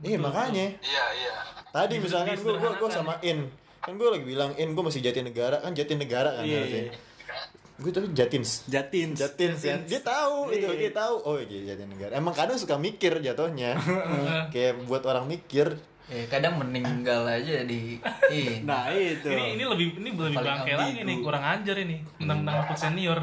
Iya 0.00 0.16
makanya. 0.16 0.80
iya 0.80 1.04
iya 1.12 1.34
Tadi 1.68 2.00
misalkan 2.00 2.32
gue 2.34 2.54
gue 2.56 2.88
sama 2.88 3.18
In 3.20 3.50
kan 3.80 3.92
gue 3.94 4.08
lagi 4.08 4.24
bilang 4.24 4.54
In 4.56 4.72
gue 4.72 4.80
masih 4.80 5.02
Jatinegara 5.02 5.58
kan 5.58 5.74
Jatinegara 5.74 6.38
kan 6.38 6.44
Iya, 6.46 6.56
harusnya. 6.56 6.82
iya. 6.86 6.92
Gue 7.80 7.90
tapi 7.90 8.12
Jatins. 8.12 8.68
jatin 8.68 9.16
Jatins 9.16 9.60
kan. 9.64 9.80
Dia 9.88 10.00
tahu 10.04 10.52
itu 10.52 10.68
dia 10.76 10.92
tahu. 10.92 11.14
Oh 11.24 11.36
iya 11.40 11.72
Jatinegara. 11.72 12.12
Emang 12.12 12.36
kadang 12.36 12.60
suka 12.60 12.76
mikir 12.76 13.24
jatuhnya. 13.24 13.80
Kayak 14.52 14.84
buat 14.84 15.00
orang 15.08 15.24
mikir. 15.26 15.80
Ya, 16.10 16.26
kadang 16.26 16.58
meninggal 16.58 17.22
aja 17.22 17.62
di 17.62 17.94
ini. 18.34 18.66
nah 18.66 18.90
itu 18.90 19.30
ini 19.30 19.54
ini 19.54 19.62
lebih 19.62 19.94
ini 20.02 20.10
lebih 20.10 20.42
Paling 20.42 20.58
bangke 20.58 20.72
lagi 20.74 21.00
nih 21.06 21.16
kurang 21.22 21.44
ajar 21.46 21.76
ini 21.78 22.02
tentang 22.18 22.42
tentang 22.42 22.56
aku 22.66 22.74
senior 22.74 23.18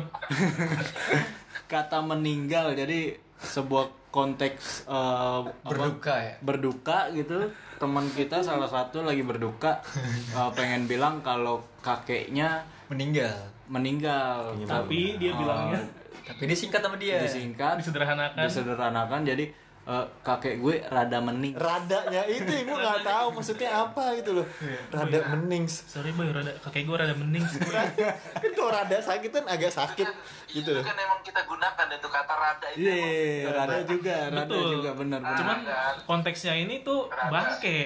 kata 1.71 1.99
meninggal 1.99 2.71
jadi 2.71 3.19
sebuah 3.43 3.91
konteks 4.07 4.87
apa? 4.87 5.51
Berduka 5.67 6.15
ya? 6.15 6.33
berduka 6.39 6.97
gitu 7.11 7.51
teman 7.75 8.07
kita 8.15 8.39
salah 8.39 8.71
satu 8.71 9.03
lagi 9.03 9.19
berduka 9.19 9.83
eh, 10.31 10.49
pengen 10.55 10.87
bilang 10.87 11.19
kalau 11.19 11.59
kakeknya 11.83 12.63
meninggal. 12.87 13.51
Meninggal. 13.67 14.55
Tapi 14.61 15.15
dia 15.15 15.31
Eh, 15.31 15.35
bilangnya. 15.35 15.81
Tapi 16.23 16.43
disingkat 16.43 16.79
sama 16.79 16.95
dia. 16.95 17.19
disingkat. 17.19 17.79
Disederhanakan. 17.79 18.41
Disederhanakan. 18.41 19.21
Jadi 19.23 19.45
eh, 19.87 20.05
kakek 20.19 20.59
gue 20.59 20.83
rada 20.83 21.19
mening. 21.21 21.55
Radanya 21.55 22.27
itu 22.27 22.43
gue 22.43 22.75
nggak 22.75 23.01
tahu 23.01 23.27
maksudnya 23.31 23.69
apa 23.71 24.03
gitu 24.15 24.35
loh. 24.35 24.45
Rada 24.89 25.19
mening. 25.33 25.63
sorry 25.63 26.11
boy 26.11 26.27
rada 26.27 26.51
kakek 26.59 26.83
gue 26.83 26.97
rada 26.97 27.15
mending 27.15 27.39
kan 28.43 28.51
kalau 28.51 28.67
rada 28.69 28.99
sakit 28.99 29.31
kan 29.31 29.45
agak 29.47 29.71
sakit 29.71 30.03
gitu 30.49 30.67
itu 30.67 30.69
loh. 30.73 30.83
kan 30.83 30.91
emang 30.93 31.23
kita 31.23 31.39
gunakan 31.41 31.87
itu 31.89 32.07
kata 32.09 32.33
rada 32.35 32.67
itu. 32.69 32.83
Iya 32.83 32.91
emang. 32.91 33.55
rada 33.55 33.77
juga 33.85 34.15
rada 34.27 34.43
Betul. 34.43 34.67
juga 34.73 34.89
benar 34.93 35.19
benar 35.21 35.37
cuman 35.39 35.57
konteksnya 36.03 36.53
ini 36.57 36.83
tuh 36.83 37.07
Rada. 37.07 37.31
bangke. 37.31 37.79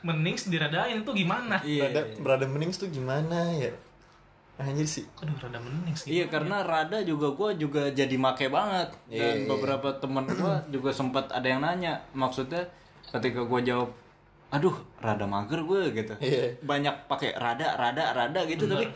Mending 0.00 0.32
diradain 0.48 0.98
tuh 1.04 1.12
gimana? 1.12 1.60
Iya. 1.60 1.92
Rada 1.92 2.02
rada 2.18 2.46
mening 2.48 2.72
tuh 2.72 2.88
gimana 2.88 3.52
ya? 3.54 3.70
Anjir 4.60 4.84
sih. 4.84 5.04
aduh 5.16 5.36
rada 5.38 5.58
mending 5.58 5.94
sih. 5.94 6.08
Iya 6.12 6.24
karena 6.26 6.60
rada 6.62 7.00
juga 7.00 7.28
gue 7.30 7.50
juga 7.58 7.88
jadi 7.88 8.12
make 8.14 8.46
banget. 8.46 8.92
Dan 9.06 9.10
Iya, 9.10 9.28
iya. 9.34 9.46
beberapa 9.46 9.88
teman 9.94 10.24
gue 10.24 10.54
juga 10.70 10.90
sempat 10.90 11.28
ada 11.28 11.44
yang 11.44 11.60
nanya. 11.60 11.98
Maksudnya 12.12 12.68
ketika 13.06 13.40
gue 13.42 13.60
jawab 13.62 13.90
aduh 14.50 14.72
rada 14.98 15.24
mager 15.24 15.60
gue 15.60 15.80
gitu. 15.94 16.14
Iya. 16.18 16.58
banyak 16.60 17.06
pakai 17.06 17.32
rada 17.34 17.72
rada 17.72 18.12
rada 18.12 18.40
gitu 18.44 18.66
tapi 18.66 18.86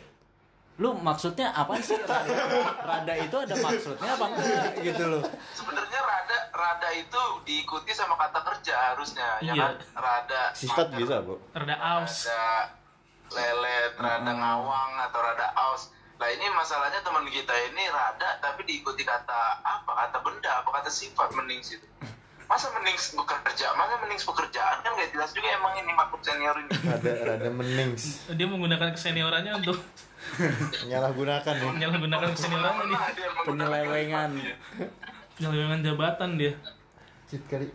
lu 0.75 0.91
maksudnya 0.93 1.49
apa 1.49 1.79
sih? 1.79 1.95
Rada, 1.95 2.35
rada 2.83 3.15
itu 3.15 3.37
ada 3.39 3.55
maksudnya 3.57 4.11
apa 4.11 4.25
enggak? 4.27 4.75
Gitu 4.83 5.05
loh. 5.07 5.23
Sebenarnya 5.55 6.01
rada 6.03 6.39
rada 6.51 6.89
itu 6.91 7.21
diikuti 7.43 7.91
sama 7.91 8.15
kata 8.15 8.43
kerja 8.43 8.75
harusnya 8.91 9.39
ya 9.41 9.55
Iya. 9.55 9.65
kan? 9.65 9.75
Rada 9.95 10.43
Sifat 10.51 10.91
mager, 10.91 10.99
bisa, 11.01 11.17
Bu. 11.23 11.39
rada 11.53 11.77
aus. 11.79 12.27
Rada 12.27 12.75
lelet 13.35 13.93
rada 13.99 14.33
ngawang 14.33 14.93
atau 15.11 15.19
rada 15.21 15.51
aus. 15.59 15.91
Lah 16.15 16.31
ini 16.31 16.47
masalahnya 16.55 17.03
teman 17.03 17.27
kita 17.27 17.51
ini 17.75 17.91
rada 17.91 18.39
tapi 18.39 18.63
diikuti 18.65 19.03
kata 19.03 19.61
apa? 19.61 19.91
Kata 20.07 20.19
benda 20.23 20.63
apa 20.63 20.71
kata 20.71 20.91
sifat 20.91 21.35
mending 21.35 21.61
situ. 21.61 21.85
Masa 22.45 22.71
mending 22.71 22.95
bekerja? 22.95 23.67
Masa 23.75 23.99
mending 23.99 24.21
pekerjaan? 24.21 24.77
Kan 24.85 24.95
gak 24.95 25.11
jelas 25.11 25.33
juga 25.35 25.49
emang 25.51 25.75
ini 25.81 25.91
maksud 25.91 26.21
senior 26.23 26.55
ini. 26.61 26.71
Rada 26.87 27.13
rada 27.27 27.49
mening. 27.51 27.91
dia 28.31 28.47
menggunakan 28.47 28.89
keseniorannya 28.95 29.53
untuk 29.59 29.79
Menyalahgunakan 30.87 31.53
ya. 31.53 31.65
menyalahgunakan 31.69 32.29
keseniorannya 32.33 32.85
nih. 32.89 32.99
Dia 33.13 33.29
penyelewengan. 33.45 34.31
penyelewengan 35.37 35.81
jabatan 35.83 36.31
dia. 36.39 36.53
Cit 37.29 37.43
kali. 37.51 37.69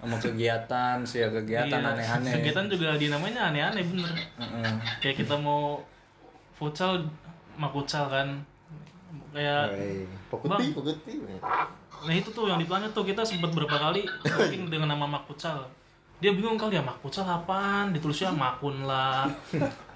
Sama 0.00 0.16
kegiatan 0.16 0.96
sih 1.02 1.20
ya 1.20 1.28
kegiatan 1.28 1.76
Iya. 1.76 1.92
aneh-aneh 1.92 2.32
kegiatan 2.36 2.64
juga 2.66 2.96
dinamanya 2.96 3.42
aneh-aneh 3.48 3.84
bener 3.84 4.10
Heeh. 4.38 4.72
kayak 4.98 5.16
kita 5.18 5.36
mau 5.36 5.84
futsal 6.52 7.04
makutsal 7.54 8.06
kan 8.06 8.28
kayak 9.30 9.68
Woi, 9.70 10.06
Bang. 10.42 10.58
Pokuti, 10.62 10.66
pokuti. 10.72 11.12
Nah 12.00 12.14
itu 12.14 12.30
tuh 12.30 12.46
yang 12.46 12.56
di 12.56 12.64
planet 12.64 12.90
tuh 12.90 13.02
kita 13.02 13.20
sempat 13.20 13.50
berapa 13.50 13.76
kali 13.82 14.00
talking 14.22 14.66
dengan 14.66 14.88
nama 14.88 15.04
Makutsal. 15.04 15.66
Dia 16.16 16.30
bingung 16.30 16.56
kali 16.56 16.74
ya 16.74 16.82
Makutsal 16.82 17.26
apaan? 17.26 17.90
Ditulisnya 17.90 18.30
Makun 18.40 18.84
lah, 18.84 19.26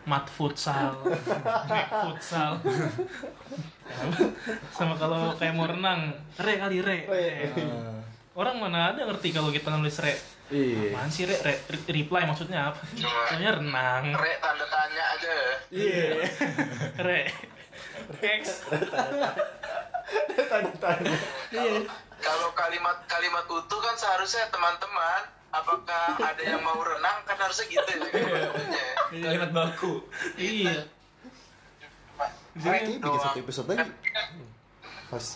Mat 0.05 0.27
Futsal, 0.27 0.93
Mek 1.65 1.87
Futsal. 1.89 2.59
Sama 4.71 4.95
kalau 4.95 5.33
kayak 5.35 5.55
mau 5.55 5.65
renang, 5.65 6.11
Re 6.37 6.55
kali 6.57 6.79
Re. 6.81 6.99
Orang 8.35 8.59
mana 8.59 8.91
ada 8.91 9.07
ngerti 9.07 9.31
kalau 9.31 9.55
kita 9.55 9.71
nulis 9.79 9.95
Re? 10.03 10.19
iya 10.51 10.91
Apaan 10.93 11.09
sih 11.09 11.23
Re? 11.25 11.39
Re? 11.39 11.55
Re- 11.71 11.87
Reply 11.87 12.23
maksudnya 12.27 12.75
apa? 12.75 12.83
Maksudnya 12.83 13.51
renang. 13.55 14.05
re 14.13 14.33
tanda 14.43 14.67
tanya 14.67 15.05
aja 15.15 15.35
iya 15.71 16.27
Re. 16.99 17.23
X. 18.21 18.67
Kalau 22.21 22.49
kalimat 22.53 22.97
kalimat 23.07 23.45
utuh 23.47 23.81
kan 23.81 23.97
seharusnya 23.97 24.51
teman-teman 24.51 25.23
apakah 25.49 26.19
ada 26.19 26.43
yang 26.43 26.61
mau 26.61 26.77
renang 26.83 27.23
kan 27.25 27.39
harusnya 27.39 27.71
gitu 27.71 27.91
ya 27.95 28.07
kalimatnya. 28.11 28.85
Kalimat 29.15 29.51
baku. 29.55 29.93
Iya. 30.37 30.91
Kayaknya 32.55 32.97
bikin 32.99 33.21
satu 33.23 33.39
episode 33.41 33.67
lagi. 33.71 33.91
Pas. 35.09 35.27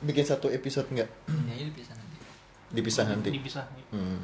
Bikin 0.00 0.24
satu 0.24 0.46
episode 0.48 0.86
nggak? 0.88 1.10
Ya 1.44 1.54
ini 1.56 1.70
bisa 1.70 1.92
nanti. 1.92 2.16
Dipisah 2.70 3.04
nanti. 3.06 3.28
Dipisah. 3.30 3.64
Hmm. 3.88 4.20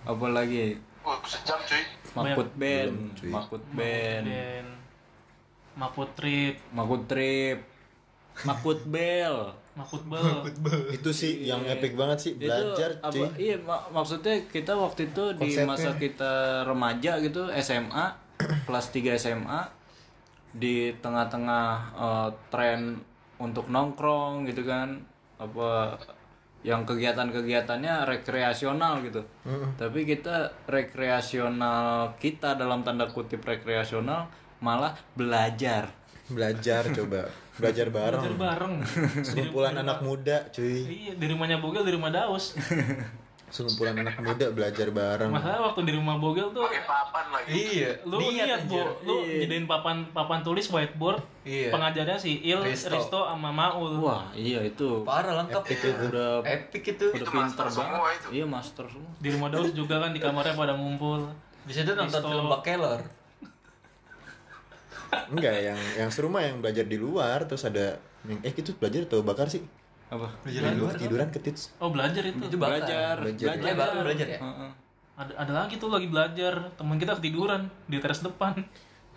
apa 0.00 0.26
lagi 0.26 0.80
Oh, 1.00 1.12
sejam 1.22 1.60
cuy. 1.60 1.84
makut 2.14 2.48
band 2.54 2.88
Belum, 2.90 3.12
cuy. 3.14 3.30
makut 3.30 3.64
band 3.70 4.24
Dan 4.24 4.66
Maput 5.72 6.08
Trip, 6.12 6.56
makut 6.70 7.02
trip 7.06 7.58
makut 8.42 8.80
bel 8.84 9.52
Makut 9.70 10.02
Bel. 10.02 10.44
Itu 10.90 11.08
sih 11.10 11.40
yang 11.42 11.62
epic 11.62 11.94
banget 11.94 12.18
sih 12.18 12.32
belajar 12.34 12.90
itu 12.90 13.00
apa 13.02 13.12
cuy. 13.14 13.28
iya 13.38 13.56
mak- 13.58 13.88
maksudnya 13.90 14.34
kita 14.46 14.72
waktu 14.74 15.08
itu 15.08 15.24
di 15.34 15.52
Konsepnya. 15.52 15.68
masa 15.68 15.90
kita 15.94 16.32
remaja 16.64 17.12
gitu 17.18 17.48
SMA 17.54 18.04
kelas 18.66 18.86
3 18.90 19.14
SMA 19.16 19.60
di 20.50 20.90
tengah-tengah 20.96 21.66
eh, 21.94 22.28
tren 22.48 22.80
untuk 23.40 23.72
nongkrong 23.72 24.44
gitu 24.46 24.62
kan 24.68 25.00
apa 25.40 25.96
yang 26.60 26.84
kegiatan-kegiatannya 26.84 28.04
rekreasional 28.04 29.00
gitu 29.00 29.24
tapi 29.80 30.04
kita 30.04 30.52
rekreasional 30.68 32.12
kita 32.20 32.52
dalam 32.54 32.84
tanda 32.84 33.08
kutip 33.08 33.40
rekreasional 33.40 34.28
malah 34.60 34.92
belajar 35.16 35.88
Belajar 36.30 36.86
coba. 36.94 37.26
Belajar 37.60 37.86
bareng. 37.92 38.22
Belajar 38.22 38.36
bareng. 38.38 38.74
Sekumpulan 39.26 39.74
anak 39.82 39.98
muda 40.00 40.46
cuy. 40.54 41.10
Iya, 41.10 41.12
di 41.18 41.26
rumahnya 41.28 41.58
Bogel, 41.60 41.84
di 41.84 41.92
rumah 41.92 42.08
Daus. 42.14 42.54
Sekumpulan 43.50 43.98
anak 43.98 44.14
muda 44.16 44.46
belajar 44.48 44.88
bareng. 44.88 45.26
Masalah 45.28 45.60
waktu 45.66 45.82
di 45.82 45.92
rumah 45.92 46.14
Bogel 46.16 46.48
tuh 46.48 46.62
Pakai 46.62 46.82
papan 46.82 47.26
lagi. 47.28 47.50
Iya. 47.50 47.90
lu 48.04 48.16
lihat 48.22 48.62
bu 48.64 48.78
lu 49.02 49.14
jadiin 49.26 49.66
papan 49.66 50.06
papan 50.08 50.38
tulis 50.40 50.66
whiteboard 50.66 51.18
Iya. 51.42 51.68
pengajarnya 51.68 52.14
si 52.14 52.38
Il 52.42 52.60
Risto. 52.60 52.88
Risto, 52.88 53.20
sama 53.22 53.50
Maul 53.50 53.98
wah 53.98 54.30
iya 54.30 54.62
itu 54.62 55.02
Parah 55.02 55.34
lengkap 55.36 55.66
itu. 55.66 55.88
udah 55.88 56.40
Epic 56.42 56.84
itu. 56.90 57.06
udah 57.08 57.16
Itu 57.16 57.26
pinter 57.26 57.42
master 57.42 57.66
banget 57.66 57.74
semua 57.90 58.08
itu. 58.12 58.26
iya 58.30 58.44
master 58.46 58.84
semua 58.86 59.10
di 59.16 59.28
rumah 59.30 59.48
Daus 59.50 59.70
juga 59.72 59.94
kan 59.98 60.10
di 60.10 60.20
kamarnya 60.20 60.54
pada 60.54 60.72
ngumpul 60.72 61.26
Di 61.60 61.72
situ 61.72 61.90
nonton 61.90 62.22
film 62.22 62.46
Keller. 62.60 63.00
Enggak, 65.28 65.56
yang 65.60 65.78
yang 65.96 66.08
seru 66.08 66.28
mah 66.28 66.40
yang 66.40 66.58
belajar 66.58 66.84
di 66.84 66.94
luar 66.94 67.42
terus 67.44 67.64
ada 67.64 67.98
yang 68.22 68.38
eh 68.40 68.52
itu 68.52 68.70
belajar 68.72 69.02
atau 69.04 69.20
bakar 69.20 69.48
sih? 69.48 69.58
Apa 70.10 70.26
Di 70.42 70.58
luar 70.58 70.94
tiduran 70.98 71.28
ketits. 71.30 71.70
oh 71.78 71.88
belajar 71.88 72.22
itu 72.26 72.42
Itu 72.42 72.58
bakar. 72.58 72.82
belajar 72.82 73.14
Belajar. 73.22 73.46
Iya, 73.56 73.74
baru 73.78 73.98
belajar 74.02 74.26
ya. 74.26 74.40
Heeh. 74.42 74.70
ada 75.14 75.32
ada 75.36 75.52
lagi 75.54 75.74
tuh 75.76 75.92
lagi 75.92 76.08
belajar 76.10 76.54
teman 76.74 76.96
kita 76.98 77.14
ketiduran 77.16 77.68
di 77.86 77.96
teras 78.02 78.20
depan 78.20 78.56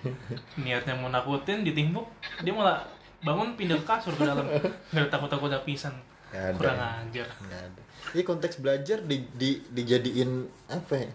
niatnya 0.62 0.94
mau 1.00 1.08
nakutin 1.08 1.64
ditimbuk 1.64 2.06
dia 2.44 2.52
malah 2.52 2.84
bangun 3.24 3.56
pindah 3.56 3.80
ke 3.80 3.88
kasur 3.88 4.12
ke 4.14 4.28
dalam 4.28 4.44
nggak 4.91 5.08
takut 5.08 5.32
takut 5.32 5.48
pisan 5.64 5.96
ada. 6.34 6.54
kurang 6.60 6.76
ajar 6.78 7.28
Enggak 7.39 7.62
ada. 7.72 7.82
Ini 8.12 8.22
konteks 8.22 8.60
belajar 8.60 9.00
di, 9.00 9.24
di 9.32 9.64
dijadiin 9.72 10.44
apa 10.68 10.94
ya? 10.98 11.10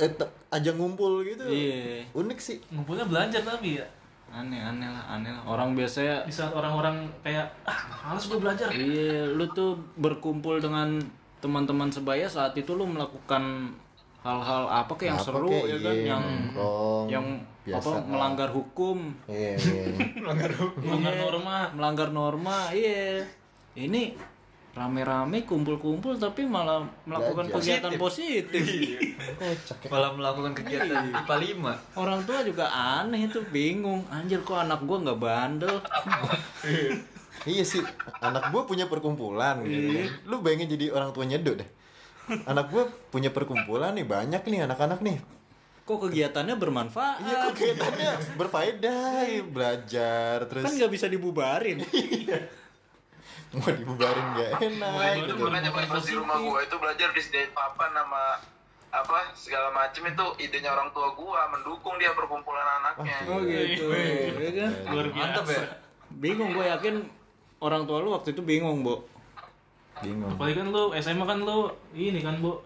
Eh, 0.00 0.10
ajang 0.48 0.80
ngumpul 0.80 1.20
gitu. 1.28 1.44
Iya. 1.44 2.08
Unik 2.16 2.38
sih. 2.40 2.56
ngumpulnya 2.72 3.04
belajar 3.04 3.44
tapi 3.44 3.76
ya 3.76 3.86
aneh 4.28 4.60
aneh 4.60 4.88
lah 4.88 5.04
aneh 5.16 5.32
lah. 5.32 5.42
Orang 5.48 5.72
biasanya 5.72 6.24
di 6.28 6.32
saat 6.32 6.52
orang-orang 6.52 7.08
kayak 7.24 7.48
ah 7.64 7.80
males 8.04 8.24
gue 8.28 8.38
belajar. 8.38 8.68
Iya 8.70 9.32
lu 9.32 9.44
tuh 9.52 9.76
berkumpul 9.96 10.60
dengan 10.60 11.00
teman-teman 11.38 11.88
sebaya 11.88 12.26
saat 12.26 12.52
itu 12.58 12.74
lu 12.74 12.84
melakukan 12.84 13.72
hal-hal 14.22 14.66
apa 14.66 14.92
kayak 14.98 15.14
yang 15.14 15.20
Apa 15.22 15.26
seru 15.30 15.48
kek, 15.48 15.64
ya 15.64 15.78
kan? 15.78 15.94
Iya, 15.94 16.04
yang 16.04 16.22
nongkrong, 16.26 17.06
yang 17.06 17.26
biasa. 17.62 17.78
apa 17.78 17.90
melanggar 18.04 18.48
hukum. 18.50 18.98
Iya, 19.30 19.52
iya. 19.54 19.82
melanggar 20.22 20.50
norma. 21.14 21.56
Melanggar 21.72 22.08
norma 22.10 22.58
iya. 22.74 23.22
Ini 23.78 24.18
rame-rame 24.78 25.42
kumpul-kumpul 25.42 26.14
tapi 26.14 26.46
malah 26.46 26.86
melakukan 27.02 27.50
Belajar. 27.50 27.82
kegiatan 27.82 27.92
positif 27.98 28.62
Kocak 29.36 29.78
ya. 29.82 29.88
Malah 29.90 30.10
melakukan 30.14 30.52
kegiatan 30.54 31.10
IPA 31.10 31.36
5. 31.58 31.98
orang 31.98 32.20
tua 32.22 32.38
juga 32.40 32.70
aneh 32.70 33.26
itu 33.26 33.42
bingung 33.50 34.06
anjir 34.08 34.38
kok 34.40 34.56
anak 34.56 34.86
gua 34.86 35.02
nggak 35.02 35.18
bandel 35.18 35.76
Iya 37.46 37.62
sih, 37.62 37.80
anak 38.18 38.50
gua 38.50 38.66
punya 38.66 38.90
perkumpulan 38.90 39.62
gitu 39.62 39.88
kan. 39.94 40.10
Lu 40.26 40.42
bayangin 40.42 40.68
jadi 40.68 40.90
orang 40.90 41.10
tua 41.10 41.22
nyedok 41.22 41.62
deh. 41.62 41.68
Anak 42.44 42.68
gua 42.68 42.84
punya 43.08 43.30
perkumpulan 43.30 43.94
nih, 43.94 44.04
banyak 44.04 44.42
nih 44.42 44.66
anak-anak 44.66 45.00
nih. 45.00 45.18
kok 45.80 46.04
kegiatannya 46.04 46.60
bermanfaat 46.60 47.24
Iya 47.24 47.48
kok 47.48 47.52
kegiatannya 47.56 48.10
berfaedah, 48.36 49.24
belajar 49.48 50.36
terus 50.44 50.60
kan 50.60 50.76
nggak 50.76 50.92
bisa 50.92 51.08
dibubarin 51.08 51.80
mau 53.48 53.70
dibubarin 53.70 54.26
gak 54.34 54.48
enak 54.60 54.92
gitu. 55.16 55.32
Makanya 55.40 55.70
pas 55.72 56.04
di 56.04 56.14
rumah 56.14 56.36
gua 56.36 56.60
itu 56.60 56.76
belajar 56.76 57.08
disediain 57.12 57.50
papan 57.50 57.90
sama 57.92 58.22
apa 58.88 59.18
segala 59.32 59.68
macem 59.68 60.00
itu 60.02 60.26
idenya 60.40 60.72
orang 60.72 60.88
tua 60.90 61.12
gua 61.12 61.48
mendukung 61.48 61.96
dia 61.96 62.12
perkumpulan 62.12 62.64
anaknya. 62.80 63.18
oh 63.26 63.40
gitu. 63.40 63.84
Ya 64.36 64.50
kan? 64.54 64.70
Luar 64.88 65.06
biasa. 65.08 65.24
Mantap 65.24 65.46
ya. 65.46 65.62
bingung 66.10 66.50
gue 66.50 66.64
yakin 66.64 66.94
orang 67.60 67.84
tua 67.84 68.00
lu 68.00 68.10
waktu 68.10 68.32
itu 68.32 68.40
bingung 68.40 68.80
bu 68.80 69.04
Bingung. 69.98 70.32
apalagi 70.32 70.56
kan 70.56 70.68
lu 70.68 70.84
SMA 70.96 71.24
kan 71.24 71.38
lu 71.38 71.58
ini 71.92 72.20
kan 72.20 72.36
bu 72.38 72.64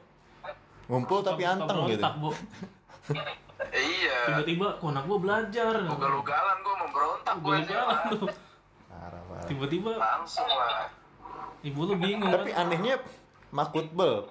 Ngumpul 0.86 1.22
tapi 1.22 1.42
anteng 1.42 1.86
gitu. 1.86 2.02
Bu 2.18 2.30
Eh, 3.62 3.78
iya. 3.78 4.18
tiba-tiba 4.26 4.74
kok 4.76 4.90
anak 4.90 5.06
gua 5.06 5.18
belajar. 5.18 5.74
Ugal-ugalan 5.86 6.56
gua 6.60 6.74
memberontak 6.82 7.34
gua 7.38 7.50
Ugal-ugalan 7.56 7.98
SMA. 7.98 8.10
tuh 8.12 8.28
Parah, 8.84 9.22
parah. 9.24 9.31
Tiba-tiba 9.44 9.92
Langsung 9.94 10.46
lah. 10.46 10.88
ibu 11.60 11.80
lu 11.82 11.94
bingung 11.94 12.26
Tapi 12.26 12.50
kan 12.50 12.66
anehnya 12.66 12.96
makutbel. 13.48 14.30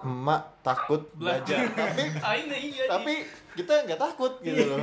Emak 0.00 0.64
takut 0.64 1.12
belajar. 1.12 1.60
tapi 1.70 2.08
ah 2.24 2.32
ini 2.32 2.72
iya 2.72 2.88
tapi 2.88 3.20
kita 3.52 3.84
nggak 3.84 4.00
takut 4.00 4.32
gitu 4.40 4.64
loh. 4.64 4.80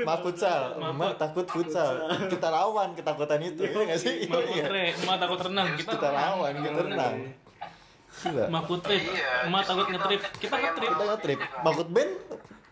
Mak 0.00 0.22
futsal, 0.22 0.78
emak 0.78 1.18
takut 1.18 1.42
futsal. 1.44 1.98
Kita 2.30 2.46
lawan 2.46 2.94
ketakutan 2.94 3.42
itu, 3.42 3.66
ya 3.66 3.74
nggak 3.74 3.98
sih? 3.98 4.30
Mak 4.30 4.42
Iya. 4.46 4.64
emak 4.94 5.18
takut 5.18 5.40
renang, 5.42 5.74
kita 5.74 5.90
Kita 5.92 6.08
lawan, 6.08 6.52
kita 6.56 6.80
renang. 6.80 7.14
Gila. 8.16 8.44
Mak 8.48 8.62
putrip, 8.64 9.02
Iya, 9.02 9.28
emak 9.44 9.62
takut 9.66 9.86
ngetrip, 9.88 10.20
kita 10.38 10.56
ngetrip. 10.56 10.88
Kita 10.88 11.04
nge-trip. 11.04 11.38
Makut 11.60 11.88
band, 11.90 12.12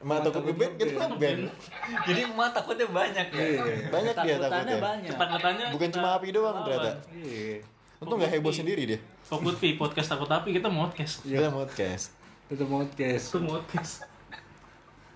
emak 0.05 0.19
takut 0.21 0.43
nge-band, 0.45 0.73
kita 0.77 1.05
nge-band. 1.09 1.41
Jadi 2.05 2.21
emak 2.29 2.49
takutnya 2.53 2.87
banyak 2.87 3.27
ya. 3.27 3.45
Banyak 3.89 4.15
dia 4.21 4.37
takutnya. 4.39 4.77
banyak 4.79 5.11
Kata-katanya 5.11 5.65
Bukan 5.73 5.89
kita 5.89 5.97
cuma 5.97 6.09
api 6.15 6.29
doang 6.31 6.57
ternyata. 6.61 6.91
iya 7.11 7.57
Untung 7.97 8.21
nggak 8.21 8.33
heboh 8.37 8.53
sendiri 8.53 8.83
dia. 8.85 8.99
Fokus 9.25 9.57
Pi, 9.57 9.81
podcast 9.81 10.13
takut 10.13 10.29
api 10.29 10.53
kita 10.53 10.69
podcast. 10.69 11.25
Kita 11.25 11.49
podcast. 11.49 12.13
tetap 12.45 12.69
podcast 12.69 13.25
Itu 13.33 13.39
podcast. 13.41 13.93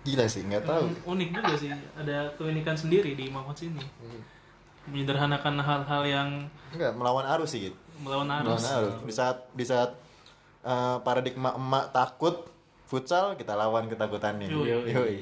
Gila 0.01 0.25
sih, 0.25 0.41
nggak 0.49 0.65
tahu. 0.65 0.85
Unik 1.05 1.29
juga 1.37 1.53
sih, 1.53 1.69
ada 1.93 2.33
keunikan 2.41 2.73
sendiri 2.73 3.13
di 3.13 3.29
Mamot 3.29 3.53
sini. 3.53 3.85
Menyederhanakan 4.89 5.61
hal-hal 5.61 6.03
yang 6.09 6.29
Enggak, 6.73 6.97
melawan 6.97 7.29
arus 7.37 7.53
sih 7.53 7.69
gitu. 7.69 7.77
melawan 8.01 8.25
Melawan 8.25 8.57
arus. 8.57 8.65
arus. 8.65 8.95
Di 9.05 9.13
saat 9.13 9.37
di 9.53 9.65
saat 9.69 9.91
eh, 10.65 10.97
paradigma 11.05 11.53
emak 11.53 11.93
takut 11.93 12.49
futsal, 12.89 13.37
kita 13.37 13.53
lawan 13.53 13.87
ketakutannya. 13.87 14.49
Yoi. 14.49 14.89
Yoi. 14.89 15.19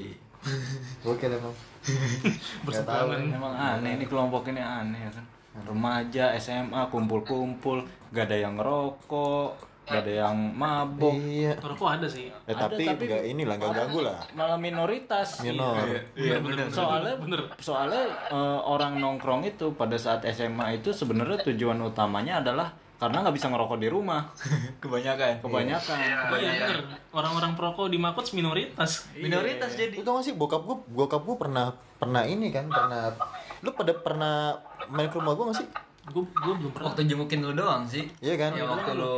Oke 1.02 1.26
emang. 1.26 1.50
Berseberangan. 2.64 3.20
emang 3.28 3.54
aneh 3.54 3.94
ini 3.94 4.04
kelompok 4.04 4.46
ini 4.46 4.58
aneh 4.58 4.98
ya 5.00 5.10
kan 5.10 5.24
remaja 5.64 6.34
SMA 6.36 6.82
kumpul-kumpul 6.86 7.80
gak 8.10 8.26
ada 8.26 8.36
yang 8.38 8.54
ngerokok 8.54 9.54
gak 9.84 10.02
ada 10.02 10.12
yang 10.20 10.36
mabok 10.52 11.14
Iya. 11.16 11.54
Rokok 11.56 11.88
ada 11.88 12.04
sih. 12.04 12.26
Eh, 12.26 12.50
Ada, 12.50 12.66
tapi 12.68 12.84
tapi- 12.84 13.06
nggak 13.06 13.22
inilah 13.24 13.54
nggak 13.56 13.70
ganggu 13.72 14.00
lah. 14.02 14.18
malah 14.34 14.58
minoritas 14.58 15.40
Minor. 15.40 15.78
Iya, 16.12 16.42
bener, 16.42 16.66
soalnya 16.68 17.14
bener. 17.16 17.40
soalnya 17.56 18.02
eh, 18.28 18.60
orang 18.60 18.98
nongkrong 18.98 19.46
itu 19.46 19.70
pada 19.72 19.94
saat 19.96 20.26
SMA 20.26 20.76
itu 20.76 20.90
sebenarnya 20.90 21.38
tujuan 21.44 21.78
utamanya 21.80 22.42
adalah 22.42 22.74
karena 22.96 23.20
nggak 23.20 23.36
bisa 23.36 23.52
ngerokok 23.52 23.76
di 23.76 23.88
rumah 23.92 24.32
Kebanyakan. 24.82 25.44
kebanyakan 25.44 25.96
Iya 26.00 26.16
bener. 26.32 26.78
Orang-orang 27.12 27.52
perokok 27.52 27.92
di 27.92 27.98
Makot 28.00 28.32
minoritas. 28.32 29.08
Minoritas 29.12 29.76
jadi. 29.76 30.00
Lu 30.00 30.04
tau 30.04 30.16
gak 30.20 30.24
sih 30.24 30.34
bokap 30.36 30.64
gua, 30.64 30.80
bokap 30.88 31.22
gua 31.24 31.36
pernah 31.36 31.66
pernah 31.96 32.24
ini 32.24 32.48
kan, 32.48 32.68
pernah 32.68 33.12
lu 33.60 33.72
pada 33.72 33.92
pernah 33.96 34.56
main 34.88 35.08
ke 35.08 35.16
rumah 35.16 35.36
gua 35.36 35.52
gak 35.52 35.60
sih? 35.60 35.68
Gue 36.06 36.22
gue 36.22 36.54
belum 36.54 36.70
pernah. 36.70 36.94
Waktu 36.94 37.10
jengukin 37.10 37.42
lu 37.42 37.52
doang 37.52 37.82
sih. 37.84 38.06
Iya 38.22 38.38
kan? 38.38 38.54
Yang 38.54 38.68
waktu 38.78 38.90
lu 38.94 39.16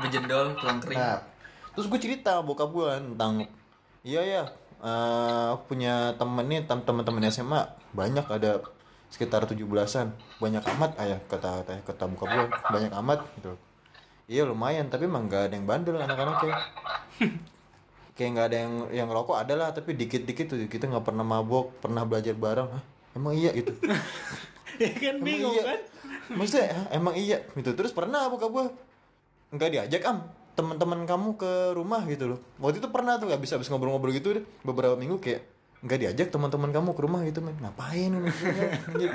bejendol 0.00 0.56
tulang 0.56 0.80
kering. 0.80 0.96
Nah, 0.96 1.20
terus 1.76 1.86
gue 1.86 2.00
cerita 2.00 2.40
bokap 2.40 2.72
gue 2.72 2.88
tentang 3.12 3.44
iya 4.00 4.22
ya 4.24 4.42
eh, 4.80 5.52
punya 5.68 6.16
temen 6.16 6.46
nih 6.48 6.64
tem- 6.64 6.80
teman-teman 6.80 7.28
SMA 7.28 7.60
banyak 7.92 8.24
ada 8.24 8.62
sekitar 9.14 9.46
17-an 9.46 10.10
banyak 10.42 10.64
amat 10.74 10.98
ayah 10.98 11.22
kata 11.30 11.62
kata 11.62 11.86
kata 11.86 12.04
buka 12.10 12.24
gue 12.26 12.44
banyak 12.50 12.92
amat 12.98 13.22
gitu. 13.38 13.54
Iya 14.26 14.42
lumayan 14.50 14.90
tapi 14.90 15.06
emang 15.06 15.30
gak 15.30 15.52
ada 15.52 15.54
yang 15.54 15.70
bandel 15.70 16.02
anak-anaknya 16.02 16.58
kayak. 18.18 18.30
Nggak 18.34 18.46
ada 18.50 18.56
yang 18.58 18.74
yang 18.90 19.08
rokok 19.14 19.38
ada 19.38 19.54
lah 19.54 19.70
tapi 19.70 19.94
dikit-dikit 19.94 20.50
tuh 20.50 20.58
kita 20.66 20.90
nggak 20.90 21.06
pernah 21.06 21.22
mabok 21.22 21.78
pernah 21.78 22.02
belajar 22.02 22.34
bareng. 22.34 22.74
Hah? 22.74 22.82
emang 23.14 23.32
iya 23.38 23.54
gitu. 23.54 23.70
Ya 24.74 24.90
kan 24.90 25.22
emang 25.22 25.26
bingung 25.30 25.54
iya. 25.54 25.62
kan? 25.62 25.80
Maksudnya 26.34 26.66
"Hah, 26.74 26.86
emang 26.98 27.14
iya? 27.14 27.38
Gitu. 27.54 27.78
Terus 27.78 27.94
pernah 27.94 28.26
buka 28.26 28.50
gua. 28.50 28.66
Nggak 29.54 29.70
diajak 29.70 30.02
am 30.02 30.26
teman-teman 30.58 31.06
kamu 31.06 31.38
ke 31.38 31.78
rumah 31.78 32.02
gitu 32.10 32.34
loh. 32.34 32.42
Waktu 32.58 32.82
itu 32.82 32.90
pernah 32.90 33.14
tuh 33.22 33.30
habis 33.30 33.54
habis 33.54 33.70
ngobrol-ngobrol 33.70 34.10
gitu 34.10 34.34
deh 34.34 34.44
beberapa 34.66 34.98
minggu 34.98 35.22
kayak 35.22 35.46
nggak 35.84 35.98
diajak 36.00 36.28
teman-teman 36.32 36.72
kamu 36.72 36.90
ke 36.96 37.00
rumah 37.04 37.20
gitu 37.28 37.44
men 37.44 37.54
ngapain 37.60 38.08
anjir? 38.08 39.12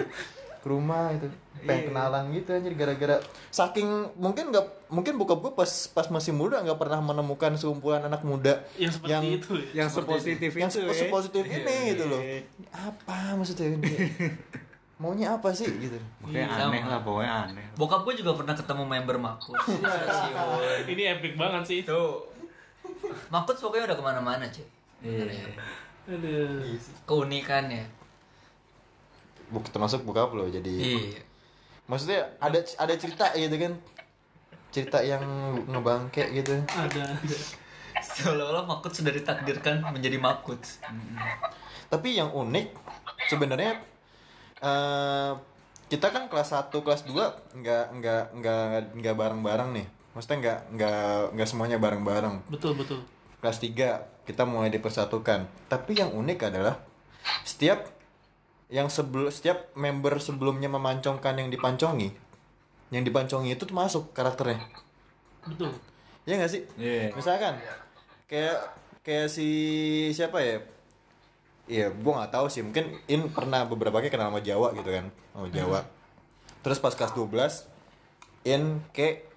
ke 0.59 0.67
rumah 0.67 1.15
gitu 1.15 1.31
pengen 1.63 1.91
kenalan 1.91 2.23
gitu 2.35 2.49
anjir 2.51 2.73
gara-gara 2.75 3.15
saking 3.49 3.87
mungkin 4.19 4.51
nggak 4.51 4.91
mungkin 4.91 5.15
bokap 5.15 5.39
gue 5.39 5.53
pas 5.55 5.71
pas 5.95 6.07
masih 6.11 6.35
muda 6.35 6.59
nggak 6.59 6.75
pernah 6.75 6.99
menemukan 6.99 7.55
sekumpulan 7.55 8.03
anak 8.03 8.21
muda 8.27 8.63
yang 8.75 8.91
seperti 8.91 9.27
itu 9.39 9.51
ya. 9.55 9.83
yang 9.83 9.89
sepositif 9.89 10.51
yang 10.55 10.69
itu 10.69 10.79
ya. 10.83 10.93
sepositif 10.93 11.43
ini 11.47 11.95
gitu 11.95 12.03
loh 12.11 12.21
apa 12.75 13.39
maksudnya 13.39 13.75
ini 13.79 13.95
maunya 14.99 15.39
apa 15.39 15.55
sih 15.55 15.63
gitu 15.79 15.95
Pokoknya 16.19 16.43
Iya, 16.43 16.67
aneh 16.67 16.83
sama. 16.83 16.91
lah 16.91 16.99
pokoknya 17.07 17.33
aneh 17.47 17.65
Bokap 17.79 18.03
gue 18.03 18.19
juga 18.19 18.35
pernah 18.35 18.51
ketemu 18.51 18.83
member. 18.83 19.15
Stasiun. 19.39 20.35
ini 20.91 21.03
epic 21.07 21.39
banget 21.39 21.63
sih 21.63 21.79
Tuh. 21.87 22.27
Makut 23.31 23.55
pokoknya 23.55 23.87
udah 23.87 23.97
ke 23.97 24.03
mana-mana 24.03 24.43
cuy. 24.51 24.67
Iya. 24.99 25.55
Aduh. 26.09 26.65
Keunikannya. 27.05 27.85
Buk, 29.49 29.65
termasuk 29.69 30.05
buka 30.05 30.29
lo 30.29 30.45
jadi 30.45 30.69
Iya. 30.69 31.21
maksudnya 31.89 32.21
ada 32.37 32.61
ada 32.61 32.93
cerita 32.93 33.33
gitu 33.33 33.55
kan? 33.57 33.73
Cerita 34.69 35.01
yang 35.01 35.21
ngebangke 35.65 36.21
gitu. 36.33 36.53
Ada 36.69 37.17
ada. 37.17 37.37
Seolah-olah 37.99 38.63
Makut 38.63 38.93
sudah 38.93 39.09
ditakdirkan 39.09 39.81
menjadi 39.89 40.21
Makut. 40.21 40.61
tapi 41.89 42.13
yang 42.13 42.29
unik 42.29 42.69
sebenarnya 43.25 43.81
eh 44.61 45.31
kita 45.89 46.13
kan 46.13 46.29
kelas 46.29 46.53
1 46.53 46.69
kelas 46.85 47.01
2 47.09 47.17
nggak 47.57 47.85
nggak 47.97 48.23
nggak 48.37 48.61
nggak 49.01 49.15
bareng-bareng 49.17 49.69
nih. 49.73 49.87
Maksudnya 50.13 50.37
nggak 50.37 50.59
nggak 50.77 51.17
nggak 51.33 51.47
semuanya 51.49 51.81
bareng-bareng. 51.81 52.45
Betul 52.53 52.77
betul. 52.77 53.01
Kelas 53.41 53.57
3 53.57 54.18
kita 54.29 54.45
mulai 54.45 54.69
dipersatukan. 54.69 55.49
Tapi 55.65 55.91
yang 55.97 56.13
unik 56.13 56.53
adalah 56.53 56.77
setiap 57.41 57.89
yang 58.69 58.85
sebelum 58.85 59.33
setiap 59.33 59.73
member 59.73 60.21
sebelumnya 60.21 60.69
memancongkan 60.69 61.33
yang 61.41 61.49
dipancongi 61.49 62.29
yang 62.89 63.05
dipancongi 63.05 63.53
itu 63.53 63.65
masuk 63.69 64.13
karakternya. 64.13 64.65
Betul. 65.45 65.73
Ya 66.25 66.37
nggak 66.37 66.51
sih? 66.51 66.61
Iya. 66.77 67.13
misalkan 67.13 67.57
kayak 68.29 68.57
kayak 69.05 69.29
si 69.29 69.49
siapa 70.13 70.41
ya? 70.41 70.57
Iya, 71.69 71.93
gua 72.01 72.21
nggak 72.21 72.33
tahu 72.33 72.45
sih. 72.49 72.65
Mungkin 72.65 72.97
In 73.05 73.29
pernah 73.29 73.65
beberapa 73.65 74.01
kali 74.01 74.09
kenal 74.09 74.33
sama 74.33 74.41
Jawa 74.41 74.73
gitu 74.73 74.89
kan, 74.89 75.05
sama 75.33 75.47
Jawa. 75.53 75.79
Terus 76.65 76.81
pas 76.81 76.93
kelas 76.97 77.13
12, 77.13 78.49
In 78.49 78.81
kayak 78.89 79.28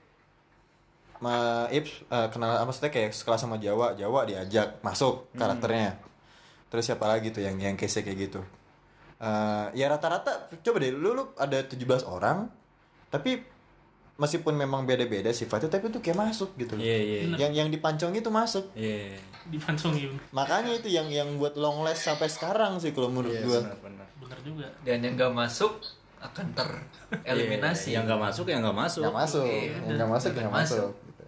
ma 1.22 1.34
Ips 1.70 2.02
eh, 2.04 2.28
kenal 2.28 2.58
apa 2.58 2.66
maksudnya 2.66 2.90
kayak 2.90 3.14
sekelas 3.14 3.40
sama 3.40 3.56
Jawa, 3.56 3.94
Jawa 3.94 4.26
diajak 4.26 4.82
masuk 4.82 5.30
karakternya. 5.32 5.94
Terus 6.66 6.82
siapa 6.82 7.06
lagi 7.06 7.30
tuh 7.30 7.40
yang 7.40 7.54
yang 7.56 7.78
case 7.78 8.02
kayak 8.02 8.18
gitu. 8.20 8.42
Eh, 9.22 9.66
ya 9.78 9.86
rata-rata 9.86 10.50
coba 10.50 10.76
deh 10.82 10.90
lu, 10.90 11.14
lu 11.14 11.30
ada 11.38 11.62
17 11.62 11.78
orang 12.02 12.50
tapi 13.06 13.38
meskipun 14.12 14.54
memang 14.54 14.82
beda-beda 14.82 15.30
sifatnya 15.30 15.70
tapi 15.70 15.88
itu 15.88 16.02
kayak 16.02 16.18
masuk 16.18 16.50
gitu 16.58 16.74
loh. 16.74 16.82
Iya, 16.82 16.98
iya. 16.98 17.18
Yang 17.38 17.52
yang 17.54 17.68
dipancong 17.70 18.12
itu 18.12 18.28
masuk. 18.28 18.64
Iya. 18.74 19.14
dipancongin 19.42 20.10
Makanya 20.30 20.74
itu 20.74 20.86
yang 20.86 21.06
yang 21.06 21.38
buat 21.38 21.54
long 21.54 21.82
last 21.82 22.02
sampai 22.02 22.26
sekarang 22.26 22.78
sih 22.78 22.90
kalau 22.90 23.10
menurut 23.10 23.30
Iya, 23.30 23.42
gua. 23.42 23.58
benar-benar. 23.62 24.06
bener 24.22 24.38
juga 24.42 24.66
Dan 24.82 25.02
yang 25.02 25.14
gak 25.14 25.34
masuk 25.34 25.72
akan 26.22 26.46
tereliminasi. 26.54 27.90
Iya, 27.90 27.94
Yang 27.98 28.04
nggak 28.06 28.20
masuk 28.22 28.44
ya 28.46 28.56
nggak 28.58 28.78
masuk. 28.78 29.02
Yang 29.02 29.16
masuk, 29.18 29.46
Iya, 29.46 29.62
yang 29.66 29.94
nggak 29.98 30.10
masuk, 30.10 30.30
yang 30.32 30.52
masuk. 30.54 30.78
masuk. 30.78 30.90
Gitu. 31.02 31.24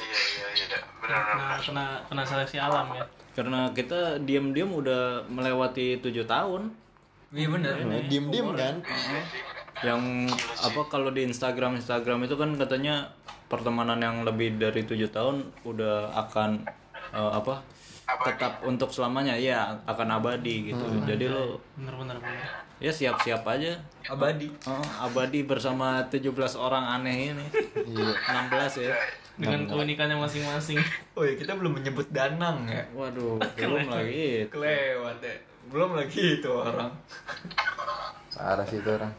Iya 0.00 0.46
iya 0.56 0.78
iya 1.04 1.18
nah 1.36 1.58
kena 1.60 1.84
kena 2.08 2.22
seleksi 2.24 2.56
alam 2.56 2.86
ya. 2.96 3.04
Karena 3.34 3.66
kita 3.74 4.22
diam-diam 4.22 4.70
udah 4.70 5.26
melewati 5.26 5.98
tujuh 5.98 6.22
tahun. 6.24 6.70
Iya 7.34 7.50
bener. 7.50 7.74
Nah, 7.82 8.00
Diem-diem 8.06 8.48
kan. 8.54 8.74
yang 9.82 10.30
apa 10.62 10.80
kalau 10.86 11.10
di 11.10 11.26
Instagram 11.26 11.74
Instagram 11.82 12.24
itu 12.24 12.38
kan 12.38 12.54
katanya 12.54 13.10
pertemanan 13.50 13.98
yang 13.98 14.22
lebih 14.22 14.54
dari 14.56 14.86
tujuh 14.86 15.10
tahun 15.10 15.42
udah 15.66 16.14
akan 16.14 16.62
eh, 17.10 17.32
apa 17.34 17.58
tetap 18.22 18.62
untuk 18.62 18.94
selamanya. 18.94 19.34
Ya 19.34 19.82
akan 19.82 20.22
abadi 20.22 20.70
gitu. 20.70 20.84
Jadi 21.02 21.26
lo 21.26 21.58
bener 21.74 21.94
bener 21.98 22.16
bener. 22.22 22.46
ya 22.78 22.94
siap-siap 22.94 23.42
aja. 23.50 23.82
Abadi. 24.06 24.46
Oh, 24.70 24.86
abadi 25.02 25.42
bersama 25.42 26.06
17 26.06 26.30
orang 26.54 26.86
aneh 27.02 27.34
ini. 27.34 27.46
Iya. 27.82 28.14
16 28.46 28.86
ya 28.88 28.94
dengan 29.34 29.66
keunikannya 29.66 30.16
masing-masing 30.18 30.78
Oh 31.18 31.26
ya 31.26 31.34
kita 31.34 31.58
belum 31.58 31.82
menyebut 31.82 32.06
Danang 32.14 32.70
ya. 32.70 32.86
waduh 32.94 33.38
belum 33.58 33.90
lagi 33.90 34.46
Kelewat 34.46 35.18
ya. 35.22 35.36
Belum 35.64 35.96
lagi 35.96 36.38
itu 36.38 36.50
orang. 36.52 36.92
Parah 38.36 38.66
sih 38.68 38.78
itu 38.84 38.90
orang. 38.90 39.14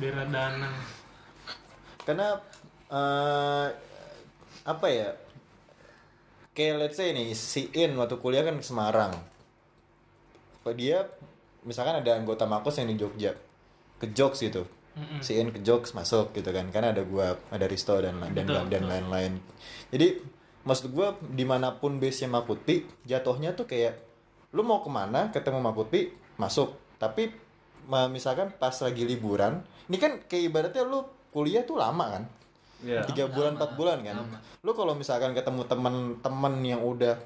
bera 0.00 0.24
danang 0.24 0.72
Karena 2.00 2.32
eh 2.88 3.68
apa 4.64 4.86
ya? 4.88 5.12
Kayak 6.56 6.74
let's 6.80 6.96
say 6.96 7.12
nih 7.12 7.36
si 7.36 7.68
In 7.76 7.92
waktu 8.00 8.16
kuliah 8.16 8.40
kan 8.40 8.56
ke 8.56 8.64
Semarang. 8.64 9.12
Dia 10.74 11.06
misalkan 11.62 12.00
ada 12.02 12.10
anggota 12.16 12.48
Makos 12.48 12.80
yang 12.80 12.88
di 12.90 12.96
Jogja 12.96 13.36
ke 14.00 14.06
Jokes 14.10 14.40
gitu. 14.42 14.64
Si 15.20 15.36
In 15.36 15.52
ke 15.52 15.60
Jokes 15.60 15.92
masuk 15.92 16.32
gitu 16.32 16.48
kan. 16.56 16.72
Karena 16.72 16.96
ada 16.96 17.04
gua, 17.04 17.36
ada 17.52 17.68
Risto 17.68 17.96
dan 18.00 18.16
dan 18.32 18.48
Betul, 18.48 18.72
dan 18.72 18.82
lain-lain. 18.88 19.32
Jadi 19.92 20.24
maksud 20.64 20.88
gua 20.90 21.14
di 21.20 21.44
mana 21.44 21.76
pun 21.76 22.00
base-nya 22.00 22.32
Makuti 22.32 22.88
jatuhnya 23.04 23.52
tuh 23.52 23.68
kayak 23.68 24.00
lu 24.56 24.64
mau 24.64 24.80
ke 24.80 24.88
mana 24.88 25.28
ketemu 25.28 25.60
Makuti 25.60 26.10
masuk. 26.40 26.96
Tapi 26.96 27.28
misalkan 28.10 28.50
pas 28.56 28.74
lagi 28.82 29.06
liburan 29.06 29.62
ini 29.86 29.96
kan 30.00 30.18
kayak 30.26 30.42
ibaratnya 30.50 30.82
lu 30.82 31.06
kuliah 31.30 31.62
tuh 31.62 31.78
lama 31.78 32.18
kan? 32.18 32.24
Ya 32.84 33.04
tiga 33.08 33.28
bulan 33.30 33.56
empat 33.56 33.72
bulan 33.78 34.00
kan? 34.04 34.16
lu 34.60 34.72
kalau 34.74 34.92
misalkan 34.98 35.32
ketemu 35.32 35.64
temen-temen 35.64 36.54
yang 36.64 36.82
udah 36.82 37.16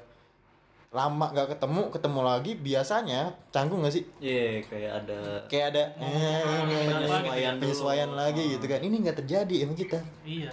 lama 0.91 1.31
gak 1.31 1.47
ketemu 1.49 1.87
ketemu 1.87 2.19
lagi 2.19 2.51
biasanya 2.53 3.21
canggung 3.47 3.79
gak 3.79 3.95
sih? 3.95 4.03
Iya 4.19 4.59
kayak 4.61 4.91
ada 5.01 5.19
kayak 5.47 5.65
ada 5.71 5.83
eh, 5.95 6.43
penyesuaian 6.85 7.53
dulu. 7.55 7.61
penyesuaian 7.63 8.11
lagi 8.11 8.43
gitu. 8.51 8.65
kan. 8.65 8.79
Ini 8.79 8.95
nggak 8.99 9.17
terjadi 9.17 9.55
emang 9.63 9.79
kita. 9.79 10.03
Iya. 10.21 10.51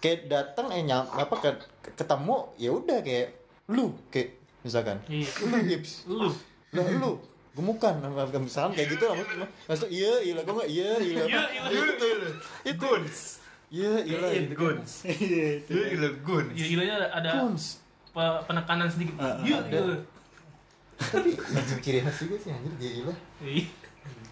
Kayak 0.00 0.18
datang 0.26 0.72
eh 0.72 0.80
nyam 0.80 1.04
apa 1.06 1.34
ke- 1.36 1.60
ke- 1.84 1.92
ketemu 1.94 2.48
ya 2.56 2.72
udah 2.72 2.98
kayak 3.00 3.36
lu 3.68 3.92
kayak 4.08 4.40
misalkan. 4.60 4.96
Iya. 5.04 5.28
Lu 5.44 5.56
hips. 5.60 6.08
Lu. 6.08 6.32
Lah 6.72 6.86
lu 6.96 7.20
gemukan. 7.52 7.94
Misalkan 8.40 8.72
kayak 8.72 8.96
gitu 8.96 9.04
lah 9.04 9.16
maksud 9.68 9.92
iya 9.92 10.24
iya 10.24 10.32
lah 10.34 10.42
kok 10.42 10.56
nggak 10.56 10.70
iya 10.70 10.90
iya 10.96 11.20
Iya, 11.20 11.42
iya. 11.68 11.80
itu. 11.84 12.08
Itu 12.64 12.88
iya 13.68 13.92
iya 14.08 14.16
lah 14.16 14.30
gitu 14.32 14.54
kan. 14.56 14.76
Lu 15.68 15.80
ilegun. 15.84 16.44
iya 16.56 16.64
gilanya 16.64 16.94
ada, 16.96 17.08
ada 17.12 17.30
Guns. 17.44 17.76
Pe- 18.10 18.40
penekanan 18.44 18.86
sedikit. 18.86 19.14
Iya 19.40 19.58
iya. 19.64 19.80
Tapi 20.96 21.32
itu 21.32 21.74
ciri 21.80 21.98
khas 21.98 22.20
juga 22.20 22.36
sih 22.36 22.50
anjir 22.50 22.72
dia 22.76 22.90
gila 22.94 23.14
Iya. 23.40 23.64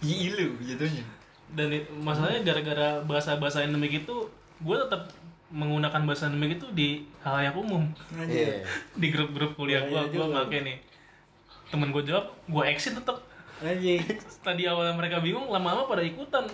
Ilu 0.00 0.46
jatuhnya. 0.60 1.04
dan 1.48 1.72
it- 1.72 1.88
masalahnya 1.94 2.44
gara-gara 2.44 3.00
bahasa-bahasa 3.02 3.62
endemik 3.62 3.98
itu 3.98 4.14
gue 4.58 4.76
tetap 4.78 5.08
menggunakan 5.48 6.04
bahasa 6.04 6.28
endemik 6.28 6.56
itu 6.56 6.68
di 6.70 6.88
hal 7.18 7.40
yang 7.42 7.56
umum 7.56 7.88
iya. 8.22 8.60
Di 8.92 9.08
grup-grup 9.08 9.54
kuliah 9.54 9.80
gue 9.82 9.96
gue 10.08 10.26
pakai 10.28 10.60
nih. 10.62 10.76
Temen 11.68 11.88
gue 11.88 12.02
jawab 12.02 12.36
gue 12.44 12.62
exit 12.66 12.92
tetap 12.92 13.24
anjing. 13.58 14.04
Tadi 14.44 14.62
awalnya 14.64 14.92
mereka 14.92 15.18
bingung 15.18 15.48
lama-lama 15.48 15.86
pada 15.86 16.00
ikutan. 16.00 16.44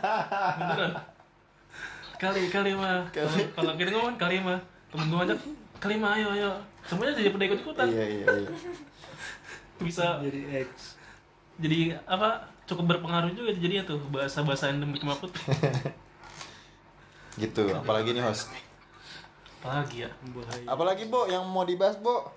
Beneran. 0.60 0.92
Kali 2.14 2.46
kali 2.46 2.72
mah. 2.72 3.08
Kalau 3.10 3.32
kalau 3.54 3.72
kita 3.74 3.90
ngomong 3.90 4.16
kali 4.16 4.38
mah. 4.38 4.60
Temen 4.88 5.08
gue 5.08 5.20
ajak 5.24 5.38
kali 5.80 5.94
mah 6.00 6.16
ayo 6.16 6.28
ayo. 6.34 6.50
Semuanya 6.84 7.16
jadi 7.16 7.32
pada 7.32 7.44
ikut 7.48 7.60
ikutan 7.64 7.88
iya 7.88 8.06
iya 8.06 8.26
iya. 8.28 8.50
Bisa. 9.86 10.20
Jadi 10.22 10.40
X. 10.68 11.00
Jadi 11.60 11.78
apa 12.04 12.48
cukup 12.64 12.96
berpengaruh 12.96 13.32
juga 13.32 13.52
jadinya 13.52 13.84
tuh 13.84 14.00
bahasa 14.08 14.40
bahasa 14.40 14.72
endemik 14.72 15.04
maput 15.04 15.28
gitu 17.42 17.62
apalagi 17.74 18.14
nih 18.14 18.22
host? 18.22 18.52
Apalagi 19.60 20.06
ya? 20.06 20.10
Apalagi 20.68 21.08
bo 21.08 21.26
yang 21.26 21.44
mau 21.48 21.66
dibahas 21.66 21.98
bo? 21.98 22.30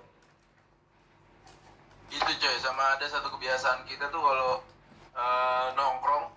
Itu 2.08 2.24
coy. 2.24 2.56
Sama 2.58 2.96
ada 2.96 3.06
satu 3.06 3.28
kebiasaan 3.36 3.84
kita 3.84 4.10
tuh 4.10 4.20
kalau 4.20 4.64
eh, 5.14 5.66
nongkrong 5.76 6.32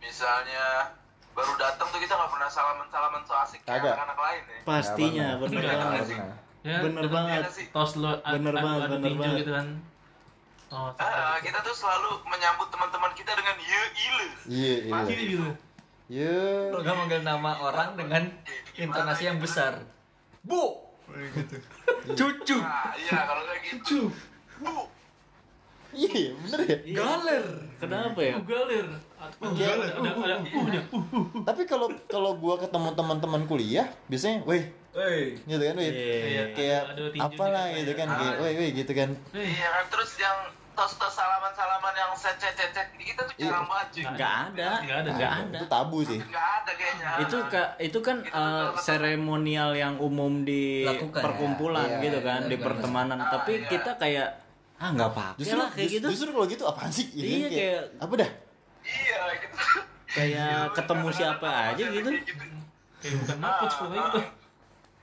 misalnya 0.00 0.94
baru 1.36 1.52
datang 1.60 1.92
tuh 1.92 2.00
kita 2.00 2.16
nggak 2.16 2.32
pernah 2.32 2.48
salaman 2.48 2.88
salaman 2.88 3.20
so 3.28 3.36
asik 3.36 3.60
kayak 3.68 3.84
anak-anak 3.84 4.16
lain 4.16 4.42
ya. 4.48 4.60
Pastinya 4.64 5.26
Nggak 5.36 6.45
ya 6.66 6.82
bener 6.82 7.06
banget 7.06 7.40
Iya 7.40 7.48
sih. 7.48 7.66
tos 7.70 7.94
ad- 7.96 8.18
Bener 8.34 8.54
banget, 8.54 8.88
bener 8.90 9.12
banget. 9.14 9.38
gitu 9.40 9.52
kan 9.52 9.66
oh 10.68 10.90
Ah, 10.96 11.38
kita 11.38 11.62
tuh 11.62 11.70
selalu 11.72 12.26
menyambut 12.26 12.66
teman-teman 12.68 13.12
kita 13.12 13.30
dengan 13.32 13.54
ye 13.56 13.80
ile 14.02 14.26
Iya, 14.44 14.74
iya. 14.80 14.92
pasti 14.92 15.12
gitu 15.14 15.48
Iya. 16.06 16.70
Lo 16.70 16.78
gak 16.80 16.94
manggil 16.96 17.20
nama 17.20 17.50
orang 17.60 17.94
dengan 17.94 18.22
intonasi 18.76 19.26
yang 19.26 19.38
besar. 19.38 19.82
Bu. 20.40 20.78
Gitu. 21.08 21.56
Cucu. 22.12 22.58
nah 22.58 22.90
iya 22.92 23.18
kalau 23.22 23.42
kayak 23.44 23.62
gitu 23.64 24.10
bu 24.56 24.86
Iya, 25.92 26.34
bener 26.36 26.60
ya. 26.62 26.76
Galer. 26.94 27.44
kenapa 27.76 28.20
ya 28.20 28.34
galer 28.38 28.86
uh 29.16 30.42
Tapi 31.42 31.62
kalau 31.64 31.88
kalau 32.04 32.36
gua 32.36 32.54
ketemu 32.56 32.92
teman-teman 32.92 33.42
kuliah, 33.44 33.86
biasanya, 34.06 34.44
weh, 34.44 34.70
Woi. 34.96 35.36
gitu 35.38 35.60
kan, 35.62 35.74
weh. 35.76 35.90
Iya. 35.92 36.44
Kayak 36.50 36.80
Ada- 36.82 36.92
ada 36.96 37.10
tinju 37.10 37.26
apalah 37.28 37.64
gitu 37.68 37.78
gitu 37.78 37.92
kan, 37.94 38.08
kayak. 38.08 38.18
kayak, 38.18 38.36
weh, 38.40 38.52
weh, 38.56 38.70
gitu 38.74 38.92
kan. 38.92 39.10
iya 39.34 39.68
kan 39.70 39.84
terus 39.86 40.10
yang 40.16 40.38
tos-tos 40.72 41.08
salaman-salaman 41.10 41.94
yang 41.94 42.12
secet-cecet 42.14 42.88
kita 42.94 43.20
tuh 43.22 43.32
Iya. 43.34 43.44
jarang 43.46 43.64
banget 43.66 43.88
cuy 43.90 44.02
nggak 44.10 44.16
ada 44.46 44.70
Nggak 44.78 44.98
ada, 44.98 45.10
nggak 45.10 45.30
Nah, 45.30 45.42
ada 45.42 45.58
Itu 45.58 45.66
tabu 45.66 45.98
sih. 46.02 46.18
nggak 46.18 46.46
ada 46.54 46.72
kayaknya 46.74 47.10
itu 47.18 47.36
kak 47.46 47.68
itu 47.78 47.98
kan 48.02 48.16
eh, 48.22 48.66
seremonial 48.78 49.70
yang 49.74 49.94
umum 49.98 50.32
di 50.42 50.84
Lakukan, 50.84 51.22
perkumpulan 51.22 51.88
ya. 51.90 52.00
gitu 52.02 52.18
Iya, 52.18 52.26
kan 52.26 52.40
iya, 52.40 52.50
di 52.50 52.56
benar. 52.56 52.66
pertemanan 52.66 53.18
tapi 53.22 53.52
iya. 53.54 53.68
kita 53.70 53.90
kayak 53.94 54.28
ah 54.76 54.88
nggak 54.90 55.08
pakai 55.10 55.40
Justru, 55.40 55.56
lah 55.56 55.68
kayak 55.70 55.80
just- 55.82 55.94
gitu 55.94 56.06
justru 56.10 56.28
kalau 56.30 56.46
gitu 56.46 56.64
apaan 56.66 56.90
sih? 56.90 57.06
Gitu 57.06 57.24
Iya, 57.26 57.36
kan, 57.38 57.50
kayak- 57.50 57.86
apa 57.98 58.14
dah? 58.14 58.30
iya 58.84 59.18
gitu 59.34 59.56
kayak 60.06 60.60
ketemu 60.72 61.08
siapa 61.10 61.50
aja 61.66 61.84
gitu 61.86 62.10
kayak 62.98 63.14
bukan 63.18 63.38
makut 63.38 63.70
pokoknya 63.70 64.00
gitu 64.06 64.20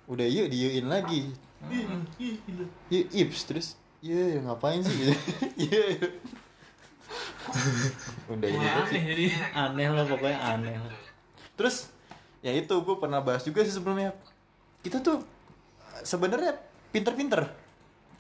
Udah 0.07 0.27
yuk 0.27 0.51
diyuin 0.51 0.87
lagi. 0.87 1.31
Yuk 2.91 3.05
ips 3.11 3.39
terus. 3.47 3.67
Iya, 4.03 4.43
ngapain 4.43 4.83
sih 4.83 4.91
gitu. 4.91 5.13
Iya. 5.55 5.81
iya. 5.95 6.07
Udah 8.27 8.47
Wah, 8.49 8.59
gitu 8.59 8.81
sih. 8.89 8.99
aneh 8.99 9.03
jadi 9.07 9.25
aneh 9.53 9.87
lah 9.91 10.05
pokoknya 10.07 10.39
aneh 10.39 10.75
lah 10.75 10.93
Terus 11.53 11.91
ya 12.41 12.51
itu 12.51 12.73
gue 12.73 12.95
pernah 12.99 13.23
bahas 13.23 13.45
juga 13.45 13.63
sih 13.63 13.71
sebelumnya. 13.71 14.11
Kita 14.83 14.99
tuh 14.99 15.23
sebenarnya 16.03 16.57
pinter-pinter. 16.91 17.47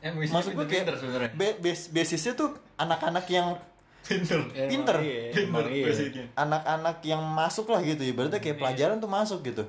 Maksud 0.03 0.55
gue 0.55 0.67
kayak 0.67 0.95
sebenarnya. 0.99 1.31
be- 1.35 1.57
bas- 1.59 1.89
basisnya 1.91 2.35
tuh 2.35 2.55
anak-anak 2.79 3.25
yang 3.27 3.55
Pinter. 4.03 4.51
Pinter. 4.51 4.95
Iya, 4.99 5.31
iya. 5.71 6.25
anak-anak 6.35 6.99
yang 7.07 7.23
masuk 7.23 7.71
lah 7.71 7.79
gitu 7.79 8.03
ibaratnya 8.03 8.43
kayak 8.43 8.59
pelajaran 8.59 8.99
tuh 8.99 9.07
masuk 9.07 9.39
gitu. 9.47 9.63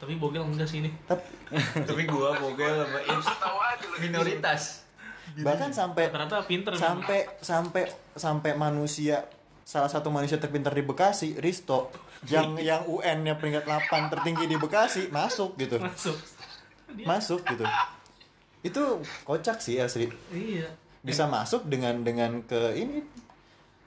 Tapi 0.00 0.16
bogel 0.16 0.40
enggak 0.42 0.64
sih 0.64 0.80
ini 0.80 0.90
Tapi 1.04 1.22
Tapi 1.88 2.02
gua 2.08 2.32
bogel 2.40 2.88
sama 2.88 3.00
Ips 3.04 3.28
minoritas. 4.00 4.62
bahkan 5.44 5.70
sampai 5.70 6.10
ternyata 6.10 6.42
pinter 6.42 6.72
memang. 6.74 6.82
sampai 6.82 7.20
sampai 7.38 7.84
sampai 8.18 8.52
manusia 8.58 9.22
salah 9.62 9.86
satu 9.86 10.10
manusia 10.10 10.34
terpintar 10.42 10.74
di 10.74 10.82
Bekasi, 10.82 11.38
Risto, 11.38 11.94
yang 12.26 12.58
yang 12.68 12.82
UN-nya 12.90 13.38
peringkat 13.38 13.62
8 13.62 14.10
tertinggi 14.10 14.50
di 14.50 14.58
Bekasi 14.58 15.06
masuk 15.14 15.54
gitu. 15.54 15.78
masuk 15.78 16.18
Masuk 17.06 17.40
gitu. 17.46 17.62
Itu 18.66 18.98
kocak 19.22 19.62
sih 19.62 19.78
asli. 19.78 20.10
iya 20.34 20.66
Bisa 21.00 21.30
masuk 21.30 21.70
dengan 21.70 22.02
dengan 22.02 22.42
ke 22.42 22.74
ini 22.74 22.98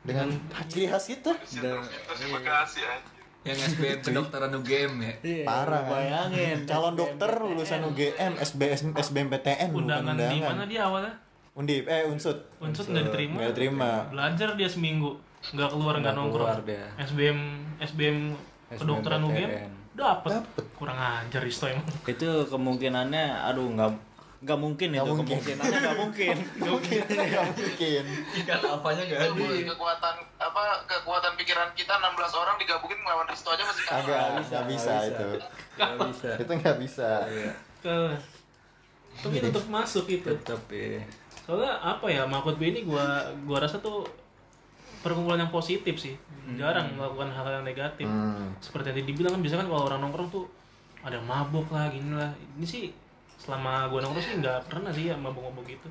dengan 0.03 0.31
ciri 0.71 0.87
khas 0.87 1.11
kita. 1.11 1.35
terus 1.35 2.19
di 2.23 2.27
Bekasi 2.31 2.79
aja 2.87 3.12
Yang 3.43 3.59
SBM 3.69 3.99
kedokteran 4.01 4.51
UGM 4.55 4.93
ya. 4.97 5.13
Iya, 5.19 5.43
Parah 5.43 5.81
kan? 5.81 5.91
bayangin 5.91 6.57
Calon 6.69 6.93
dokter 6.93 7.31
lulusan 7.35 7.81
UGM, 7.83 8.33
SBS, 8.37 8.81
SBMPTN 8.89 9.69
bukan 9.69 9.83
undangan 9.83 10.15
di 10.15 10.23
mana 10.23 10.31
undangan. 10.33 10.67
dia 10.67 10.81
awalnya 10.81 11.13
Undip, 11.53 11.85
eh 11.85 12.01
unsut. 12.03 12.37
unsur 12.57 12.87
nggak 12.87 13.05
diterima 13.05 13.35
Nggak 13.35 13.49
diterima. 13.51 13.89
belajar 14.09 14.49
dia 14.55 14.65
seminggu 14.65 15.11
nggak 15.45 15.69
keluar 15.69 15.93
nggak 15.97 16.13
nongkrong 16.13 16.49
keluar 16.49 16.63
dia. 16.63 16.87
SBM 16.97 17.39
SBM 17.77 18.17
kedokteran 18.71 19.21
UGM 19.23 19.51
dapat 19.93 20.31
Dapet. 20.33 20.65
kurang 20.73 20.97
ajar 20.97 21.37
Risto 21.39 21.67
emang 21.67 21.85
itu 22.03 22.25
kemungkinannya 22.47 23.25
aduh 23.43 23.69
nggak 23.69 23.91
nggak 24.43 24.59
mungkin 24.59 24.87
Nggak 24.91 25.03
itu 25.03 25.13
mungkin. 25.15 25.27
kemungkinannya 25.39 25.79
nggak 25.79 25.97
mungkin. 25.97 26.35
Mungkin. 26.67 26.99
Nggak 27.07 27.45
mungkin. 27.55 28.03
Tingkat 28.35 28.59
apanya 28.59 29.03
gak 29.07 29.19
itu 29.23 29.33
boy, 29.39 29.57
kekuatan 29.63 30.15
apa 30.35 30.61
kekuatan 30.83 31.31
pikiran 31.39 31.69
kita 31.71 31.93
16 31.95 32.41
orang 32.43 32.55
digabungin 32.59 32.99
melawan 32.99 33.27
Risto 33.31 33.49
aja 33.55 33.63
masih 33.63 33.83
kalah. 33.87 34.03
Nggak 34.03 34.65
bisa 34.67 34.91
nggak 34.91 35.07
itu. 35.07 35.27
nggak 35.79 35.93
bisa. 36.11 36.29
Itu 36.43 36.51
nggak 36.53 36.77
bisa. 36.83 37.09
tapi 39.13 39.37
tetap 39.37 39.65
masuk 39.69 40.05
itu. 40.09 40.25
tetap 40.25 40.57
ya 40.73 40.97
soalnya 41.45 41.75
apa 41.77 42.07
ya 42.09 42.23
Mahfud 42.25 42.55
B 42.57 42.71
ini 42.71 42.81
gua 42.87 43.29
gua 43.45 43.61
rasa 43.61 43.77
tuh 43.77 44.07
perkumpulan 45.03 45.37
yang 45.37 45.51
positif 45.51 45.99
sih. 45.99 46.15
Jarang 46.55 46.95
melakukan 46.95 47.27
hal 47.29 47.61
yang 47.61 47.65
negatif. 47.67 48.07
Hmm. 48.07 48.55
seperti 48.63 48.89
yang 48.89 48.97
tadi 48.97 49.07
dibilang 49.11 49.31
kan 49.35 49.41
biasanya 49.43 49.61
kan 49.63 49.69
kalau 49.69 49.83
orang 49.85 49.99
nongkrong 50.01 50.29
tuh 50.31 50.45
ada 51.03 51.19
yang 51.19 51.27
mabuk 51.27 51.67
lah 51.69 51.91
gini 51.91 52.15
lah. 52.15 52.31
Ini 52.55 52.63
sih 52.65 52.85
selama 53.43 53.91
gua 53.91 53.99
nongkrong 53.99 54.23
sih 54.23 54.39
nggak 54.39 54.71
pernah 54.71 54.91
sih 54.95 55.11
ya 55.11 55.15
mabuk-mabuk 55.19 55.67
gitu. 55.67 55.87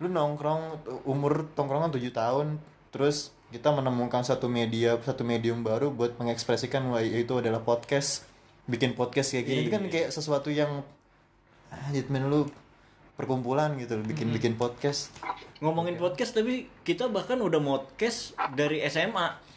Lu 0.00 0.08
nongkrong 0.08 0.88
umur 1.04 1.52
tongkrongan 1.52 1.92
7 1.92 2.00
tahun 2.10 2.56
terus 2.88 3.36
kita 3.52 3.70
menemukan 3.70 4.24
satu 4.24 4.48
media 4.48 4.96
satu 5.04 5.22
medium 5.22 5.60
baru 5.60 5.92
buat 5.92 6.16
mengekspresikan 6.16 6.82
wah 6.88 7.04
itu 7.04 7.36
adalah 7.38 7.60
podcast 7.60 8.24
bikin 8.64 8.96
podcast 8.96 9.36
kayak 9.36 9.44
gini. 9.44 9.60
Itu 9.68 9.72
kan 9.76 9.84
kayak 9.92 10.08
sesuatu 10.10 10.48
yang 10.48 10.80
ah 11.68 11.90
men 12.08 12.32
lu 12.32 12.48
perkumpulan 13.14 13.78
gitu 13.78 13.94
loh, 14.00 14.06
bikin 14.08 14.34
bikin 14.34 14.54
podcast. 14.58 15.14
Ngomongin 15.62 16.00
podcast 16.00 16.34
tapi 16.34 16.66
kita 16.82 17.06
bahkan 17.12 17.38
udah 17.38 17.62
podcast 17.62 18.34
dari 18.58 18.82
SMA 18.90 19.53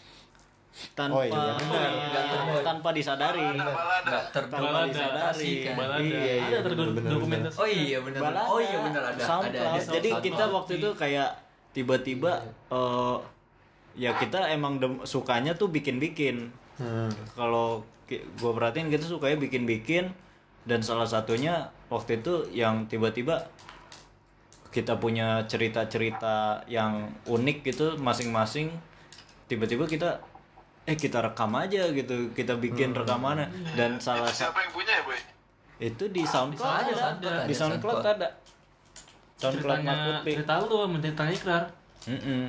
tanpa 0.94 1.18
Oh 1.18 1.24
iya, 1.24 1.54
benar. 1.58 2.62
tanpa 2.62 2.90
disadari. 2.94 3.42
Balada 3.42 4.02
Nggak 4.04 4.24
terdokumentasi 4.30 5.50
balada 5.74 6.02
Iya, 6.02 6.22
iya, 6.22 6.44
ada 6.54 6.60
terdokumentasi. 6.64 7.58
Oh 7.58 7.68
iya 7.68 7.98
benar. 8.02 8.22
Balada, 8.22 8.46
Oh 8.46 8.60
iya 8.60 8.78
benar. 8.82 9.02
Ada. 9.10 9.24
Ada, 9.24 9.60
ada 9.74 9.82
Jadi 9.90 10.10
kita 10.22 10.44
waktu 10.48 10.72
itu 10.78 10.90
kayak 10.94 11.30
tiba-tiba 11.74 12.32
eh, 12.70 13.18
ya 13.98 14.14
kita 14.14 14.50
emang 14.50 14.78
dem- 14.78 15.02
sukanya 15.04 15.54
tuh 15.54 15.70
bikin-bikin. 15.70 16.54
Hmm. 16.78 17.10
Kalau 17.34 17.82
gua 18.38 18.52
perhatiin 18.54 18.88
kita 18.88 19.04
sukanya 19.04 19.36
bikin-bikin 19.36 20.14
dan 20.64 20.80
salah 20.80 21.04
satunya 21.04 21.68
waktu 21.88 22.22
itu 22.22 22.46
yang 22.52 22.86
tiba-tiba 22.86 23.50
kita 24.68 24.94
punya 24.96 25.42
cerita-cerita 25.48 26.62
yang 26.68 27.08
unik 27.26 27.66
gitu 27.66 27.98
masing-masing 27.98 28.70
tiba-tiba 29.48 29.88
kita 29.88 30.20
eh 30.88 30.96
kita 30.96 31.20
rekam 31.22 31.52
aja 31.54 31.84
gitu 31.92 32.32
kita 32.32 32.56
bikin 32.56 32.92
rekamannya 32.92 33.46
dan 33.76 34.00
salah 34.00 34.24
itu 34.24 34.32
satu 34.34 34.42
siapa 34.48 34.60
yang 34.62 34.72
punya 34.72 34.94
ya 34.94 35.04
boy 35.04 35.20
itu 35.80 36.04
di 36.08 36.24
SoundCloud 36.24 36.64
Ada, 36.64 36.82
ada, 36.82 36.96
SoundCloud 36.98 37.20
di 37.20 37.28
ada, 37.46 37.54
SoundCloud 37.54 37.98
SoundCloud. 37.98 38.16
ada 38.16 38.28
SoundCloud 39.38 39.78
ceritanya 39.78 39.94
Makutpi 39.94 40.32
cerita 40.34 40.54
lu 40.56 40.66
tuh 40.66 40.80
menceritanya 40.88 41.34
ikrar 41.34 41.64
Mm-mm. 42.08 42.44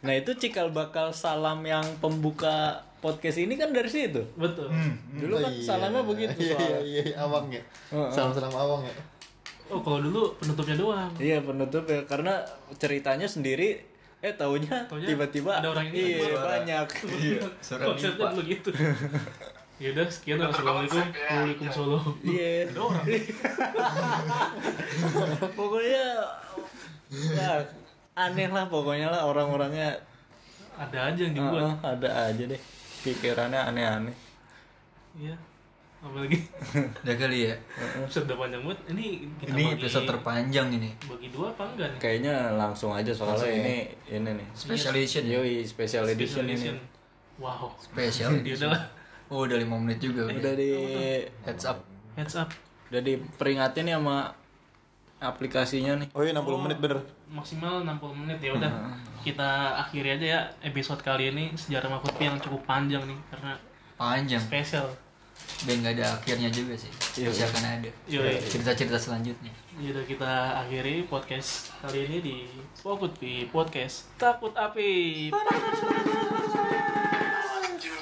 nah 0.00 0.12
itu 0.12 0.30
cikal 0.36 0.68
bakal 0.70 1.10
salam 1.10 1.62
yang 1.62 1.82
pembuka 1.96 2.76
podcast 2.98 3.40
ini 3.40 3.56
kan 3.56 3.70
dari 3.70 3.86
situ 3.86 4.20
betul 4.36 4.68
dulu 5.12 5.34
kan 5.36 5.48
Oh 5.48 5.50
iya. 5.50 5.64
salamnya 5.64 6.02
begitu 6.02 6.34
Iya 6.36 6.46
iya 6.46 6.54
soalnya. 6.54 6.80
iya 6.84 7.04
awang 7.16 7.46
ya. 7.48 7.62
Heeh. 7.88 8.10
Salam-salam 8.10 8.52
awang 8.52 8.82
ya. 8.82 8.94
oh 9.68 9.80
kalau 9.80 9.98
dulu 10.00 10.22
penutupnya 10.36 10.76
doang 10.76 11.10
iya 11.16 11.40
penutup 11.40 11.82
ya 11.84 12.04
karena 12.04 12.34
ceritanya 12.76 13.24
sendiri 13.24 13.80
eh 14.22 14.32
taunya 14.38 14.86
Taunya 14.86 15.06
tiba-tiba 15.10 15.50
ada 15.58 15.66
orang 15.68 15.90
ini 15.90 15.98
iya 16.14 16.18
suara. 16.30 16.46
banyak. 16.54 16.86
Iya, 17.10 17.40
suara 17.66 17.82
konsepnya 17.90 18.26
dulu 18.30 18.42
gitu 18.46 18.70
Yaudah 19.82 20.06
sekian 20.06 20.38
assalamualaikum. 20.38 21.02
waalaikum 21.10 21.68
solo 21.74 21.98
iya. 22.22 22.62
Ada 22.70 22.80
orang. 22.80 23.02
Pokoknya 25.58 26.06
ya, 27.10 27.50
aneh 28.14 28.46
lah 28.46 28.70
pokoknya 28.70 29.10
lah 29.10 29.26
orang-orangnya. 29.26 29.98
Ada 30.78 31.10
aja 31.12 31.20
yang 31.26 31.34
dibuat. 31.34 31.62
Heeh, 31.66 31.74
ada 31.82 32.08
aja 32.30 32.42
deh. 32.46 32.60
Pikirannya 33.02 33.58
aneh-aneh. 33.58 34.14
Iya 35.18 35.34
apalagi 36.02 36.34
Udah 37.06 37.14
kali 37.14 37.38
ya. 37.46 37.54
sudah 38.04 38.34
panjang 38.34 38.58
banget 38.60 38.80
ini 38.90 39.06
kita 39.38 39.50
Ini 39.50 39.62
bagi, 39.64 39.74
episode 39.78 40.06
terpanjang 40.08 40.68
ini. 40.72 40.90
bagi 41.00 41.28
dua 41.30 41.46
apa 41.48 41.62
enggak 41.64 41.88
nih 41.88 41.98
kayaknya 42.02 42.34
langsung 42.52 42.90
aja 42.90 43.08
soalnya 43.08 43.38
Langsung 43.38 43.48
ya. 43.48 43.62
ini 43.62 43.76
ini 44.10 44.30
nih 44.34 44.46
Special 44.52 44.92
edition 44.92 45.22
ya. 45.24 45.32
Yoi, 45.38 45.54
special 45.62 46.04
edition, 46.04 46.42
Special 46.42 46.46
ini 46.68 46.82
wow 47.38 47.70
Special 47.76 48.30
ya 48.34 48.40
edition. 48.40 48.66
udahlah 48.66 48.82
Oh 49.30 49.46
udah 49.46 49.56
5 49.56 49.64
menit 49.78 49.98
juga 49.98 50.26
udah. 50.26 50.36
udah 50.36 50.52
di 50.52 50.70
Heads 51.40 51.64
up. 51.64 51.78
heads 52.12 52.34
up 52.36 52.50
udah 52.88 53.00
diperingatin 53.00 53.86
ya 53.86 53.96
sama 53.96 54.28
aplikasinya 55.18 55.96
nih. 55.96 56.08
Oh 56.10 56.20
iya 56.20 56.34
60 56.34 56.44
menit 56.60 56.78
bener. 56.78 56.98
maksimal 57.30 57.80
60 57.80 57.96
menit 58.18 58.38
ya 58.38 58.52
udah 58.52 58.68
kita 59.22 59.48
akhiri 59.78 60.08
aja 60.12 60.26
ya 60.28 60.40
episode 60.60 61.00
kali 61.00 61.30
ini 61.30 61.54
sejarah 61.54 61.88
Makupi 61.88 62.26
yang 62.26 62.36
cukup 62.36 62.60
panjang 62.62 63.00
nih 63.02 63.16
karena 63.30 63.54
panjang 63.94 64.36
spesial 64.36 64.84
dan 65.62 65.78
nggak 65.78 65.94
ada 65.98 66.06
akhirnya 66.18 66.50
juga 66.50 66.74
sih. 66.74 66.90
Pasti 66.90 67.42
akan 67.42 67.62
ada 67.62 67.90
Yoi. 68.10 68.42
cerita-cerita 68.50 68.98
selanjutnya. 68.98 69.52
Ya 69.78 69.94
udah 69.94 70.04
kita 70.04 70.32
akhiri 70.66 71.06
podcast 71.06 71.70
kali 71.80 72.10
ini 72.10 72.18
di 72.20 72.36
Makupi 72.82 73.46
Podcast. 73.48 74.10
Takut 74.18 74.52
Api. 74.58 75.30